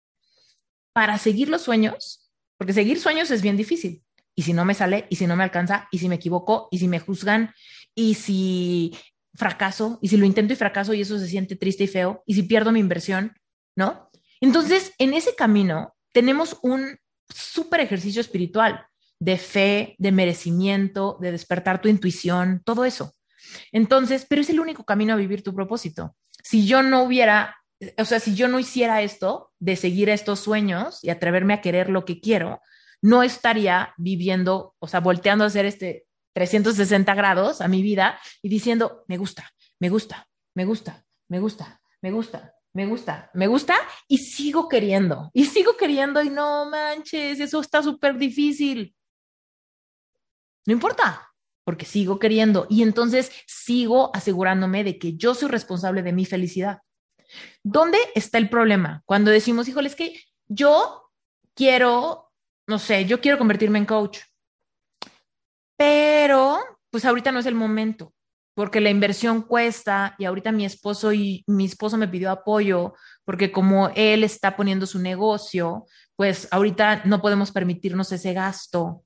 Para 0.93 1.17
seguir 1.17 1.49
los 1.49 1.61
sueños, 1.61 2.31
porque 2.57 2.73
seguir 2.73 2.99
sueños 2.99 3.29
es 3.31 3.41
bien 3.41 3.57
difícil. 3.57 4.03
Y 4.35 4.43
si 4.43 4.53
no 4.53 4.65
me 4.65 4.73
sale, 4.73 5.07
y 5.09 5.15
si 5.15 5.27
no 5.27 5.35
me 5.35 5.43
alcanza, 5.43 5.87
y 5.91 5.99
si 5.99 6.09
me 6.09 6.15
equivoco, 6.15 6.67
y 6.71 6.79
si 6.79 6.87
me 6.87 6.99
juzgan, 6.99 7.53
y 7.95 8.13
si 8.15 8.95
fracaso, 9.33 9.99
y 10.01 10.09
si 10.09 10.17
lo 10.17 10.25
intento 10.25 10.53
y 10.53 10.55
fracaso 10.55 10.93
y 10.93 11.01
eso 11.01 11.17
se 11.19 11.27
siente 11.27 11.55
triste 11.55 11.85
y 11.85 11.87
feo, 11.87 12.23
y 12.25 12.33
si 12.33 12.43
pierdo 12.43 12.71
mi 12.71 12.79
inversión, 12.79 13.35
¿no? 13.75 14.09
Entonces, 14.41 14.93
en 14.97 15.13
ese 15.13 15.35
camino 15.35 15.95
tenemos 16.11 16.57
un 16.61 16.99
súper 17.33 17.81
ejercicio 17.81 18.21
espiritual 18.21 18.85
de 19.19 19.37
fe, 19.37 19.95
de 19.97 20.11
merecimiento, 20.11 21.17
de 21.19 21.31
despertar 21.31 21.81
tu 21.81 21.89
intuición, 21.89 22.61
todo 22.63 22.85
eso. 22.85 23.13
Entonces, 23.71 24.25
pero 24.29 24.41
es 24.41 24.49
el 24.49 24.59
único 24.59 24.83
camino 24.83 25.13
a 25.13 25.17
vivir 25.17 25.43
tu 25.43 25.53
propósito. 25.55 26.15
Si 26.43 26.67
yo 26.67 26.83
no 26.83 27.03
hubiera, 27.03 27.55
o 27.97 28.05
sea, 28.05 28.19
si 28.19 28.35
yo 28.35 28.47
no 28.47 28.59
hiciera 28.59 29.01
esto, 29.01 29.51
de 29.59 29.75
seguir 29.75 30.09
estos 30.09 30.39
sueños 30.39 31.03
y 31.03 31.09
atreverme 31.09 31.53
a 31.53 31.61
querer 31.61 31.89
lo 31.89 32.05
que 32.05 32.19
quiero, 32.19 32.61
no 33.01 33.23
estaría 33.23 33.93
viviendo, 33.97 34.75
o 34.79 34.87
sea, 34.87 34.99
volteando 34.99 35.43
a 35.43 35.47
hacer 35.47 35.65
este 35.65 36.05
360 36.33 37.15
grados 37.15 37.61
a 37.61 37.67
mi 37.67 37.81
vida 37.81 38.19
y 38.43 38.49
diciendo, 38.49 39.03
me 39.07 39.17
gusta, 39.17 39.51
me 39.79 39.89
gusta, 39.89 40.27
me 40.53 40.65
gusta, 40.65 41.05
me 41.29 41.39
gusta, 41.39 41.81
me 42.01 42.11
gusta, 42.11 42.53
me 42.77 42.85
gusta, 42.85 43.31
me 43.33 43.47
gusta 43.47 43.75
y 44.07 44.19
sigo 44.19 44.69
queriendo, 44.69 45.31
y 45.33 45.45
sigo 45.45 45.75
queriendo 45.75 46.21
y 46.21 46.29
no 46.29 46.69
manches, 46.69 47.39
eso 47.39 47.59
está 47.59 47.81
súper 47.81 48.19
difícil. 48.19 48.95
No 50.67 50.73
importa, 50.73 51.33
porque 51.63 51.85
sigo 51.85 52.19
queriendo 52.19 52.67
y 52.69 52.83
entonces 52.83 53.31
sigo 53.47 54.15
asegurándome 54.15 54.83
de 54.83 54.99
que 54.99 55.17
yo 55.17 55.33
soy 55.33 55.49
responsable 55.49 56.03
de 56.03 56.13
mi 56.13 56.23
felicidad. 56.25 56.77
¿Dónde 57.63 57.97
está 58.13 58.37
el 58.37 58.47
problema? 58.47 59.01
Cuando 59.05 59.31
decimos, 59.31 59.67
híjole, 59.67 59.87
es 59.87 59.95
que 59.95 60.21
yo 60.47 61.09
quiero, 61.55 62.31
no 62.67 62.77
sé, 62.77 63.05
yo 63.05 63.21
quiero 63.21 63.39
convertirme 63.39 63.79
en 63.79 63.87
coach, 63.87 64.19
pero 65.75 66.59
pues 66.91 67.05
ahorita 67.05 67.31
no 67.31 67.39
es 67.39 67.47
el 67.47 67.55
momento 67.55 68.13
porque 68.57 68.81
la 68.81 68.89
inversión 68.89 69.43
cuesta 69.43 70.15
y 70.17 70.25
ahorita 70.25 70.51
mi 70.51 70.65
esposo 70.65 71.13
y 71.13 71.43
mi 71.45 71.65
esposo 71.65 71.95
me 71.95 72.07
pidió 72.07 72.31
apoyo 72.31 72.95
porque 73.23 73.51
como 73.51 73.89
él 73.93 74.23
está 74.23 74.55
poniendo 74.55 74.87
su 74.87 74.97
negocio, 74.97 75.85
pues 76.15 76.47
ahorita 76.49 77.03
no 77.05 77.21
podemos 77.21 77.51
permitirnos 77.51 78.11
ese 78.11 78.33
gasto. 78.33 79.03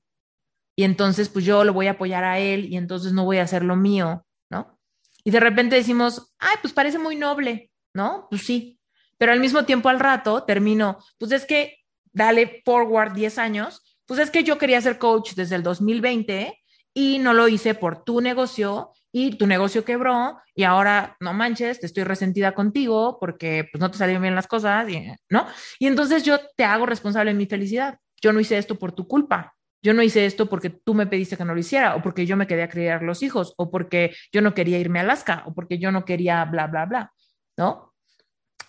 Y 0.74 0.84
entonces 0.84 1.28
pues 1.28 1.44
yo 1.44 1.64
lo 1.64 1.74
voy 1.74 1.88
a 1.88 1.90
apoyar 1.90 2.24
a 2.24 2.38
él 2.38 2.64
y 2.64 2.78
entonces 2.78 3.12
no 3.12 3.26
voy 3.26 3.36
a 3.36 3.42
hacer 3.42 3.62
lo 3.62 3.76
mío, 3.76 4.24
¿no? 4.48 4.78
Y 5.22 5.30
de 5.30 5.40
repente 5.40 5.76
decimos, 5.76 6.32
ay, 6.38 6.56
pues 6.62 6.72
parece 6.72 6.98
muy 6.98 7.16
noble, 7.16 7.70
¿no? 7.92 8.28
Pues 8.30 8.46
sí. 8.46 8.80
Pero 9.18 9.32
al 9.32 9.40
mismo 9.40 9.66
tiempo 9.66 9.90
al 9.90 10.00
rato 10.00 10.44
termino, 10.44 10.96
pues 11.18 11.30
es 11.30 11.44
que 11.44 11.76
dale 12.10 12.62
forward 12.64 13.12
10 13.12 13.36
años, 13.36 13.98
pues 14.06 14.18
es 14.18 14.30
que 14.30 14.44
yo 14.44 14.56
quería 14.56 14.80
ser 14.80 14.96
coach 14.96 15.34
desde 15.34 15.56
el 15.56 15.62
2020 15.62 16.58
y 16.94 17.18
no 17.18 17.34
lo 17.34 17.48
hice 17.48 17.74
por 17.74 18.02
tu 18.02 18.22
negocio 18.22 18.92
y 19.12 19.36
tu 19.36 19.46
negocio 19.46 19.84
quebró 19.84 20.40
y 20.54 20.64
ahora 20.64 21.16
no 21.20 21.34
manches, 21.34 21.78
te 21.78 21.86
estoy 21.86 22.04
resentida 22.04 22.54
contigo 22.54 23.18
porque 23.20 23.68
pues 23.70 23.80
no 23.80 23.90
te 23.90 23.98
salieron 23.98 24.22
bien 24.22 24.34
las 24.34 24.46
cosas, 24.46 24.86
¿no? 25.28 25.46
Y 25.78 25.86
entonces 25.86 26.24
yo 26.24 26.38
te 26.56 26.64
hago 26.64 26.86
responsable 26.86 27.30
de 27.30 27.38
mi 27.38 27.46
felicidad. 27.46 27.98
Yo 28.20 28.32
no 28.32 28.40
hice 28.40 28.56
esto 28.56 28.78
por 28.78 28.92
tu 28.92 29.06
culpa. 29.06 29.54
Yo 29.82 29.92
no 29.94 30.02
hice 30.02 30.24
esto 30.24 30.48
porque 30.48 30.70
tú 30.70 30.94
me 30.94 31.06
pediste 31.06 31.36
que 31.36 31.44
no 31.44 31.54
lo 31.54 31.60
hiciera, 31.60 31.96
o 31.96 32.02
porque 32.02 32.24
yo 32.24 32.36
me 32.36 32.46
quería 32.46 32.68
criar 32.68 33.02
los 33.02 33.22
hijos, 33.22 33.52
o 33.56 33.68
porque 33.70 34.14
yo 34.32 34.40
no 34.40 34.54
quería 34.54 34.78
irme 34.78 35.00
a 35.00 35.02
Alaska, 35.02 35.42
o 35.46 35.54
porque 35.54 35.78
yo 35.78 35.90
no 35.90 36.04
quería 36.04 36.44
bla, 36.44 36.68
bla, 36.68 36.86
bla, 36.86 37.12
¿no? 37.56 37.92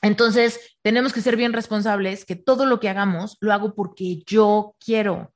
Entonces, 0.02 0.76
tenemos 0.82 1.14
que 1.14 1.22
ser 1.22 1.38
bien 1.38 1.54
responsables 1.54 2.26
que 2.26 2.36
todo 2.36 2.66
lo 2.66 2.80
que 2.80 2.90
hagamos 2.90 3.38
lo 3.42 3.54
hago 3.54 3.76
porque 3.76 4.24
yo 4.26 4.76
quiero 4.84 5.34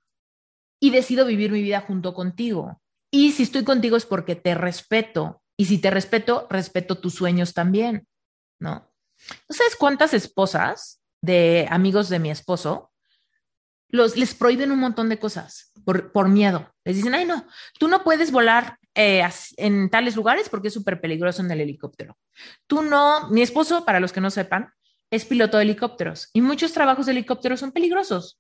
y 0.80 0.90
decido 0.90 1.26
vivir 1.26 1.52
mi 1.52 1.62
vida 1.62 1.82
junto 1.82 2.16
contigo. 2.16 2.82
Y 3.12 3.32
si 3.32 3.44
estoy 3.44 3.64
contigo 3.64 3.98
es 3.98 4.06
porque 4.06 4.36
te 4.36 4.56
respeto. 4.56 5.42
Y 5.58 5.66
si 5.66 5.80
te 5.80 5.90
respeto, 5.90 6.48
respeto 6.50 7.00
tus 7.00 7.16
sueños 7.16 7.54
también, 7.54 8.08
¿no? 8.60 8.92
¿No 9.50 9.56
sabes 9.56 9.76
cuántas 9.76 10.14
esposas 10.14 11.02
de 11.22 11.68
amigos 11.72 12.10
de 12.10 12.20
mi 12.20 12.30
esposo 12.30 12.92
los, 13.90 14.18
les 14.18 14.36
prohíben 14.36 14.72
un 14.72 14.80
montón 14.80 15.10
de 15.10 15.18
cosas 15.18 15.72
por, 15.84 16.12
por 16.12 16.30
miedo? 16.30 16.72
Les 16.84 16.96
dicen, 16.96 17.16
ay, 17.16 17.26
no, 17.26 17.48
tú 17.80 17.88
no 17.88 18.04
puedes 18.04 18.32
volar 18.32 18.78
eh, 18.94 19.28
en 19.58 19.90
tales 19.90 20.16
lugares 20.16 20.50
porque 20.50 20.68
es 20.68 20.74
súper 20.74 21.02
peligroso 21.02 21.42
en 21.42 21.50
el 21.50 21.62
helicóptero. 21.62 22.18
Tú 22.68 22.84
no, 22.84 23.30
mi 23.30 23.42
esposo, 23.42 23.84
para 23.84 24.00
los 24.00 24.14
que 24.14 24.22
no 24.22 24.30
sepan, 24.30 24.72
es 25.10 25.26
piloto 25.26 25.58
de 25.58 25.64
helicópteros 25.64 26.30
y 26.34 26.42
muchos 26.42 26.74
trabajos 26.74 27.06
de 27.06 27.14
helicópteros 27.14 27.60
son 27.62 27.72
peligrosos 27.72 28.40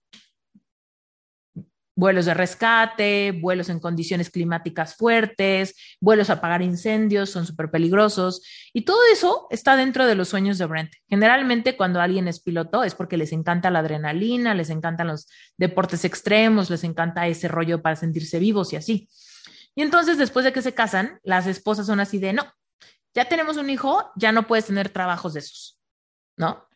vuelos 1.97 2.25
de 2.25 2.35
rescate, 2.35 3.31
vuelos 3.41 3.69
en 3.69 3.79
condiciones 3.79 4.29
climáticas 4.29 4.95
fuertes, 4.95 5.75
vuelos 5.99 6.29
a 6.29 6.33
apagar 6.33 6.61
incendios, 6.61 7.31
son 7.31 7.47
súper 7.47 7.71
peligrosos. 7.71 8.43
Y 8.71 8.83
todo 8.83 8.99
eso 9.11 9.47
está 9.49 9.75
dentro 9.75 10.05
de 10.05 10.13
los 10.13 10.29
sueños 10.29 10.59
de 10.59 10.67
Brent. 10.67 10.91
Generalmente 11.09 11.75
cuando 11.75 11.99
alguien 11.99 12.27
es 12.27 12.39
piloto 12.39 12.83
es 12.83 12.93
porque 12.93 13.17
les 13.17 13.31
encanta 13.33 13.71
la 13.71 13.79
adrenalina, 13.79 14.53
les 14.53 14.69
encantan 14.69 15.07
los 15.07 15.27
deportes 15.57 16.05
extremos, 16.05 16.69
les 16.69 16.83
encanta 16.83 17.27
ese 17.27 17.47
rollo 17.47 17.81
para 17.81 17.95
sentirse 17.95 18.37
vivos 18.37 18.73
y 18.73 18.75
así. 18.75 19.09
Y 19.73 19.81
entonces 19.81 20.19
después 20.19 20.45
de 20.45 20.53
que 20.53 20.61
se 20.61 20.75
casan, 20.75 21.19
las 21.23 21.47
esposas 21.47 21.87
son 21.87 21.99
así 21.99 22.19
de, 22.19 22.31
no, 22.31 22.45
ya 23.15 23.25
tenemos 23.25 23.57
un 23.57 23.71
hijo, 23.71 24.11
ya 24.15 24.31
no 24.31 24.45
puedes 24.45 24.67
tener 24.67 24.89
trabajos 24.89 25.33
de 25.33 25.39
esos, 25.39 25.79
¿no? 26.35 26.67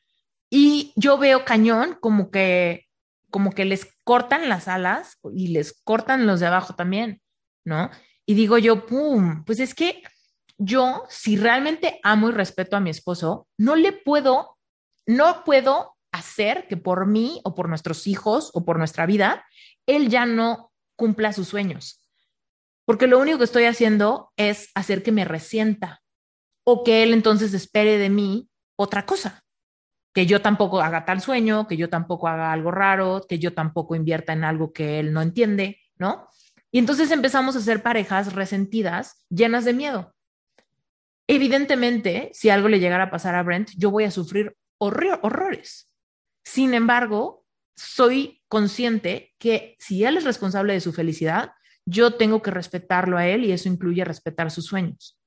Y 0.50 0.94
yo 0.96 1.20
veo 1.20 1.46
cañón 1.46 1.96
como 2.02 2.32
que 2.32 2.88
como 3.32 3.52
que 3.52 3.66
les 3.66 3.88
cortan 4.12 4.50
las 4.50 4.68
alas 4.68 5.20
y 5.34 5.54
les 5.54 5.72
cortan 5.86 6.28
los 6.28 6.42
de 6.42 6.48
abajo 6.48 6.76
también, 6.76 7.22
¿no? 7.66 7.90
Y 8.26 8.34
digo 8.34 8.58
yo, 8.58 8.86
¡pum! 8.86 9.46
Pues 9.46 9.62
es 9.62 9.74
que 9.74 10.04
yo, 10.58 11.06
si 11.08 11.38
realmente 11.38 11.98
amo 12.04 12.28
y 12.28 12.34
respeto 12.34 12.76
a 12.76 12.82
mi 12.82 12.90
esposo, 12.90 13.48
no 13.58 13.78
le 13.78 13.94
puedo, 13.94 14.58
no 15.08 15.46
puedo 15.46 15.96
hacer 16.12 16.68
que 16.68 16.76
por 16.76 17.08
mí 17.08 17.40
o 17.46 17.56
por 17.56 17.70
nuestros 17.70 18.06
hijos 18.06 18.52
o 18.54 18.66
por 18.66 18.78
nuestra 18.78 19.06
vida, 19.06 19.46
él 19.86 20.10
ya 20.10 20.26
no 20.26 20.74
cumpla 20.98 21.32
sus 21.32 21.48
sueños. 21.48 22.06
Porque 22.84 23.08
lo 23.08 23.18
único 23.18 23.38
que 23.38 23.46
estoy 23.46 23.64
haciendo 23.64 24.34
es 24.36 24.72
hacer 24.76 25.04
que 25.04 25.14
me 25.14 25.24
resienta 25.24 26.02
o 26.66 26.84
que 26.84 27.04
él 27.04 27.14
entonces 27.14 27.54
espere 27.54 27.98
de 27.98 28.10
mí 28.10 28.50
otra 28.76 29.06
cosa 29.06 29.42
que 30.14 30.26
yo 30.26 30.42
tampoco 30.42 30.82
haga 30.82 31.06
tal 31.06 31.22
sueño, 31.22 31.68
que 31.68 31.78
yo 31.78 31.90
tampoco 31.90 32.28
haga 32.28 32.52
algo 32.52 32.72
raro, 32.72 33.26
que 33.28 33.40
yo 33.40 33.54
tampoco 33.54 33.96
invierta 33.96 34.34
en 34.34 34.44
algo 34.44 34.74
que 34.74 35.00
él 35.00 35.14
no 35.14 35.22
entiende, 35.22 35.80
¿no? 35.98 36.28
Y 36.72 36.80
entonces 36.80 37.12
empezamos 37.12 37.56
a 37.56 37.62
ser 37.62 37.82
parejas 37.82 38.34
resentidas, 38.34 39.26
llenas 39.30 39.66
de 39.66 39.74
miedo. 39.74 40.16
Evidentemente, 41.28 42.30
si 42.34 42.50
algo 42.50 42.68
le 42.68 42.80
llegara 42.80 43.06
a 43.06 43.12
pasar 43.12 43.36
a 43.36 43.44
Brent, 43.44 43.70
yo 43.78 43.92
voy 43.92 44.04
a 44.04 44.12
sufrir 44.12 44.58
horrores. 44.78 45.90
Sin 46.44 46.74
embargo, 46.74 47.46
soy 47.76 48.42
consciente 48.48 49.34
que 49.38 49.76
si 49.80 50.04
él 50.04 50.18
es 50.18 50.24
responsable 50.24 50.74
de 50.74 50.82
su 50.82 50.92
felicidad, 50.92 51.54
yo 51.86 52.16
tengo 52.16 52.42
que 52.42 52.52
respetarlo 52.52 53.18
a 53.18 53.28
él 53.28 53.46
y 53.46 53.52
eso 53.52 53.70
incluye 53.70 54.04
respetar 54.04 54.52
sus 54.52 54.66
sueños. 54.66 55.21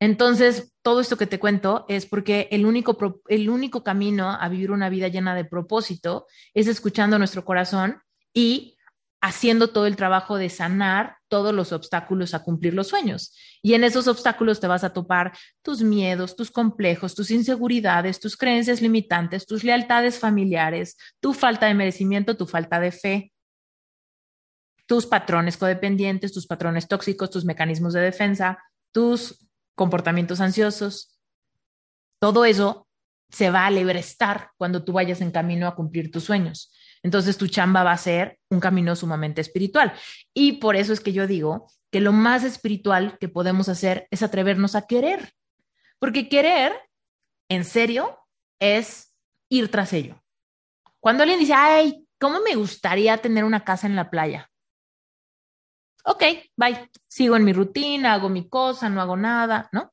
Entonces, 0.00 0.72
todo 0.82 1.00
esto 1.00 1.16
que 1.16 1.26
te 1.26 1.38
cuento 1.38 1.86
es 1.88 2.06
porque 2.06 2.48
el 2.50 2.66
único, 2.66 3.22
el 3.28 3.48
único 3.48 3.82
camino 3.82 4.30
a 4.30 4.48
vivir 4.48 4.70
una 4.70 4.88
vida 4.88 5.08
llena 5.08 5.34
de 5.34 5.44
propósito 5.44 6.26
es 6.52 6.66
escuchando 6.66 7.18
nuestro 7.18 7.44
corazón 7.44 8.02
y 8.32 8.76
haciendo 9.24 9.68
todo 9.68 9.86
el 9.86 9.96
trabajo 9.96 10.36
de 10.36 10.50
sanar 10.50 11.16
todos 11.28 11.54
los 11.54 11.72
obstáculos 11.72 12.34
a 12.34 12.42
cumplir 12.42 12.74
los 12.74 12.88
sueños. 12.88 13.34
Y 13.62 13.72
en 13.72 13.82
esos 13.82 14.06
obstáculos 14.06 14.60
te 14.60 14.66
vas 14.66 14.84
a 14.84 14.92
topar 14.92 15.32
tus 15.62 15.80
miedos, 15.80 16.36
tus 16.36 16.50
complejos, 16.50 17.14
tus 17.14 17.30
inseguridades, 17.30 18.20
tus 18.20 18.36
creencias 18.36 18.82
limitantes, 18.82 19.46
tus 19.46 19.64
lealtades 19.64 20.18
familiares, 20.18 20.98
tu 21.20 21.32
falta 21.32 21.64
de 21.64 21.72
merecimiento, 21.72 22.36
tu 22.36 22.46
falta 22.46 22.78
de 22.80 22.92
fe, 22.92 23.32
tus 24.84 25.06
patrones 25.06 25.56
codependientes, 25.56 26.32
tus 26.32 26.46
patrones 26.46 26.86
tóxicos, 26.86 27.30
tus 27.30 27.46
mecanismos 27.46 27.94
de 27.94 28.00
defensa, 28.00 28.62
tus 28.92 29.43
comportamientos 29.74 30.40
ansiosos. 30.40 31.18
Todo 32.18 32.44
eso 32.44 32.88
se 33.30 33.50
va 33.50 33.66
a 33.66 33.70
lebrestar 33.70 34.50
cuando 34.56 34.84
tú 34.84 34.92
vayas 34.92 35.20
en 35.20 35.30
camino 35.30 35.66
a 35.66 35.74
cumplir 35.74 36.10
tus 36.10 36.24
sueños. 36.24 36.72
Entonces 37.02 37.36
tu 37.36 37.48
chamba 37.48 37.82
va 37.82 37.92
a 37.92 37.98
ser 37.98 38.38
un 38.48 38.60
camino 38.60 38.96
sumamente 38.96 39.40
espiritual. 39.40 39.92
Y 40.32 40.52
por 40.52 40.76
eso 40.76 40.92
es 40.92 41.00
que 41.00 41.12
yo 41.12 41.26
digo 41.26 41.66
que 41.90 42.00
lo 42.00 42.12
más 42.12 42.44
espiritual 42.44 43.18
que 43.18 43.28
podemos 43.28 43.68
hacer 43.68 44.08
es 44.10 44.22
atrevernos 44.22 44.74
a 44.74 44.86
querer. 44.86 45.32
Porque 45.98 46.28
querer, 46.28 46.72
en 47.48 47.64
serio, 47.64 48.18
es 48.58 49.14
ir 49.48 49.70
tras 49.70 49.92
ello. 49.92 50.22
Cuando 51.00 51.22
alguien 51.22 51.40
dice, 51.40 51.54
ay, 51.54 52.06
¿cómo 52.18 52.40
me 52.40 52.54
gustaría 52.54 53.18
tener 53.18 53.44
una 53.44 53.64
casa 53.64 53.86
en 53.86 53.96
la 53.96 54.10
playa? 54.10 54.50
Ok, 56.04 56.22
bye, 56.56 56.88
sigo 57.08 57.36
en 57.36 57.44
mi 57.44 57.52
rutina, 57.52 58.14
hago 58.14 58.28
mi 58.28 58.48
cosa, 58.48 58.88
no 58.88 59.00
hago 59.00 59.16
nada, 59.16 59.68
¿no? 59.72 59.92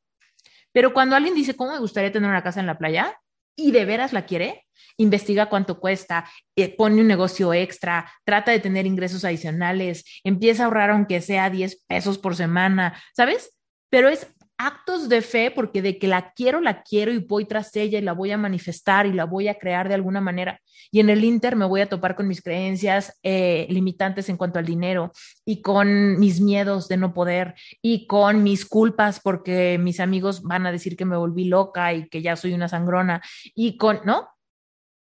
Pero 0.71 0.93
cuando 0.93 1.15
alguien 1.15 1.35
dice, 1.35 1.55
¿cómo 1.55 1.71
me 1.73 1.79
gustaría 1.79 2.11
tener 2.11 2.29
una 2.29 2.43
casa 2.43 2.59
en 2.59 2.67
la 2.67 2.77
playa? 2.77 3.19
Y 3.55 3.71
de 3.71 3.85
veras 3.85 4.13
la 4.13 4.25
quiere, 4.25 4.65
investiga 4.97 5.49
cuánto 5.49 5.79
cuesta, 5.79 6.29
eh, 6.55 6.75
pone 6.75 7.01
un 7.01 7.07
negocio 7.07 7.53
extra, 7.53 8.09
trata 8.23 8.51
de 8.51 8.59
tener 8.59 8.85
ingresos 8.85 9.25
adicionales, 9.25 10.05
empieza 10.23 10.63
a 10.63 10.65
ahorrar 10.67 10.91
aunque 10.91 11.21
sea 11.21 11.49
10 11.49 11.83
pesos 11.87 12.17
por 12.17 12.35
semana, 12.35 13.01
¿sabes? 13.13 13.57
Pero 13.89 14.07
es 14.07 14.27
actos 14.65 15.09
de 15.09 15.21
fe, 15.21 15.51
porque 15.51 15.81
de 15.81 15.97
que 15.97 16.07
la 16.07 16.33
quiero, 16.33 16.61
la 16.61 16.83
quiero 16.83 17.11
y 17.11 17.17
voy 17.17 17.45
tras 17.45 17.75
ella 17.75 17.97
y 17.97 18.01
la 18.01 18.13
voy 18.13 18.31
a 18.31 18.37
manifestar 18.37 19.07
y 19.07 19.13
la 19.13 19.25
voy 19.25 19.47
a 19.47 19.57
crear 19.57 19.87
de 19.87 19.95
alguna 19.95 20.21
manera. 20.21 20.61
Y 20.91 20.99
en 20.99 21.09
el 21.09 21.23
Inter 21.23 21.55
me 21.55 21.65
voy 21.65 21.81
a 21.81 21.89
topar 21.89 22.15
con 22.15 22.27
mis 22.27 22.41
creencias 22.41 23.17
eh, 23.23 23.65
limitantes 23.69 24.29
en 24.29 24.37
cuanto 24.37 24.59
al 24.59 24.65
dinero 24.65 25.11
y 25.45 25.61
con 25.61 26.19
mis 26.19 26.41
miedos 26.41 26.87
de 26.87 26.97
no 26.97 27.13
poder 27.13 27.55
y 27.81 28.05
con 28.05 28.43
mis 28.43 28.65
culpas 28.65 29.19
porque 29.19 29.77
mis 29.79 29.99
amigos 29.99 30.43
van 30.43 30.65
a 30.65 30.71
decir 30.71 30.95
que 30.95 31.05
me 31.05 31.17
volví 31.17 31.45
loca 31.45 31.93
y 31.93 32.07
que 32.07 32.21
ya 32.21 32.35
soy 32.35 32.53
una 32.53 32.67
sangrona 32.67 33.21
y 33.55 33.77
con, 33.77 34.01
¿no? 34.05 34.29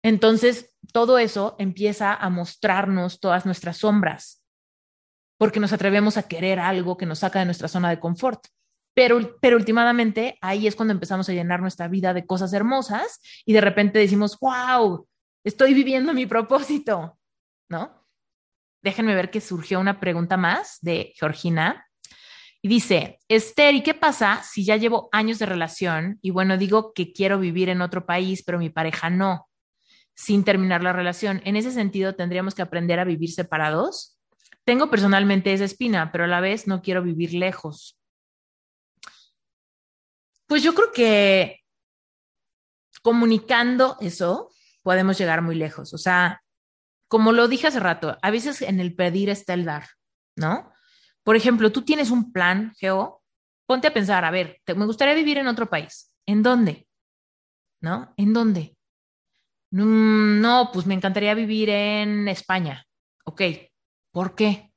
Entonces, 0.04 0.74
todo 0.94 1.18
eso 1.18 1.56
empieza 1.58 2.14
a 2.14 2.30
mostrarnos 2.30 3.20
todas 3.20 3.46
nuestras 3.46 3.78
sombras 3.78 4.44
porque 5.38 5.60
nos 5.60 5.74
atrevemos 5.74 6.18
a 6.18 6.28
querer 6.28 6.60
algo 6.60 6.98
que 6.98 7.06
nos 7.06 7.20
saca 7.20 7.40
de 7.40 7.46
nuestra 7.46 7.68
zona 7.68 7.90
de 7.90 8.00
confort. 8.00 8.46
Pero, 8.98 9.38
pero 9.40 9.58
últimamente 9.58 10.40
ahí 10.42 10.66
es 10.66 10.76
cuando 10.76 10.92
empezamos 10.92 11.30
a 11.30 11.34
llenar 11.34 11.62
nuestra 11.62 11.88
vida 11.88 12.16
de 12.16 12.26
cosas 12.26 12.52
hermosas 12.52 13.22
y 13.46 13.54
de 13.54 13.62
repente 13.62 14.00
decimos, 14.00 14.40
wow, 14.40 15.08
estoy 15.44 15.76
viviendo 15.76 16.16
mi 16.16 16.26
propósito, 16.26 17.16
¿no? 17.70 18.08
Déjenme 18.82 19.14
ver 19.14 19.30
que 19.30 19.40
surgió 19.40 19.80
una 19.80 20.00
pregunta 20.00 20.36
más 20.36 20.80
de 20.82 21.14
Georgina. 21.16 21.86
Y 22.64 22.70
dice, 22.70 23.20
Esther, 23.28 23.76
¿y 23.76 23.84
qué 23.84 23.94
pasa 23.94 24.42
si 24.42 24.66
ya 24.66 24.78
llevo 24.78 25.10
años 25.12 25.38
de 25.38 25.46
relación 25.46 26.18
y 26.24 26.32
bueno, 26.32 26.58
digo 26.58 26.92
que 26.94 27.14
quiero 27.14 27.38
vivir 27.38 27.70
en 27.70 27.84
otro 27.84 28.08
país, 28.08 28.42
pero 28.44 28.58
mi 28.58 28.72
pareja 28.72 29.12
no, 29.12 29.48
sin 30.16 30.44
terminar 30.44 30.82
la 30.82 30.92
relación? 30.92 31.40
En 31.46 31.56
ese 31.56 31.70
sentido, 31.70 32.16
¿tendríamos 32.16 32.56
que 32.56 32.64
aprender 32.64 33.00
a 33.00 33.04
vivir 33.04 33.32
separados? 33.32 34.18
Tengo 34.66 34.90
personalmente 34.90 35.54
esa 35.54 35.66
espina, 35.66 36.12
pero 36.12 36.24
a 36.24 36.28
la 36.28 36.42
vez 36.42 36.66
no 36.66 36.82
quiero 36.82 37.04
vivir 37.04 37.36
lejos. 37.36 37.97
Pues 40.48 40.64
yo 40.64 40.74
creo 40.74 40.92
que 40.92 41.60
comunicando 43.02 43.98
eso 44.00 44.50
podemos 44.82 45.18
llegar 45.18 45.42
muy 45.42 45.56
lejos. 45.56 45.94
O 45.94 45.98
sea, 45.98 46.42
como 47.08 47.32
lo 47.32 47.48
dije 47.48 47.68
hace 47.68 47.80
rato, 47.80 48.18
a 48.22 48.32
veces 48.32 48.62
en 48.62 48.80
el 48.80 48.96
pedir 48.96 49.30
está 49.30 49.54
el 49.54 49.66
dar, 49.66 49.88
¿no? 50.36 50.72
Por 51.24 51.36
ejemplo, 51.36 51.72
tú 51.72 51.84
tienes 51.84 52.10
un 52.10 52.32
plan, 52.32 52.74
Geo, 52.78 53.22
ponte 53.66 53.88
a 53.88 53.94
pensar, 53.94 54.24
a 54.26 54.32
ver, 54.32 54.62
me 54.76 54.86
gustaría 54.86 55.14
vivir 55.14 55.38
en 55.38 55.48
otro 55.48 55.70
país. 55.70 56.14
¿En 56.26 56.42
dónde? 56.44 56.88
¿No? 57.82 58.14
¿En 58.18 58.34
dónde? 58.34 58.78
Mm, 59.72 60.40
no, 60.42 60.70
pues 60.72 60.86
me 60.86 60.94
encantaría 60.94 61.34
vivir 61.34 61.70
en 61.70 62.28
España. 62.28 62.86
Ok, 63.26 63.42
¿por 64.12 64.36
qué? 64.36 64.72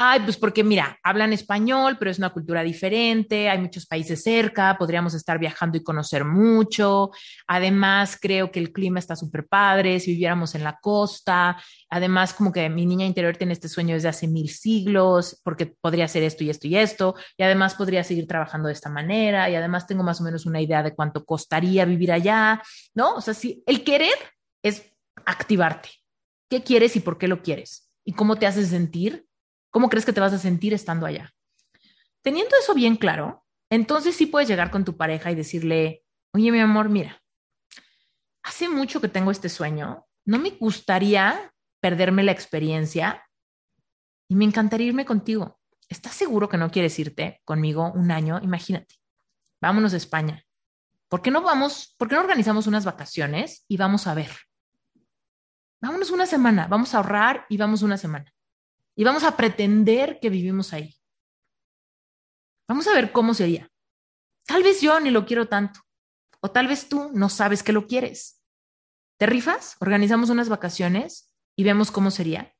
Ay, 0.00 0.20
pues 0.20 0.36
porque 0.36 0.62
mira, 0.62 0.96
hablan 1.02 1.32
español, 1.32 1.96
pero 1.98 2.12
es 2.12 2.18
una 2.18 2.30
cultura 2.30 2.62
diferente, 2.62 3.48
hay 3.50 3.58
muchos 3.58 3.84
países 3.84 4.22
cerca, 4.22 4.78
podríamos 4.78 5.12
estar 5.12 5.40
viajando 5.40 5.76
y 5.76 5.82
conocer 5.82 6.24
mucho. 6.24 7.10
Además, 7.48 8.16
creo 8.22 8.52
que 8.52 8.60
el 8.60 8.72
clima 8.72 9.00
está 9.00 9.16
súper 9.16 9.48
padre, 9.48 9.98
si 9.98 10.12
viviéramos 10.12 10.54
en 10.54 10.62
la 10.62 10.78
costa. 10.80 11.60
Además, 11.90 12.32
como 12.32 12.52
que 12.52 12.70
mi 12.70 12.86
niña 12.86 13.06
interior 13.06 13.36
tiene 13.36 13.54
este 13.54 13.68
sueño 13.68 13.96
desde 13.96 14.06
hace 14.06 14.28
mil 14.28 14.50
siglos, 14.50 15.40
porque 15.42 15.66
podría 15.66 16.04
hacer 16.04 16.22
esto 16.22 16.44
y 16.44 16.50
esto 16.50 16.68
y 16.68 16.76
esto. 16.76 17.16
Y 17.36 17.42
además 17.42 17.74
podría 17.74 18.04
seguir 18.04 18.28
trabajando 18.28 18.68
de 18.68 18.74
esta 18.74 18.90
manera. 18.90 19.50
Y 19.50 19.56
además 19.56 19.88
tengo 19.88 20.04
más 20.04 20.20
o 20.20 20.22
menos 20.22 20.46
una 20.46 20.60
idea 20.60 20.84
de 20.84 20.94
cuánto 20.94 21.24
costaría 21.24 21.84
vivir 21.84 22.12
allá, 22.12 22.62
¿no? 22.94 23.16
O 23.16 23.20
sea, 23.20 23.34
si 23.34 23.64
el 23.66 23.82
querer 23.82 24.14
es 24.62 24.92
activarte. 25.26 25.88
¿Qué 26.48 26.62
quieres 26.62 26.94
y 26.94 27.00
por 27.00 27.18
qué 27.18 27.26
lo 27.26 27.42
quieres? 27.42 27.90
¿Y 28.04 28.12
cómo 28.12 28.36
te 28.36 28.46
haces 28.46 28.68
sentir? 28.68 29.27
¿Cómo 29.70 29.88
crees 29.88 30.04
que 30.04 30.12
te 30.12 30.20
vas 30.20 30.32
a 30.32 30.38
sentir 30.38 30.74
estando 30.74 31.06
allá? 31.06 31.32
Teniendo 32.22 32.56
eso 32.56 32.74
bien 32.74 32.96
claro, 32.96 33.44
entonces 33.70 34.16
sí 34.16 34.26
puedes 34.26 34.48
llegar 34.48 34.70
con 34.70 34.84
tu 34.84 34.96
pareja 34.96 35.30
y 35.30 35.34
decirle, 35.34 36.04
oye, 36.32 36.50
mi 36.50 36.60
amor, 36.60 36.88
mira, 36.88 37.22
hace 38.42 38.68
mucho 38.68 39.00
que 39.00 39.08
tengo 39.08 39.30
este 39.30 39.48
sueño, 39.48 40.06
no 40.24 40.38
me 40.38 40.50
gustaría 40.50 41.52
perderme 41.80 42.22
la 42.22 42.32
experiencia 42.32 43.24
y 44.28 44.34
me 44.34 44.44
encantaría 44.44 44.88
irme 44.88 45.04
contigo. 45.04 45.58
¿Estás 45.88 46.14
seguro 46.14 46.48
que 46.48 46.58
no 46.58 46.70
quieres 46.70 46.98
irte 46.98 47.40
conmigo 47.44 47.92
un 47.92 48.10
año? 48.10 48.40
Imagínate, 48.42 48.96
vámonos 49.60 49.94
a 49.94 49.96
España. 49.96 50.44
¿Por 51.08 51.22
qué 51.22 51.30
no 51.30 51.40
vamos, 51.40 51.94
por 51.96 52.08
qué 52.08 52.14
no 52.14 52.20
organizamos 52.20 52.66
unas 52.66 52.84
vacaciones 52.84 53.64
y 53.68 53.78
vamos 53.78 54.06
a 54.06 54.14
ver? 54.14 54.30
Vámonos 55.80 56.10
una 56.10 56.26
semana, 56.26 56.66
vamos 56.66 56.92
a 56.92 56.98
ahorrar 56.98 57.46
y 57.48 57.56
vamos 57.56 57.82
una 57.82 57.96
semana. 57.96 58.32
Y 58.98 59.04
vamos 59.04 59.22
a 59.22 59.36
pretender 59.36 60.18
que 60.18 60.28
vivimos 60.28 60.72
ahí. 60.72 60.92
Vamos 62.68 62.88
a 62.88 62.94
ver 62.94 63.12
cómo 63.12 63.32
sería. 63.32 63.70
Tal 64.44 64.64
vez 64.64 64.80
yo 64.80 64.98
ni 64.98 65.10
lo 65.10 65.24
quiero 65.24 65.46
tanto. 65.46 65.78
O 66.40 66.50
tal 66.50 66.66
vez 66.66 66.88
tú 66.88 67.12
no 67.14 67.28
sabes 67.28 67.62
que 67.62 67.72
lo 67.72 67.86
quieres. 67.86 68.42
¿Te 69.16 69.26
rifas? 69.26 69.76
Organizamos 69.78 70.30
unas 70.30 70.48
vacaciones 70.48 71.32
y 71.56 71.62
vemos 71.62 71.92
cómo 71.92 72.10
sería. 72.10 72.52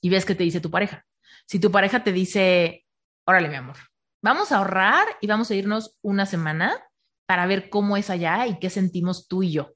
Y 0.00 0.08
ves 0.08 0.24
qué 0.24 0.34
te 0.34 0.44
dice 0.44 0.62
tu 0.62 0.70
pareja. 0.70 1.04
Si 1.46 1.60
tu 1.60 1.70
pareja 1.70 2.02
te 2.02 2.10
dice, 2.10 2.86
órale, 3.26 3.50
mi 3.50 3.56
amor, 3.56 3.76
vamos 4.22 4.52
a 4.52 4.56
ahorrar 4.56 5.06
y 5.20 5.26
vamos 5.26 5.50
a 5.50 5.54
irnos 5.54 5.98
una 6.00 6.24
semana 6.24 6.82
para 7.26 7.44
ver 7.44 7.68
cómo 7.68 7.98
es 7.98 8.08
allá 8.08 8.46
y 8.46 8.58
qué 8.58 8.70
sentimos 8.70 9.28
tú 9.28 9.42
y 9.42 9.52
yo. 9.52 9.74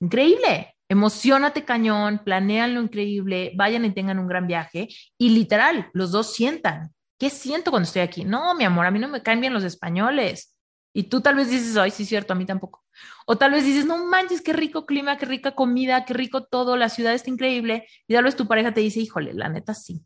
Increíble. 0.00 0.74
Emocionate 0.88 1.64
cañón, 1.64 2.20
planean 2.24 2.74
lo 2.74 2.82
increíble, 2.82 3.52
vayan 3.56 3.84
y 3.84 3.92
tengan 3.92 4.18
un 4.18 4.26
gran 4.26 4.46
viaje 4.46 4.88
y 5.18 5.30
literal, 5.30 5.90
los 5.92 6.12
dos 6.12 6.32
sientan. 6.32 6.94
¿Qué 7.18 7.30
siento 7.30 7.70
cuando 7.70 7.86
estoy 7.86 8.02
aquí? 8.02 8.24
No, 8.24 8.54
mi 8.54 8.64
amor, 8.64 8.86
a 8.86 8.90
mí 8.90 8.98
no 8.98 9.08
me 9.08 9.22
caen 9.22 9.40
bien 9.40 9.52
los 9.52 9.64
españoles. 9.64 10.54
Y 10.94 11.04
tú 11.04 11.20
tal 11.20 11.34
vez 11.34 11.50
dices, 11.50 11.76
ay, 11.76 11.90
sí, 11.90 12.04
cierto, 12.04 12.32
a 12.32 12.36
mí 12.36 12.46
tampoco. 12.46 12.84
O 13.26 13.36
tal 13.36 13.52
vez 13.52 13.64
dices, 13.64 13.86
no 13.86 14.04
manches, 14.06 14.40
qué 14.40 14.52
rico 14.52 14.86
clima, 14.86 15.18
qué 15.18 15.26
rica 15.26 15.54
comida, 15.54 16.04
qué 16.04 16.14
rico 16.14 16.44
todo, 16.44 16.76
la 16.76 16.88
ciudad 16.88 17.12
está 17.14 17.28
increíble. 17.28 17.86
Y 18.06 18.14
tal 18.14 18.24
vez 18.24 18.36
tu 18.36 18.46
pareja 18.48 18.72
te 18.72 18.80
dice, 18.80 19.00
híjole, 19.00 19.34
la 19.34 19.48
neta 19.48 19.74
sí. 19.74 20.04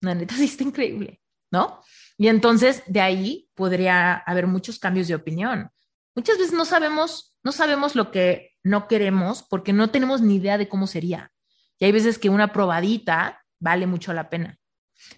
La 0.00 0.14
neta 0.14 0.34
sí 0.34 0.44
está 0.44 0.64
increíble, 0.64 1.20
¿no? 1.52 1.82
Y 2.18 2.28
entonces 2.28 2.82
de 2.86 3.00
ahí 3.00 3.48
podría 3.54 4.14
haber 4.14 4.46
muchos 4.46 4.78
cambios 4.78 5.08
de 5.08 5.14
opinión. 5.14 5.70
Muchas 6.14 6.38
veces 6.38 6.52
no 6.52 6.64
sabemos, 6.64 7.36
no 7.42 7.52
sabemos 7.52 7.94
lo 7.94 8.10
que 8.10 8.49
no 8.62 8.88
queremos 8.88 9.42
porque 9.42 9.72
no 9.72 9.90
tenemos 9.90 10.20
ni 10.20 10.36
idea 10.36 10.58
de 10.58 10.68
cómo 10.68 10.86
sería. 10.86 11.32
Y 11.78 11.84
hay 11.86 11.92
veces 11.92 12.18
que 12.18 12.28
una 12.28 12.52
probadita 12.52 13.42
vale 13.58 13.86
mucho 13.86 14.12
la 14.12 14.28
pena. 14.28 14.58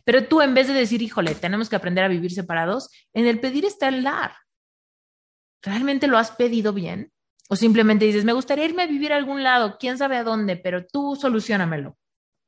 Pero 0.05 0.26
tú 0.26 0.40
en 0.43 0.55
vez 0.55 0.68
de 0.68 0.74
decir, 0.74 1.03
híjole, 1.03 1.34
tenemos 1.34 1.68
que 1.68 1.76
aprender 1.76 2.05
a 2.05 2.09
vivir 2.09 2.32
separados, 2.32 2.90
en 3.12 3.26
el 3.26 3.40
pedir 3.40 3.64
está 3.64 3.88
el 3.88 4.05
dar. 4.05 4.32
¿Realmente 5.62 6.07
lo 6.07 6.18
has 6.18 6.30
pedido 6.30 6.72
bien? 6.72 7.12
O 7.49 7.57
simplemente 7.57 8.05
dices, 8.05 8.24
me 8.24 8.32
gustaría 8.32 8.64
irme 8.64 8.82
a 8.82 8.86
vivir 8.86 9.12
a 9.12 9.16
algún 9.16 9.43
lado, 9.43 9.76
quién 9.78 9.99
sabe 9.99 10.16
a 10.16 10.24
dónde, 10.24 10.57
pero 10.57 10.86
tú 10.86 11.16
solucionamelo. 11.16 11.97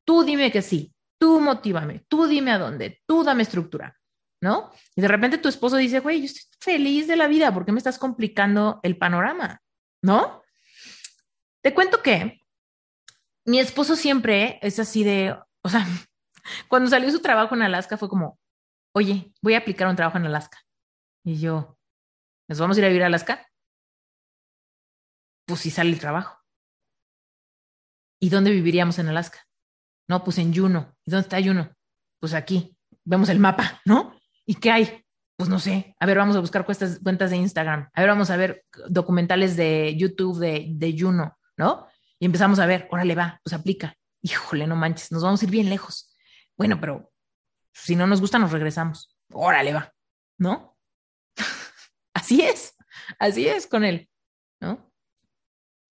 Tú 0.04 0.22
dime 0.22 0.52
que 0.52 0.62
sí, 0.62 0.94
tú 1.18 1.40
motívame, 1.40 2.04
tú 2.08 2.26
dime 2.26 2.52
a 2.52 2.58
dónde, 2.58 3.02
tú 3.06 3.24
dame 3.24 3.42
estructura. 3.42 3.96
¿no? 4.44 4.70
Y 4.94 5.00
de 5.00 5.08
repente 5.08 5.38
tu 5.38 5.48
esposo 5.48 5.78
dice, 5.78 6.00
güey, 6.00 6.20
yo 6.20 6.26
estoy 6.26 6.44
feliz 6.60 7.08
de 7.08 7.16
la 7.16 7.26
vida, 7.26 7.52
¿por 7.52 7.64
qué 7.64 7.72
me 7.72 7.78
estás 7.78 7.98
complicando 7.98 8.78
el 8.82 8.98
panorama? 8.98 9.62
¿No? 10.02 10.42
Te 11.64 11.72
cuento 11.72 12.02
que 12.02 12.42
mi 13.46 13.58
esposo 13.58 13.96
siempre 13.96 14.58
es 14.60 14.78
así 14.78 15.02
de, 15.02 15.34
o 15.62 15.68
sea, 15.70 15.86
cuando 16.68 16.90
salió 16.90 17.10
su 17.10 17.20
trabajo 17.20 17.54
en 17.54 17.62
Alaska 17.62 17.96
fue 17.96 18.10
como, 18.10 18.38
oye, 18.94 19.32
voy 19.40 19.54
a 19.54 19.58
aplicar 19.58 19.88
un 19.88 19.96
trabajo 19.96 20.18
en 20.18 20.26
Alaska. 20.26 20.58
Y 21.24 21.40
yo, 21.40 21.78
¿nos 22.48 22.58
vamos 22.58 22.76
a 22.76 22.80
ir 22.80 22.84
a 22.84 22.88
vivir 22.88 23.02
a 23.02 23.06
Alaska? 23.06 23.48
Pues 25.46 25.60
sí 25.60 25.70
sale 25.70 25.88
el 25.88 25.98
trabajo. 25.98 26.38
¿Y 28.20 28.28
dónde 28.28 28.50
viviríamos 28.50 28.98
en 28.98 29.08
Alaska? 29.08 29.46
No, 30.06 30.22
pues 30.22 30.36
en 30.36 30.54
Juno. 30.54 30.94
¿Y 31.06 31.10
dónde 31.12 31.22
está 31.22 31.42
Juno? 31.42 31.74
Pues 32.20 32.34
aquí. 32.34 32.76
Vemos 33.04 33.30
el 33.30 33.38
mapa, 33.38 33.80
¿no? 33.86 34.18
¿Y 34.44 34.56
qué 34.56 34.70
hay? 34.70 35.04
Pues 35.36 35.48
no 35.48 35.58
sé. 35.58 35.96
A 35.98 36.04
ver, 36.04 36.18
vamos 36.18 36.36
a 36.36 36.40
buscar 36.40 36.66
cuentas, 36.66 37.00
cuentas 37.02 37.30
de 37.30 37.36
Instagram. 37.36 37.88
A 37.94 38.00
ver, 38.02 38.10
vamos 38.10 38.28
a 38.28 38.36
ver 38.36 38.66
documentales 38.88 39.56
de 39.56 39.96
YouTube 39.96 40.38
de, 40.38 40.66
de 40.68 40.94
Juno, 40.98 41.38
¿no? 41.56 41.88
Y 42.18 42.26
empezamos 42.26 42.58
a 42.58 42.66
ver, 42.66 42.88
órale, 42.90 43.14
va, 43.14 43.40
pues 43.42 43.52
aplica. 43.52 43.94
Híjole, 44.22 44.66
no 44.66 44.76
manches, 44.76 45.12
nos 45.12 45.22
vamos 45.22 45.42
a 45.42 45.44
ir 45.44 45.50
bien 45.50 45.68
lejos. 45.68 46.16
Bueno, 46.56 46.80
pero 46.80 47.12
si 47.72 47.96
no 47.96 48.06
nos 48.06 48.20
gusta, 48.20 48.38
nos 48.38 48.52
regresamos. 48.52 49.16
Órale, 49.32 49.72
va, 49.72 49.92
¿no? 50.38 50.76
así 52.14 52.42
es, 52.42 52.76
así 53.18 53.46
es 53.48 53.66
con 53.66 53.84
él, 53.84 54.08
¿no? 54.60 54.92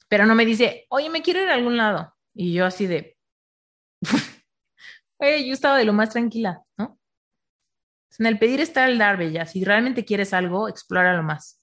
Pero 0.08 0.26
no 0.26 0.36
me 0.36 0.46
dice, 0.46 0.86
oye, 0.90 1.10
me 1.10 1.22
quiero 1.22 1.42
ir 1.42 1.50
a 1.50 1.56
algún 1.56 1.78
lado. 1.78 2.16
Y 2.34 2.54
yo 2.54 2.66
así 2.66 2.88
de, 2.88 3.18
oye, 5.18 5.48
yo 5.48 5.54
estaba 5.54 5.78
de 5.78 5.86
lo 5.86 5.94
más 5.94 6.10
tranquila, 6.10 6.64
¿no? 6.78 7.00
En 8.20 8.26
el 8.28 8.38
pedir 8.38 8.62
está 8.62 8.86
el 8.88 8.98
dar, 8.98 9.18
Bella. 9.18 9.46
Si 9.46 9.64
realmente 9.64 10.06
quieres 10.06 10.34
algo, 10.34 10.70
explóralo 10.70 11.24
más. 11.24 11.63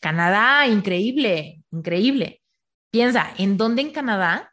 Canadá, 0.00 0.66
increíble, 0.66 1.62
increíble. 1.70 2.42
Piensa, 2.90 3.32
¿en 3.38 3.56
dónde 3.56 3.82
en 3.82 3.90
Canadá? 3.90 4.52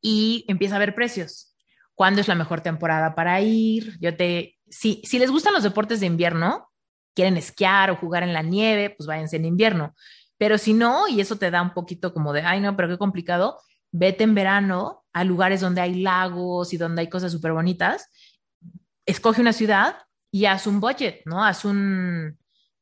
Y 0.00 0.44
empieza 0.48 0.76
a 0.76 0.78
ver 0.78 0.94
precios. 0.94 1.54
¿Cuándo 1.94 2.20
es 2.20 2.28
la 2.28 2.34
mejor 2.34 2.60
temporada 2.60 3.14
para 3.14 3.40
ir? 3.40 3.96
Yo 4.00 4.16
te, 4.16 4.56
si, 4.68 5.02
si 5.04 5.18
les 5.18 5.30
gustan 5.30 5.52
los 5.52 5.62
deportes 5.62 6.00
de 6.00 6.06
invierno, 6.06 6.68
quieren 7.14 7.36
esquiar 7.36 7.90
o 7.90 7.96
jugar 7.96 8.22
en 8.22 8.32
la 8.32 8.42
nieve, 8.42 8.90
pues 8.90 9.06
váyanse 9.06 9.36
en 9.36 9.44
invierno. 9.44 9.94
Pero 10.38 10.58
si 10.58 10.72
no, 10.72 11.08
y 11.08 11.20
eso 11.20 11.36
te 11.36 11.50
da 11.50 11.62
un 11.62 11.72
poquito 11.72 12.12
como 12.12 12.32
de, 12.32 12.42
ay, 12.42 12.60
no, 12.60 12.76
pero 12.76 12.88
qué 12.88 12.98
complicado, 12.98 13.58
vete 13.92 14.24
en 14.24 14.34
verano 14.34 15.04
a 15.12 15.22
lugares 15.24 15.60
donde 15.60 15.80
hay 15.80 16.02
lagos 16.02 16.72
y 16.72 16.76
donde 16.76 17.02
hay 17.02 17.08
cosas 17.08 17.30
súper 17.30 17.52
bonitas. 17.52 18.08
Escoge 19.06 19.40
una 19.40 19.52
ciudad 19.52 19.96
y 20.32 20.46
haz 20.46 20.66
un 20.66 20.80
budget, 20.80 21.22
¿no? 21.26 21.44
Haz 21.44 21.64
un... 21.64 22.36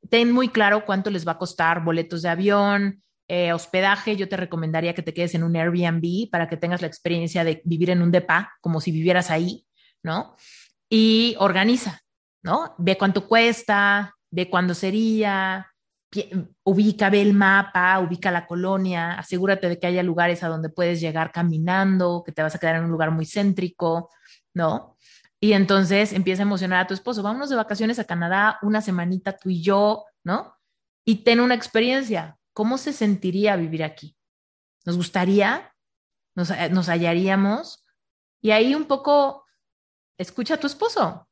Ten 0.08 0.32
muy 0.32 0.48
claro 0.48 0.84
cuánto 0.84 1.10
les 1.10 1.26
va 1.26 1.32
a 1.32 1.38
costar 1.38 1.84
boletos 1.84 2.22
de 2.22 2.28
avión, 2.28 3.02
eh, 3.28 3.52
hospedaje. 3.52 4.16
Yo 4.16 4.28
te 4.28 4.36
recomendaría 4.36 4.94
que 4.94 5.02
te 5.02 5.14
quedes 5.14 5.34
en 5.34 5.42
un 5.44 5.56
Airbnb 5.56 6.30
para 6.30 6.48
que 6.48 6.56
tengas 6.56 6.80
la 6.80 6.88
experiencia 6.88 7.44
de 7.44 7.62
vivir 7.64 7.90
en 7.90 8.02
un 8.02 8.10
DEPA, 8.10 8.52
como 8.60 8.80
si 8.80 8.90
vivieras 8.90 9.30
ahí, 9.30 9.66
¿no? 10.02 10.36
Y 10.90 11.36
organiza, 11.38 12.00
¿no? 12.42 12.74
Ve 12.78 12.98
cuánto 12.98 13.26
cuesta, 13.26 14.14
ve 14.30 14.50
cuándo 14.50 14.74
sería, 14.74 15.72
ubica, 16.64 17.10
ve 17.10 17.22
el 17.22 17.32
mapa, 17.32 17.98
ubica 18.00 18.30
la 18.30 18.46
colonia, 18.46 19.14
asegúrate 19.14 19.68
de 19.68 19.78
que 19.78 19.86
haya 19.86 20.02
lugares 20.02 20.42
a 20.42 20.48
donde 20.48 20.68
puedes 20.68 21.00
llegar 21.00 21.32
caminando, 21.32 22.22
que 22.24 22.32
te 22.32 22.42
vas 22.42 22.54
a 22.54 22.58
quedar 22.58 22.76
en 22.76 22.84
un 22.84 22.90
lugar 22.90 23.10
muy 23.10 23.24
céntrico, 23.24 24.10
¿no? 24.54 24.91
Y 25.42 25.54
entonces 25.54 26.12
empieza 26.12 26.42
a 26.42 26.46
emocionar 26.46 26.84
a 26.84 26.86
tu 26.86 26.94
esposo, 26.94 27.20
vámonos 27.20 27.50
de 27.50 27.56
vacaciones 27.56 27.98
a 27.98 28.04
Canadá, 28.04 28.60
una 28.62 28.80
semanita 28.80 29.36
tú 29.36 29.50
y 29.50 29.60
yo, 29.60 30.04
¿no? 30.22 30.56
Y 31.04 31.24
ten 31.24 31.40
una 31.40 31.56
experiencia. 31.56 32.38
¿Cómo 32.52 32.78
se 32.78 32.92
sentiría 32.92 33.56
vivir 33.56 33.82
aquí? 33.82 34.16
¿Nos 34.84 34.96
gustaría? 34.96 35.74
¿Nos, 36.36 36.50
eh, 36.50 36.70
nos 36.70 36.86
hallaríamos? 36.86 37.84
Y 38.40 38.52
ahí 38.52 38.76
un 38.76 38.84
poco, 38.84 39.44
escucha 40.16 40.54
a 40.54 40.60
tu 40.60 40.68
esposo. 40.68 41.28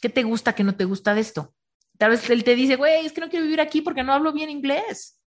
¿Qué 0.00 0.08
te 0.08 0.24
gusta, 0.24 0.52
qué 0.56 0.64
no 0.64 0.74
te 0.74 0.84
gusta 0.84 1.14
de 1.14 1.20
esto? 1.20 1.54
Tal 1.96 2.10
vez 2.10 2.28
él 2.30 2.42
te 2.42 2.56
dice, 2.56 2.74
güey, 2.74 3.06
es 3.06 3.12
que 3.12 3.20
no 3.20 3.30
quiero 3.30 3.44
vivir 3.44 3.60
aquí 3.60 3.82
porque 3.82 4.02
no 4.02 4.12
hablo 4.12 4.32
bien 4.32 4.50
inglés. 4.50 5.20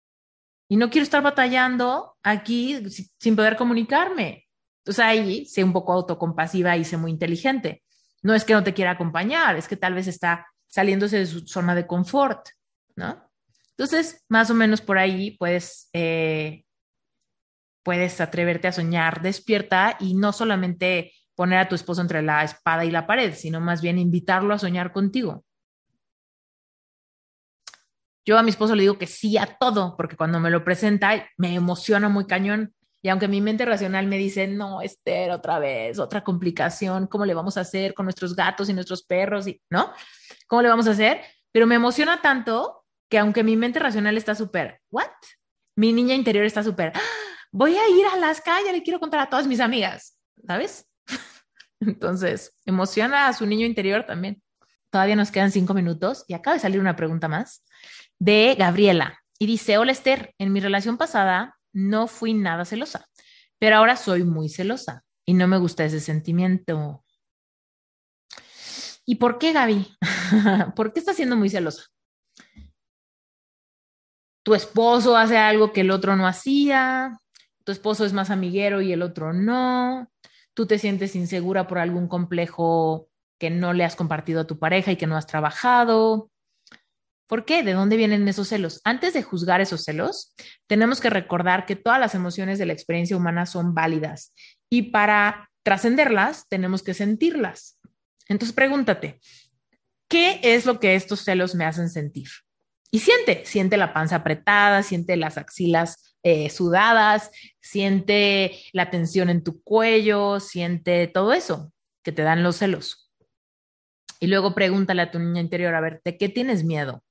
Y 0.67 0.77
no 0.77 0.89
quiero 0.89 1.03
estar 1.03 1.21
batallando 1.21 2.17
aquí 2.23 2.89
sin 3.19 3.35
poder 3.35 3.55
comunicarme. 3.55 4.47
Entonces 4.79 5.05
ahí 5.05 5.45
sé 5.45 5.63
un 5.63 5.73
poco 5.73 5.93
autocompasiva 5.93 6.75
y 6.75 6.85
sé 6.85 6.97
muy 6.97 7.11
inteligente. 7.11 7.84
No 8.25 8.33
es 8.33 8.43
que 8.43 8.53
no 8.53 8.63
te 8.63 8.73
quiera 8.73 8.89
acompañar, 8.89 9.55
es 9.55 9.67
que 9.67 9.77
tal 9.77 9.93
vez 9.93 10.07
está 10.07 10.47
saliéndose 10.65 11.19
de 11.19 11.27
su 11.27 11.41
zona 11.41 11.75
de 11.75 11.85
confort, 11.85 12.47
¿no? 12.95 13.29
Entonces, 13.77 14.25
más 14.29 14.49
o 14.49 14.55
menos 14.55 14.81
por 14.81 14.97
ahí 14.97 15.37
puedes, 15.37 15.91
eh, 15.93 16.65
puedes 17.83 18.19
atreverte 18.21 18.67
a 18.67 18.71
soñar 18.71 19.21
despierta 19.21 19.95
y 19.99 20.15
no 20.15 20.33
solamente 20.33 21.13
poner 21.35 21.59
a 21.59 21.69
tu 21.69 21.75
esposo 21.75 22.01
entre 22.01 22.23
la 22.23 22.43
espada 22.43 22.83
y 22.83 22.89
la 22.89 23.05
pared, 23.05 23.35
sino 23.35 23.61
más 23.61 23.83
bien 23.83 23.99
invitarlo 23.99 24.55
a 24.55 24.59
soñar 24.59 24.91
contigo. 24.91 25.45
Yo 28.25 28.39
a 28.39 28.43
mi 28.43 28.49
esposo 28.49 28.73
le 28.73 28.81
digo 28.81 28.97
que 28.97 29.05
sí 29.05 29.37
a 29.37 29.45
todo, 29.45 29.95
porque 29.95 30.17
cuando 30.17 30.39
me 30.39 30.49
lo 30.49 30.63
presenta 30.63 31.29
me 31.37 31.53
emociona 31.53 32.09
muy 32.09 32.25
cañón. 32.25 32.73
Y 33.05 33.09
aunque 33.09 33.27
mi 33.27 33.39
mente 33.39 33.65
racional 33.65 34.07
me 34.07 34.17
dice, 34.17 34.47
no, 34.47 34.81
Esther, 34.81 35.29
otra 35.29 35.59
vez, 35.59 35.99
otra 35.99 36.23
complicación, 36.23 37.05
¿cómo 37.05 37.23
le 37.23 37.35
vamos 37.35 37.55
a 37.55 37.61
hacer 37.61 37.93
con 37.93 38.07
nuestros 38.07 38.35
gatos 38.35 38.67
y 38.67 38.73
nuestros 38.73 39.03
perros? 39.03 39.45
Y, 39.45 39.61
¿No? 39.69 39.93
¿Cómo 40.47 40.63
le 40.63 40.69
vamos 40.69 40.87
a 40.87 40.91
hacer? 40.91 41.21
Pero 41.51 41.67
me 41.67 41.75
emociona 41.75 42.19
tanto 42.23 42.83
que 43.07 43.19
aunque 43.19 43.43
mi 43.43 43.57
mente 43.57 43.77
racional 43.77 44.17
está 44.17 44.33
súper, 44.33 44.81
¿what? 44.89 45.05
Mi 45.75 45.93
niña 45.93 46.15
interior 46.15 46.45
está 46.45 46.63
súper, 46.63 46.93
¡Ah! 46.95 46.99
voy 47.51 47.75
a 47.77 47.87
ir 47.89 48.07
a 48.07 48.13
Alaska, 48.13 48.57
ya 48.65 48.71
le 48.71 48.81
quiero 48.81 48.99
contar 48.99 49.19
a 49.19 49.29
todas 49.29 49.45
mis 49.45 49.59
amigas, 49.59 50.17
¿sabes? 50.47 50.89
Entonces, 51.81 52.57
emociona 52.65 53.27
a 53.27 53.33
su 53.33 53.45
niño 53.45 53.67
interior 53.67 54.07
también. 54.07 54.41
Todavía 54.89 55.15
nos 55.15 55.29
quedan 55.29 55.51
cinco 55.51 55.75
minutos 55.75 56.25
y 56.27 56.33
acaba 56.33 56.55
de 56.55 56.61
salir 56.61 56.79
una 56.79 56.95
pregunta 56.95 57.27
más 57.27 57.63
de 58.17 58.55
Gabriela. 58.57 59.19
Y 59.37 59.45
dice, 59.45 59.77
hola 59.77 59.91
Esther, 59.91 60.33
en 60.39 60.51
mi 60.51 60.59
relación 60.59 60.97
pasada 60.97 61.54
no 61.75 62.07
fui 62.07 62.33
nada 62.33 62.65
celosa, 62.65 63.07
pero 63.59 63.75
ahora 63.75 63.95
soy 63.95 64.23
muy 64.23 64.49
celosa 64.49 65.03
y 65.25 65.35
no 65.35 65.47
me 65.47 65.57
gusta 65.57 65.85
ese 65.85 65.99
sentimiento. 65.99 67.03
¿Y 69.05 69.15
por 69.15 69.37
qué, 69.37 69.53
Gaby? 69.53 69.87
¿Por 70.75 70.91
qué 70.91 70.99
estás 70.99 71.17
siendo 71.17 71.35
muy 71.35 71.49
celosa? 71.49 71.83
tu 74.45 74.53
esposo 74.53 75.17
hace 75.17 75.39
algo 75.39 75.73
que 75.73 75.81
el 75.81 75.89
otro 75.89 76.15
no 76.15 76.27
hacía, 76.27 77.17
tu 77.63 77.71
esposo 77.71 78.05
es 78.05 78.13
más 78.13 78.29
amiguero 78.29 78.79
y 78.79 78.93
el 78.93 79.01
otro 79.01 79.33
no, 79.33 80.07
tú 80.53 80.67
te 80.67 80.77
sientes 80.77 81.15
insegura 81.15 81.65
por 81.65 81.79
algún 81.79 82.07
complejo 82.07 83.09
que 83.39 83.49
no 83.49 83.73
le 83.73 83.83
has 83.83 83.95
compartido 83.95 84.41
a 84.41 84.47
tu 84.47 84.59
pareja 84.59 84.91
y 84.91 84.97
que 84.97 85.07
no 85.07 85.17
has 85.17 85.25
trabajado. 85.25 86.29
¿Por 87.27 87.45
qué? 87.45 87.63
¿De 87.63 87.73
dónde 87.73 87.97
vienen 87.97 88.27
esos 88.27 88.49
celos? 88.49 88.81
Antes 88.83 89.13
de 89.13 89.23
juzgar 89.23 89.59
esos 89.59 89.83
celos, 89.83 90.35
tenemos 90.67 91.01
que 91.01 91.09
recordar 91.09 91.65
que 91.65 91.75
todas 91.75 91.99
las 91.99 92.13
emociones 92.13 92.59
de 92.59 92.67
la 92.67 92.73
experiencia 92.73 93.17
humana 93.17 93.45
son 93.45 93.73
válidas 93.73 94.33
y 94.69 94.83
para 94.91 95.49
trascenderlas 95.63 96.47
tenemos 96.47 96.83
que 96.83 96.93
sentirlas. 96.93 97.79
Entonces 98.27 98.55
pregúntate, 98.55 99.19
¿qué 100.07 100.39
es 100.43 100.65
lo 100.65 100.79
que 100.79 100.95
estos 100.95 101.21
celos 101.21 101.55
me 101.55 101.65
hacen 101.65 101.89
sentir? 101.89 102.27
Y 102.91 102.99
siente, 102.99 103.43
siente 103.45 103.75
la 103.75 103.91
panza 103.91 104.17
apretada, 104.17 104.83
siente 104.83 105.17
las 105.17 105.37
axilas 105.37 106.15
eh, 106.23 106.49
sudadas, 106.49 107.31
siente 107.59 108.59
la 108.71 108.89
tensión 108.89 109.29
en 109.29 109.43
tu 109.43 109.61
cuello, 109.63 110.39
siente 110.39 111.07
todo 111.07 111.33
eso 111.33 111.73
que 112.03 112.11
te 112.11 112.21
dan 112.21 112.43
los 112.43 112.57
celos. 112.57 113.11
Y 114.19 114.27
luego 114.27 114.55
pregúntale 114.55 115.01
a 115.01 115.11
tu 115.11 115.19
niña 115.19 115.41
interior, 115.41 115.75
a 115.75 115.81
ver, 115.81 116.01
¿de 116.05 116.17
qué 116.17 116.29
tienes 116.29 116.63
miedo? 116.63 117.03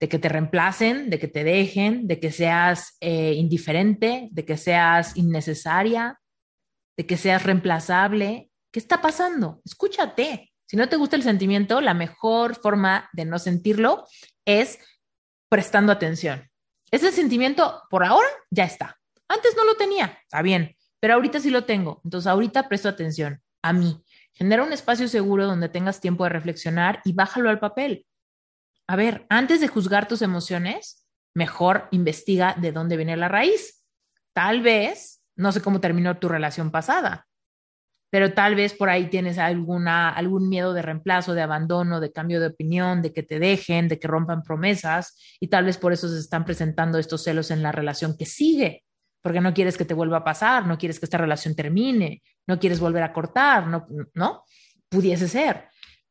De 0.00 0.08
que 0.08 0.18
te 0.18 0.30
reemplacen, 0.30 1.10
de 1.10 1.18
que 1.18 1.28
te 1.28 1.44
dejen, 1.44 2.08
de 2.08 2.18
que 2.18 2.32
seas 2.32 2.96
eh, 3.00 3.34
indiferente, 3.34 4.28
de 4.32 4.44
que 4.46 4.56
seas 4.56 5.16
innecesaria, 5.16 6.18
de 6.96 7.06
que 7.06 7.18
seas 7.18 7.42
reemplazable. 7.42 8.50
¿Qué 8.72 8.80
está 8.80 9.02
pasando? 9.02 9.60
Escúchate. 9.64 10.52
Si 10.66 10.76
no 10.76 10.88
te 10.88 10.96
gusta 10.96 11.16
el 11.16 11.22
sentimiento, 11.22 11.80
la 11.82 11.92
mejor 11.92 12.54
forma 12.54 13.10
de 13.12 13.26
no 13.26 13.38
sentirlo 13.38 14.06
es 14.46 14.78
prestando 15.50 15.92
atención. 15.92 16.48
Ese 16.90 17.12
sentimiento 17.12 17.82
por 17.90 18.04
ahora 18.04 18.28
ya 18.50 18.64
está. 18.64 18.96
Antes 19.28 19.54
no 19.56 19.64
lo 19.64 19.76
tenía, 19.76 20.18
está 20.22 20.42
bien, 20.42 20.76
pero 20.98 21.14
ahorita 21.14 21.40
sí 21.40 21.50
lo 21.50 21.64
tengo. 21.64 22.00
Entonces 22.04 22.26
ahorita 22.26 22.68
presto 22.68 22.88
atención 22.88 23.42
a 23.62 23.72
mí. 23.72 24.02
Genera 24.32 24.62
un 24.62 24.72
espacio 24.72 25.08
seguro 25.08 25.46
donde 25.46 25.68
tengas 25.68 26.00
tiempo 26.00 26.24
de 26.24 26.30
reflexionar 26.30 27.02
y 27.04 27.12
bájalo 27.12 27.50
al 27.50 27.60
papel 27.60 28.06
a 28.90 28.96
ver, 28.96 29.24
antes 29.28 29.60
de 29.60 29.68
juzgar 29.68 30.08
tus 30.08 30.20
emociones, 30.20 31.06
mejor 31.32 31.86
investiga 31.92 32.56
de 32.60 32.72
dónde 32.72 32.96
viene 32.96 33.16
la 33.16 33.28
raíz. 33.28 33.84
Tal 34.32 34.62
vez, 34.62 35.22
no 35.36 35.52
sé 35.52 35.62
cómo 35.62 35.80
terminó 35.80 36.18
tu 36.18 36.28
relación 36.28 36.72
pasada, 36.72 37.28
pero 38.10 38.34
tal 38.34 38.56
vez 38.56 38.74
por 38.74 38.88
ahí 38.88 39.06
tienes 39.08 39.38
alguna, 39.38 40.10
algún 40.10 40.48
miedo 40.48 40.74
de 40.74 40.82
reemplazo, 40.82 41.34
de 41.34 41.42
abandono, 41.42 42.00
de 42.00 42.10
cambio 42.10 42.40
de 42.40 42.48
opinión, 42.48 43.00
de 43.00 43.12
que 43.12 43.22
te 43.22 43.38
dejen, 43.38 43.86
de 43.86 44.00
que 44.00 44.08
rompan 44.08 44.42
promesas, 44.42 45.16
y 45.38 45.46
tal 45.46 45.66
vez 45.66 45.78
por 45.78 45.92
eso 45.92 46.08
se 46.08 46.18
están 46.18 46.44
presentando 46.44 46.98
estos 46.98 47.22
celos 47.22 47.52
en 47.52 47.62
la 47.62 47.70
relación 47.70 48.16
que 48.18 48.26
sigue, 48.26 48.82
porque 49.22 49.40
no 49.40 49.54
quieres 49.54 49.78
que 49.78 49.84
te 49.84 49.94
vuelva 49.94 50.16
a 50.16 50.24
pasar, 50.24 50.66
no 50.66 50.78
quieres 50.78 50.98
que 50.98 51.06
esta 51.06 51.18
relación 51.18 51.54
termine, 51.54 52.24
no 52.48 52.58
quieres 52.58 52.80
volver 52.80 53.04
a 53.04 53.12
cortar, 53.12 53.68
no, 53.68 53.86
¿no? 54.14 54.42
Pudiese 54.88 55.28
ser 55.28 55.70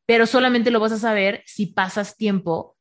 pero 0.10 0.26
solamente 0.26 0.72
lo 0.72 0.80
vas 0.80 0.92
a 0.92 0.98
saber 0.98 1.44
si 1.46 1.68
pasas 1.68 2.18
tiempo 2.18 2.76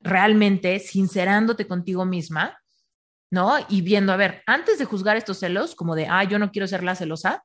realmente 0.00 0.80
sincerándote 0.80 1.68
contigo 1.68 2.04
misma, 2.04 2.60
¿no? 3.30 3.54
Y 3.68 3.82
viendo, 3.82 4.12
a 4.12 4.16
ver, 4.16 4.42
antes 4.44 4.80
de 4.80 4.84
juzgar 4.84 5.16
estos 5.16 5.38
celos, 5.38 5.76
como 5.76 5.94
de, 5.94 6.08
ah, 6.10 6.24
yo 6.24 6.40
no 6.40 6.50
quiero 6.50 6.66
ser 6.66 6.82
la 6.82 6.96
celosa, 6.96 7.44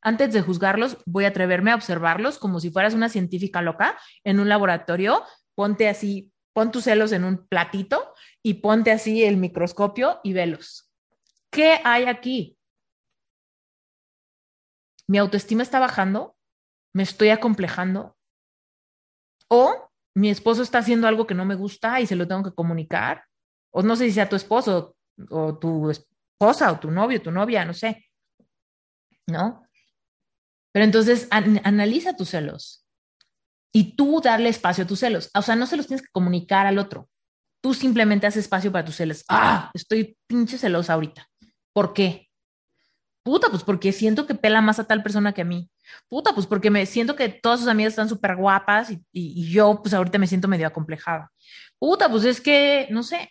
antes 0.00 0.32
de 0.32 0.42
juzgarlos, 0.42 0.96
voy 1.06 1.24
a 1.24 1.30
atreverme 1.30 1.72
a 1.72 1.74
observarlos 1.74 2.38
como 2.38 2.60
si 2.60 2.70
fueras 2.70 2.94
una 2.94 3.08
científica 3.08 3.62
loca 3.62 3.98
en 4.22 4.38
un 4.38 4.48
laboratorio, 4.48 5.24
ponte 5.56 5.88
así, 5.88 6.30
pon 6.52 6.70
tus 6.70 6.84
celos 6.84 7.10
en 7.10 7.24
un 7.24 7.48
platito 7.48 8.14
y 8.44 8.54
ponte 8.54 8.92
así 8.92 9.24
el 9.24 9.38
microscopio 9.38 10.20
y 10.22 10.34
velos. 10.34 10.88
¿Qué 11.50 11.80
hay 11.82 12.04
aquí? 12.04 12.56
Mi 15.08 15.18
autoestima 15.18 15.64
está 15.64 15.80
bajando, 15.80 16.36
me 16.92 17.02
estoy 17.02 17.30
acomplejando, 17.30 18.17
o 19.48 19.90
mi 20.14 20.30
esposo 20.30 20.62
está 20.62 20.78
haciendo 20.78 21.06
algo 21.06 21.26
que 21.26 21.34
no 21.34 21.44
me 21.44 21.54
gusta 21.54 22.00
y 22.00 22.06
se 22.06 22.16
lo 22.16 22.26
tengo 22.26 22.42
que 22.42 22.54
comunicar. 22.54 23.24
O 23.70 23.82
no 23.82 23.96
sé 23.96 24.06
si 24.06 24.12
sea 24.12 24.28
tu 24.28 24.36
esposo 24.36 24.96
o 25.30 25.58
tu 25.58 25.90
esposa 25.90 26.72
o 26.72 26.78
tu 26.78 26.90
novio, 26.90 27.22
tu 27.22 27.30
novia, 27.30 27.64
no 27.64 27.74
sé. 27.74 28.04
¿No? 29.26 29.62
Pero 30.72 30.84
entonces 30.84 31.28
analiza 31.30 32.16
tus 32.16 32.30
celos 32.30 32.84
y 33.72 33.96
tú 33.96 34.20
darle 34.20 34.48
espacio 34.48 34.84
a 34.84 34.86
tus 34.86 35.00
celos. 35.00 35.30
O 35.34 35.42
sea, 35.42 35.56
no 35.56 35.66
se 35.66 35.76
los 35.76 35.86
tienes 35.86 36.02
que 36.02 36.12
comunicar 36.12 36.66
al 36.66 36.78
otro. 36.78 37.08
Tú 37.60 37.74
simplemente 37.74 38.26
haces 38.26 38.44
espacio 38.44 38.70
para 38.70 38.84
tus 38.84 38.96
celos. 38.96 39.24
Ah, 39.28 39.70
estoy 39.74 40.16
pinche 40.26 40.58
celosa 40.58 40.94
ahorita. 40.94 41.28
¿Por 41.72 41.92
qué? 41.92 42.28
Puta, 43.22 43.48
pues 43.50 43.62
porque 43.62 43.92
siento 43.92 44.26
que 44.26 44.34
pela 44.34 44.60
más 44.60 44.78
a 44.78 44.84
tal 44.84 45.02
persona 45.02 45.32
que 45.32 45.42
a 45.42 45.44
mí. 45.44 45.70
Puta, 46.08 46.34
pues 46.34 46.46
porque 46.46 46.70
me 46.70 46.86
siento 46.86 47.16
que 47.16 47.28
todas 47.28 47.60
sus 47.60 47.68
amigas 47.68 47.92
están 47.92 48.08
súper 48.08 48.36
guapas 48.36 48.90
y, 49.12 49.50
yo 49.50 49.80
pues 49.82 49.94
ahorita 49.94 50.18
me 50.18 50.26
siento 50.26 50.48
medio 50.48 50.66
acomplejada. 50.66 51.30
Puta, 51.78 52.10
pues 52.10 52.24
es 52.24 52.40
que, 52.40 52.88
no 52.90 53.02
sé, 53.02 53.30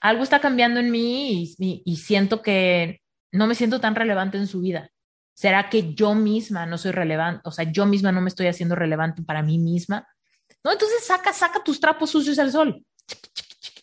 algo 0.00 0.22
está 0.22 0.40
cambiando 0.40 0.80
en 0.80 0.90
mí 0.90 1.54
y, 1.58 1.96
siento 1.96 2.42
que 2.42 3.00
no 3.30 3.46
me 3.46 3.54
siento 3.54 3.80
tan 3.80 3.94
relevante 3.94 4.38
en 4.38 4.46
su 4.46 4.60
vida. 4.60 4.90
¿Será 5.34 5.70
que 5.70 5.94
yo 5.94 6.14
misma 6.14 6.66
no 6.66 6.76
soy 6.76 6.92
relevante? 6.92 7.42
O 7.44 7.50
sea, 7.50 7.70
yo 7.70 7.86
misma 7.86 8.12
no 8.12 8.20
me 8.20 8.28
estoy 8.28 8.48
haciendo 8.48 8.74
relevante 8.74 9.22
para 9.22 9.42
mí 9.42 9.58
misma. 9.58 10.06
No, 10.62 10.72
entonces 10.72 11.04
saca, 11.06 11.32
saca 11.32 11.64
tus 11.64 11.80
trapos 11.80 12.10
sucios 12.10 12.38
al 12.38 12.52
sol. 12.52 12.84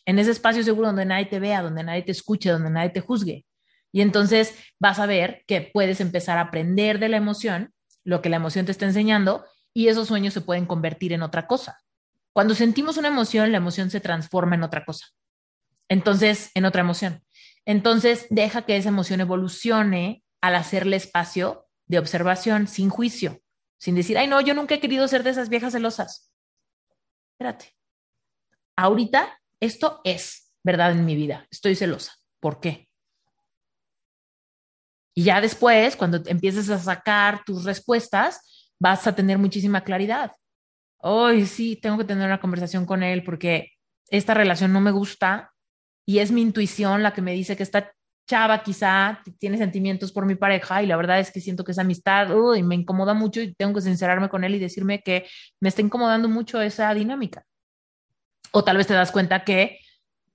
En 0.05 0.19
ese 0.19 0.31
espacio 0.31 0.63
seguro 0.63 0.87
donde 0.87 1.05
nadie 1.05 1.25
te 1.25 1.39
vea, 1.39 1.61
donde 1.61 1.83
nadie 1.83 2.03
te 2.03 2.11
escuche, 2.11 2.49
donde 2.49 2.69
nadie 2.69 2.89
te 2.89 3.01
juzgue. 3.01 3.45
Y 3.91 4.01
entonces 4.01 4.55
vas 4.79 4.99
a 4.99 5.05
ver 5.05 5.43
que 5.47 5.69
puedes 5.73 5.99
empezar 5.99 6.37
a 6.37 6.41
aprender 6.41 6.99
de 6.99 7.09
la 7.09 7.17
emoción 7.17 7.73
lo 8.03 8.21
que 8.21 8.29
la 8.29 8.37
emoción 8.37 8.65
te 8.65 8.71
está 8.71 8.85
enseñando 8.85 9.45
y 9.73 9.87
esos 9.87 10.07
sueños 10.07 10.33
se 10.33 10.41
pueden 10.41 10.65
convertir 10.65 11.13
en 11.13 11.21
otra 11.21 11.47
cosa. 11.47 11.79
Cuando 12.33 12.55
sentimos 12.55 12.97
una 12.97 13.07
emoción, 13.07 13.51
la 13.51 13.57
emoción 13.57 13.89
se 13.89 13.99
transforma 13.99 14.55
en 14.55 14.63
otra 14.63 14.85
cosa. 14.85 15.07
Entonces, 15.87 16.51
en 16.53 16.65
otra 16.65 16.81
emoción. 16.81 17.23
Entonces, 17.65 18.27
deja 18.29 18.63
que 18.63 18.77
esa 18.77 18.89
emoción 18.89 19.21
evolucione 19.21 20.23
al 20.41 20.55
hacerle 20.55 20.95
espacio 20.95 21.67
de 21.87 21.99
observación 21.99 22.67
sin 22.67 22.89
juicio, 22.89 23.41
sin 23.77 23.95
decir, 23.95 24.17
ay, 24.17 24.27
no, 24.27 24.41
yo 24.41 24.53
nunca 24.53 24.75
he 24.75 24.79
querido 24.79 25.07
ser 25.07 25.23
de 25.23 25.31
esas 25.31 25.49
viejas 25.49 25.73
celosas. 25.73 26.31
Espérate. 27.33 27.75
Ahorita 28.75 29.39
esto 29.59 30.01
es 30.03 30.53
verdad 30.63 30.91
en 30.91 31.05
mi 31.05 31.15
vida. 31.15 31.47
Estoy 31.51 31.75
celosa. 31.75 32.13
¿Por 32.39 32.59
qué? 32.59 32.88
Y 35.19 35.23
ya 35.23 35.41
después, 35.41 35.97
cuando 35.97 36.21
empieces 36.27 36.69
a 36.69 36.79
sacar 36.79 37.43
tus 37.43 37.65
respuestas, 37.65 38.71
vas 38.79 39.05
a 39.05 39.13
tener 39.13 39.37
muchísima 39.37 39.83
claridad. 39.83 40.31
Hoy 40.99 41.45
sí, 41.45 41.75
tengo 41.75 41.97
que 41.97 42.05
tener 42.05 42.25
una 42.25 42.39
conversación 42.39 42.85
con 42.85 43.03
él 43.03 43.25
porque 43.25 43.71
esta 44.07 44.33
relación 44.33 44.71
no 44.71 44.79
me 44.79 44.91
gusta 44.91 45.51
y 46.05 46.19
es 46.19 46.31
mi 46.31 46.41
intuición 46.41 47.03
la 47.03 47.13
que 47.13 47.21
me 47.21 47.33
dice 47.33 47.57
que 47.57 47.63
esta 47.63 47.91
chava 48.29 48.63
quizá 48.63 49.21
tiene 49.39 49.57
sentimientos 49.57 50.13
por 50.13 50.25
mi 50.25 50.35
pareja 50.35 50.81
y 50.83 50.87
la 50.87 50.95
verdad 50.95 51.19
es 51.19 51.31
que 51.31 51.41
siento 51.41 51.65
que 51.65 51.73
esa 51.73 51.81
amistad 51.81 52.33
uy, 52.33 52.63
me 52.63 52.75
incomoda 52.75 53.13
mucho 53.13 53.41
y 53.41 53.53
tengo 53.55 53.73
que 53.73 53.81
sincerarme 53.81 54.29
con 54.29 54.45
él 54.45 54.55
y 54.55 54.59
decirme 54.59 55.01
que 55.01 55.27
me 55.59 55.67
está 55.67 55.81
incomodando 55.81 56.29
mucho 56.29 56.61
esa 56.61 56.93
dinámica. 56.93 57.43
O 58.51 58.63
tal 58.63 58.77
vez 58.77 58.87
te 58.87 58.93
das 58.93 59.11
cuenta 59.11 59.43
que 59.43 59.79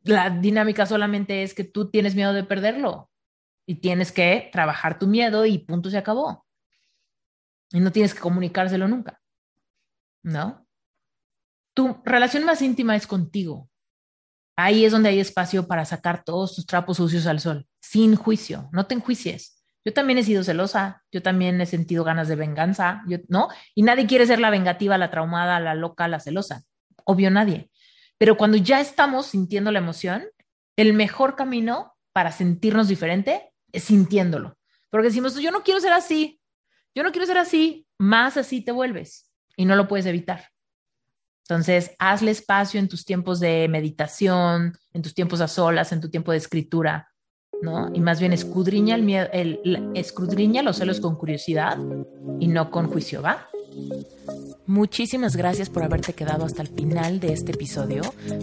la 0.03 0.29
dinámica 0.29 0.85
solamente 0.85 1.43
es 1.43 1.55
que 1.55 1.65
tú 1.65 1.91
tienes 1.91 2.15
miedo 2.15 2.35
de 2.35 2.45
perderlo 2.45 3.09
y 3.67 3.77
tienes 3.77 4.13
que 4.13 4.49
trabajar 4.53 4.99
tu 4.99 5.07
miedo 5.07 5.47
y 5.47 5.59
punto 5.59 5.91
se 5.91 5.99
acabó. 5.99 6.45
Y 7.73 7.81
no 7.81 7.91
tienes 7.93 8.15
que 8.15 8.21
comunicárselo 8.21 8.87
nunca. 8.89 9.21
¿No? 10.23 10.67
Tu 11.75 12.01
relación 12.05 12.45
más 12.45 12.63
íntima 12.63 12.95
es 12.97 13.07
contigo. 13.07 13.69
Ahí 14.57 14.85
es 14.85 14.93
donde 14.93 15.09
hay 15.09 15.19
espacio 15.19 15.67
para 15.67 15.85
sacar 15.85 16.23
todos 16.23 16.55
tus 16.55 16.67
trapos 16.67 16.99
sucios 16.99 17.27
al 17.27 17.41
sol, 17.41 17.67
sin 17.81 18.15
juicio. 18.15 18.69
No 18.73 18.87
te 18.87 18.95
enjuicies. 18.95 19.65
Yo 19.85 19.93
también 19.93 20.19
he 20.19 20.23
sido 20.23 20.45
celosa, 20.45 21.03
yo 21.11 21.23
también 21.23 21.61
he 21.61 21.67
sentido 21.67 22.05
ganas 22.05 22.29
de 22.29 22.37
venganza, 22.37 23.03
yo, 23.07 23.19
¿no? 23.29 23.49
Y 23.75 23.83
nadie 23.83 24.07
quiere 24.07 24.27
ser 24.27 24.39
la 24.39 24.51
vengativa, 24.51 24.97
la 24.97 25.11
traumada, 25.11 25.61
la 25.61 25.75
loca, 25.75 26.09
la 26.09 26.21
celosa. 26.21 26.63
Obvio 27.05 27.31
nadie. 27.31 27.71
Pero 28.17 28.37
cuando 28.37 28.57
ya 28.57 28.81
estamos 28.81 29.27
sintiendo 29.27 29.73
la 29.73 29.81
emoción, 29.81 30.25
el 30.77 30.95
mejor 30.95 31.37
camino 31.37 31.97
para 32.13 32.33
sentirnos 32.33 32.89
diferente 32.89 33.53
sintiéndolo. 33.83 34.57
Porque 34.91 35.09
decimos, 35.09 35.35
yo 35.37 35.51
no 35.51 35.63
quiero 35.63 35.81
ser 35.81 35.93
así, 35.93 36.41
yo 36.95 37.03
no 37.03 37.11
quiero 37.11 37.27
ser 37.27 37.39
así, 37.39 37.87
más 37.99 38.37
así 38.37 38.61
te 38.61 38.73
vuelves 38.73 39.31
y 39.57 39.65
no 39.65 39.77
lo 39.77 39.89
puedes 39.89 40.07
evitar. 40.07 40.49
Entonces, 41.49 41.91
hazle 41.99 42.31
espacio 42.31 42.81
en 42.81 42.89
tus 42.89 43.05
tiempos 43.05 43.39
de 43.39 43.69
meditación, 43.69 44.73
en 44.93 45.03
tus 45.03 45.15
tiempos 45.15 45.41
a 45.41 45.49
solas, 45.49 45.93
en 45.93 46.01
tu 46.01 46.09
tiempo 46.09 46.33
de 46.33 46.39
escritura, 46.39 47.09
¿no? 47.61 47.91
Y 47.93 48.01
más 48.01 48.19
bien 48.19 48.33
escudriña, 48.33 48.95
el 48.95 49.03
miedo, 49.03 49.29
escudriña 49.95 50.63
los 50.63 50.77
celos 50.77 51.01
con 51.01 51.17
curiosidad 51.17 51.79
y 52.41 52.47
no 52.47 52.71
con 52.71 52.89
juicio, 52.89 53.21
¿va? 53.21 53.49
Muchísimas 54.67 55.37
gracias 55.37 55.69
por 55.69 55.83
haberte 55.83 56.15
quedado 56.15 56.47
hasta 56.47 56.63
el 56.63 56.69
final 56.69 57.21
de 57.21 57.35
este 57.35 57.53
episodio. 57.53 58.01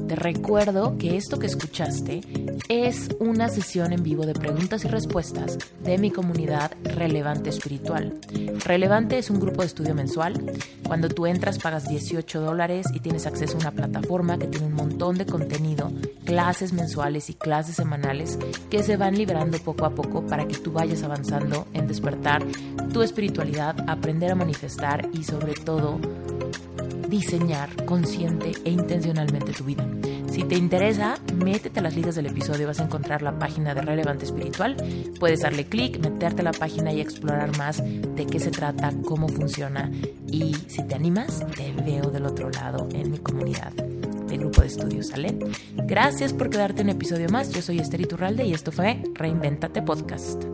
Te 0.07 0.15
recuerdo 0.15 0.95
que 0.99 1.17
esto 1.17 1.39
que 1.39 1.47
escuchaste 1.47 2.22
es 2.69 3.09
una 3.19 3.49
sesión 3.49 3.91
en 3.91 4.03
vivo 4.03 4.28
de 4.28 4.36
preguntas 4.36 4.86
y 4.86 4.88
respuestas 4.88 5.57
de 5.84 5.97
mi 5.97 6.11
comunidad 6.11 6.74
Relevante 6.84 7.49
Espiritual. 7.49 8.19
Relevante 8.63 9.17
es 9.17 9.32
un 9.32 9.39
grupo 9.39 9.61
de 9.61 9.67
estudio 9.67 9.95
mensual. 9.95 10.45
Cuando 10.86 11.09
tú 11.09 11.26
entras 11.26 11.57
pagas 11.57 11.89
18 11.89 12.39
dólares 12.39 12.86
y 12.93 12.99
tienes 12.99 13.26
acceso 13.26 13.57
a 13.57 13.61
una 13.61 13.72
plataforma 13.72 14.38
que 14.38 14.47
tiene 14.47 14.67
un 14.67 14.76
montón 14.76 15.17
de 15.17 15.26
contenido, 15.26 15.91
clases 16.24 16.72
mensuales 16.72 17.32
y 17.32 17.34
clases 17.34 17.78
semanales 17.78 18.38
que 18.69 18.84
se 18.84 18.95
van 18.95 19.17
liberando 19.17 19.57
poco 19.57 19.86
a 19.86 19.95
poco 19.95 20.28
para 20.28 20.47
que 20.47 20.57
tú 20.57 20.72
vayas 20.72 21.01
avanzando 21.01 21.65
en 21.74 21.88
despertar 21.88 22.43
tu 22.93 23.01
espiritualidad, 23.01 23.76
aprender 23.88 24.32
a 24.32 24.36
manifestar 24.36 25.09
y 25.13 25.24
sobre 25.24 25.53
todo 25.53 25.99
diseñar 27.12 27.86
consciente 27.86 28.51
e 28.64 28.72
intencionalmente 28.72 29.51
tu 29.51 29.66
vida. 29.66 29.86
Si 30.32 30.43
te 30.43 30.55
interesa, 30.55 31.18
métete 31.36 31.82
a 31.82 31.84
las 31.84 31.93
ligas 31.93 32.16
del 32.16 32.28
episodio, 32.28 32.68
vas 32.68 32.80
a 32.80 32.86
encontrar 32.86 33.22
la 33.22 33.38
página 33.38 33.76
de 33.76 33.82
Relevante 33.82 34.24
Espiritual. 34.24 34.78
Puedes 35.20 35.41
darle 35.41 35.66
clic, 35.66 35.99
meterte 35.99 36.41
a 36.41 36.45
la 36.45 36.53
página 36.53 36.93
y 36.93 37.01
explorar 37.01 37.55
más 37.57 37.84
de 37.84 38.26
qué 38.26 38.39
se 38.39 38.49
trata, 38.49 38.93
cómo 39.05 39.28
funciona. 39.28 39.91
Y 40.32 40.55
si 40.68 40.84
te 40.84 40.95
animas, 40.95 41.45
te 41.55 41.74
veo 41.74 42.09
del 42.09 42.26
otro 42.26 42.49
lado 42.49 42.88
en 42.93 43.12
mi 43.12 43.18
comunidad 43.18 43.74
de 43.74 44.38
grupo 44.38 44.62
de 44.62 44.68
estudios, 44.68 45.07
¿sale? 45.07 45.38
Gracias 45.76 46.32
por 46.32 46.49
quedarte 46.49 46.82
en 46.82 46.89
episodio 46.89 47.28
más. 47.28 47.51
Yo 47.51 47.62
soy 47.62 47.80
Esther 47.80 47.99
Iturralde 47.99 48.45
y 48.45 48.53
esto 48.53 48.72
fue 48.72 49.03
Reinventate 49.16 49.82
Podcast. 49.82 50.45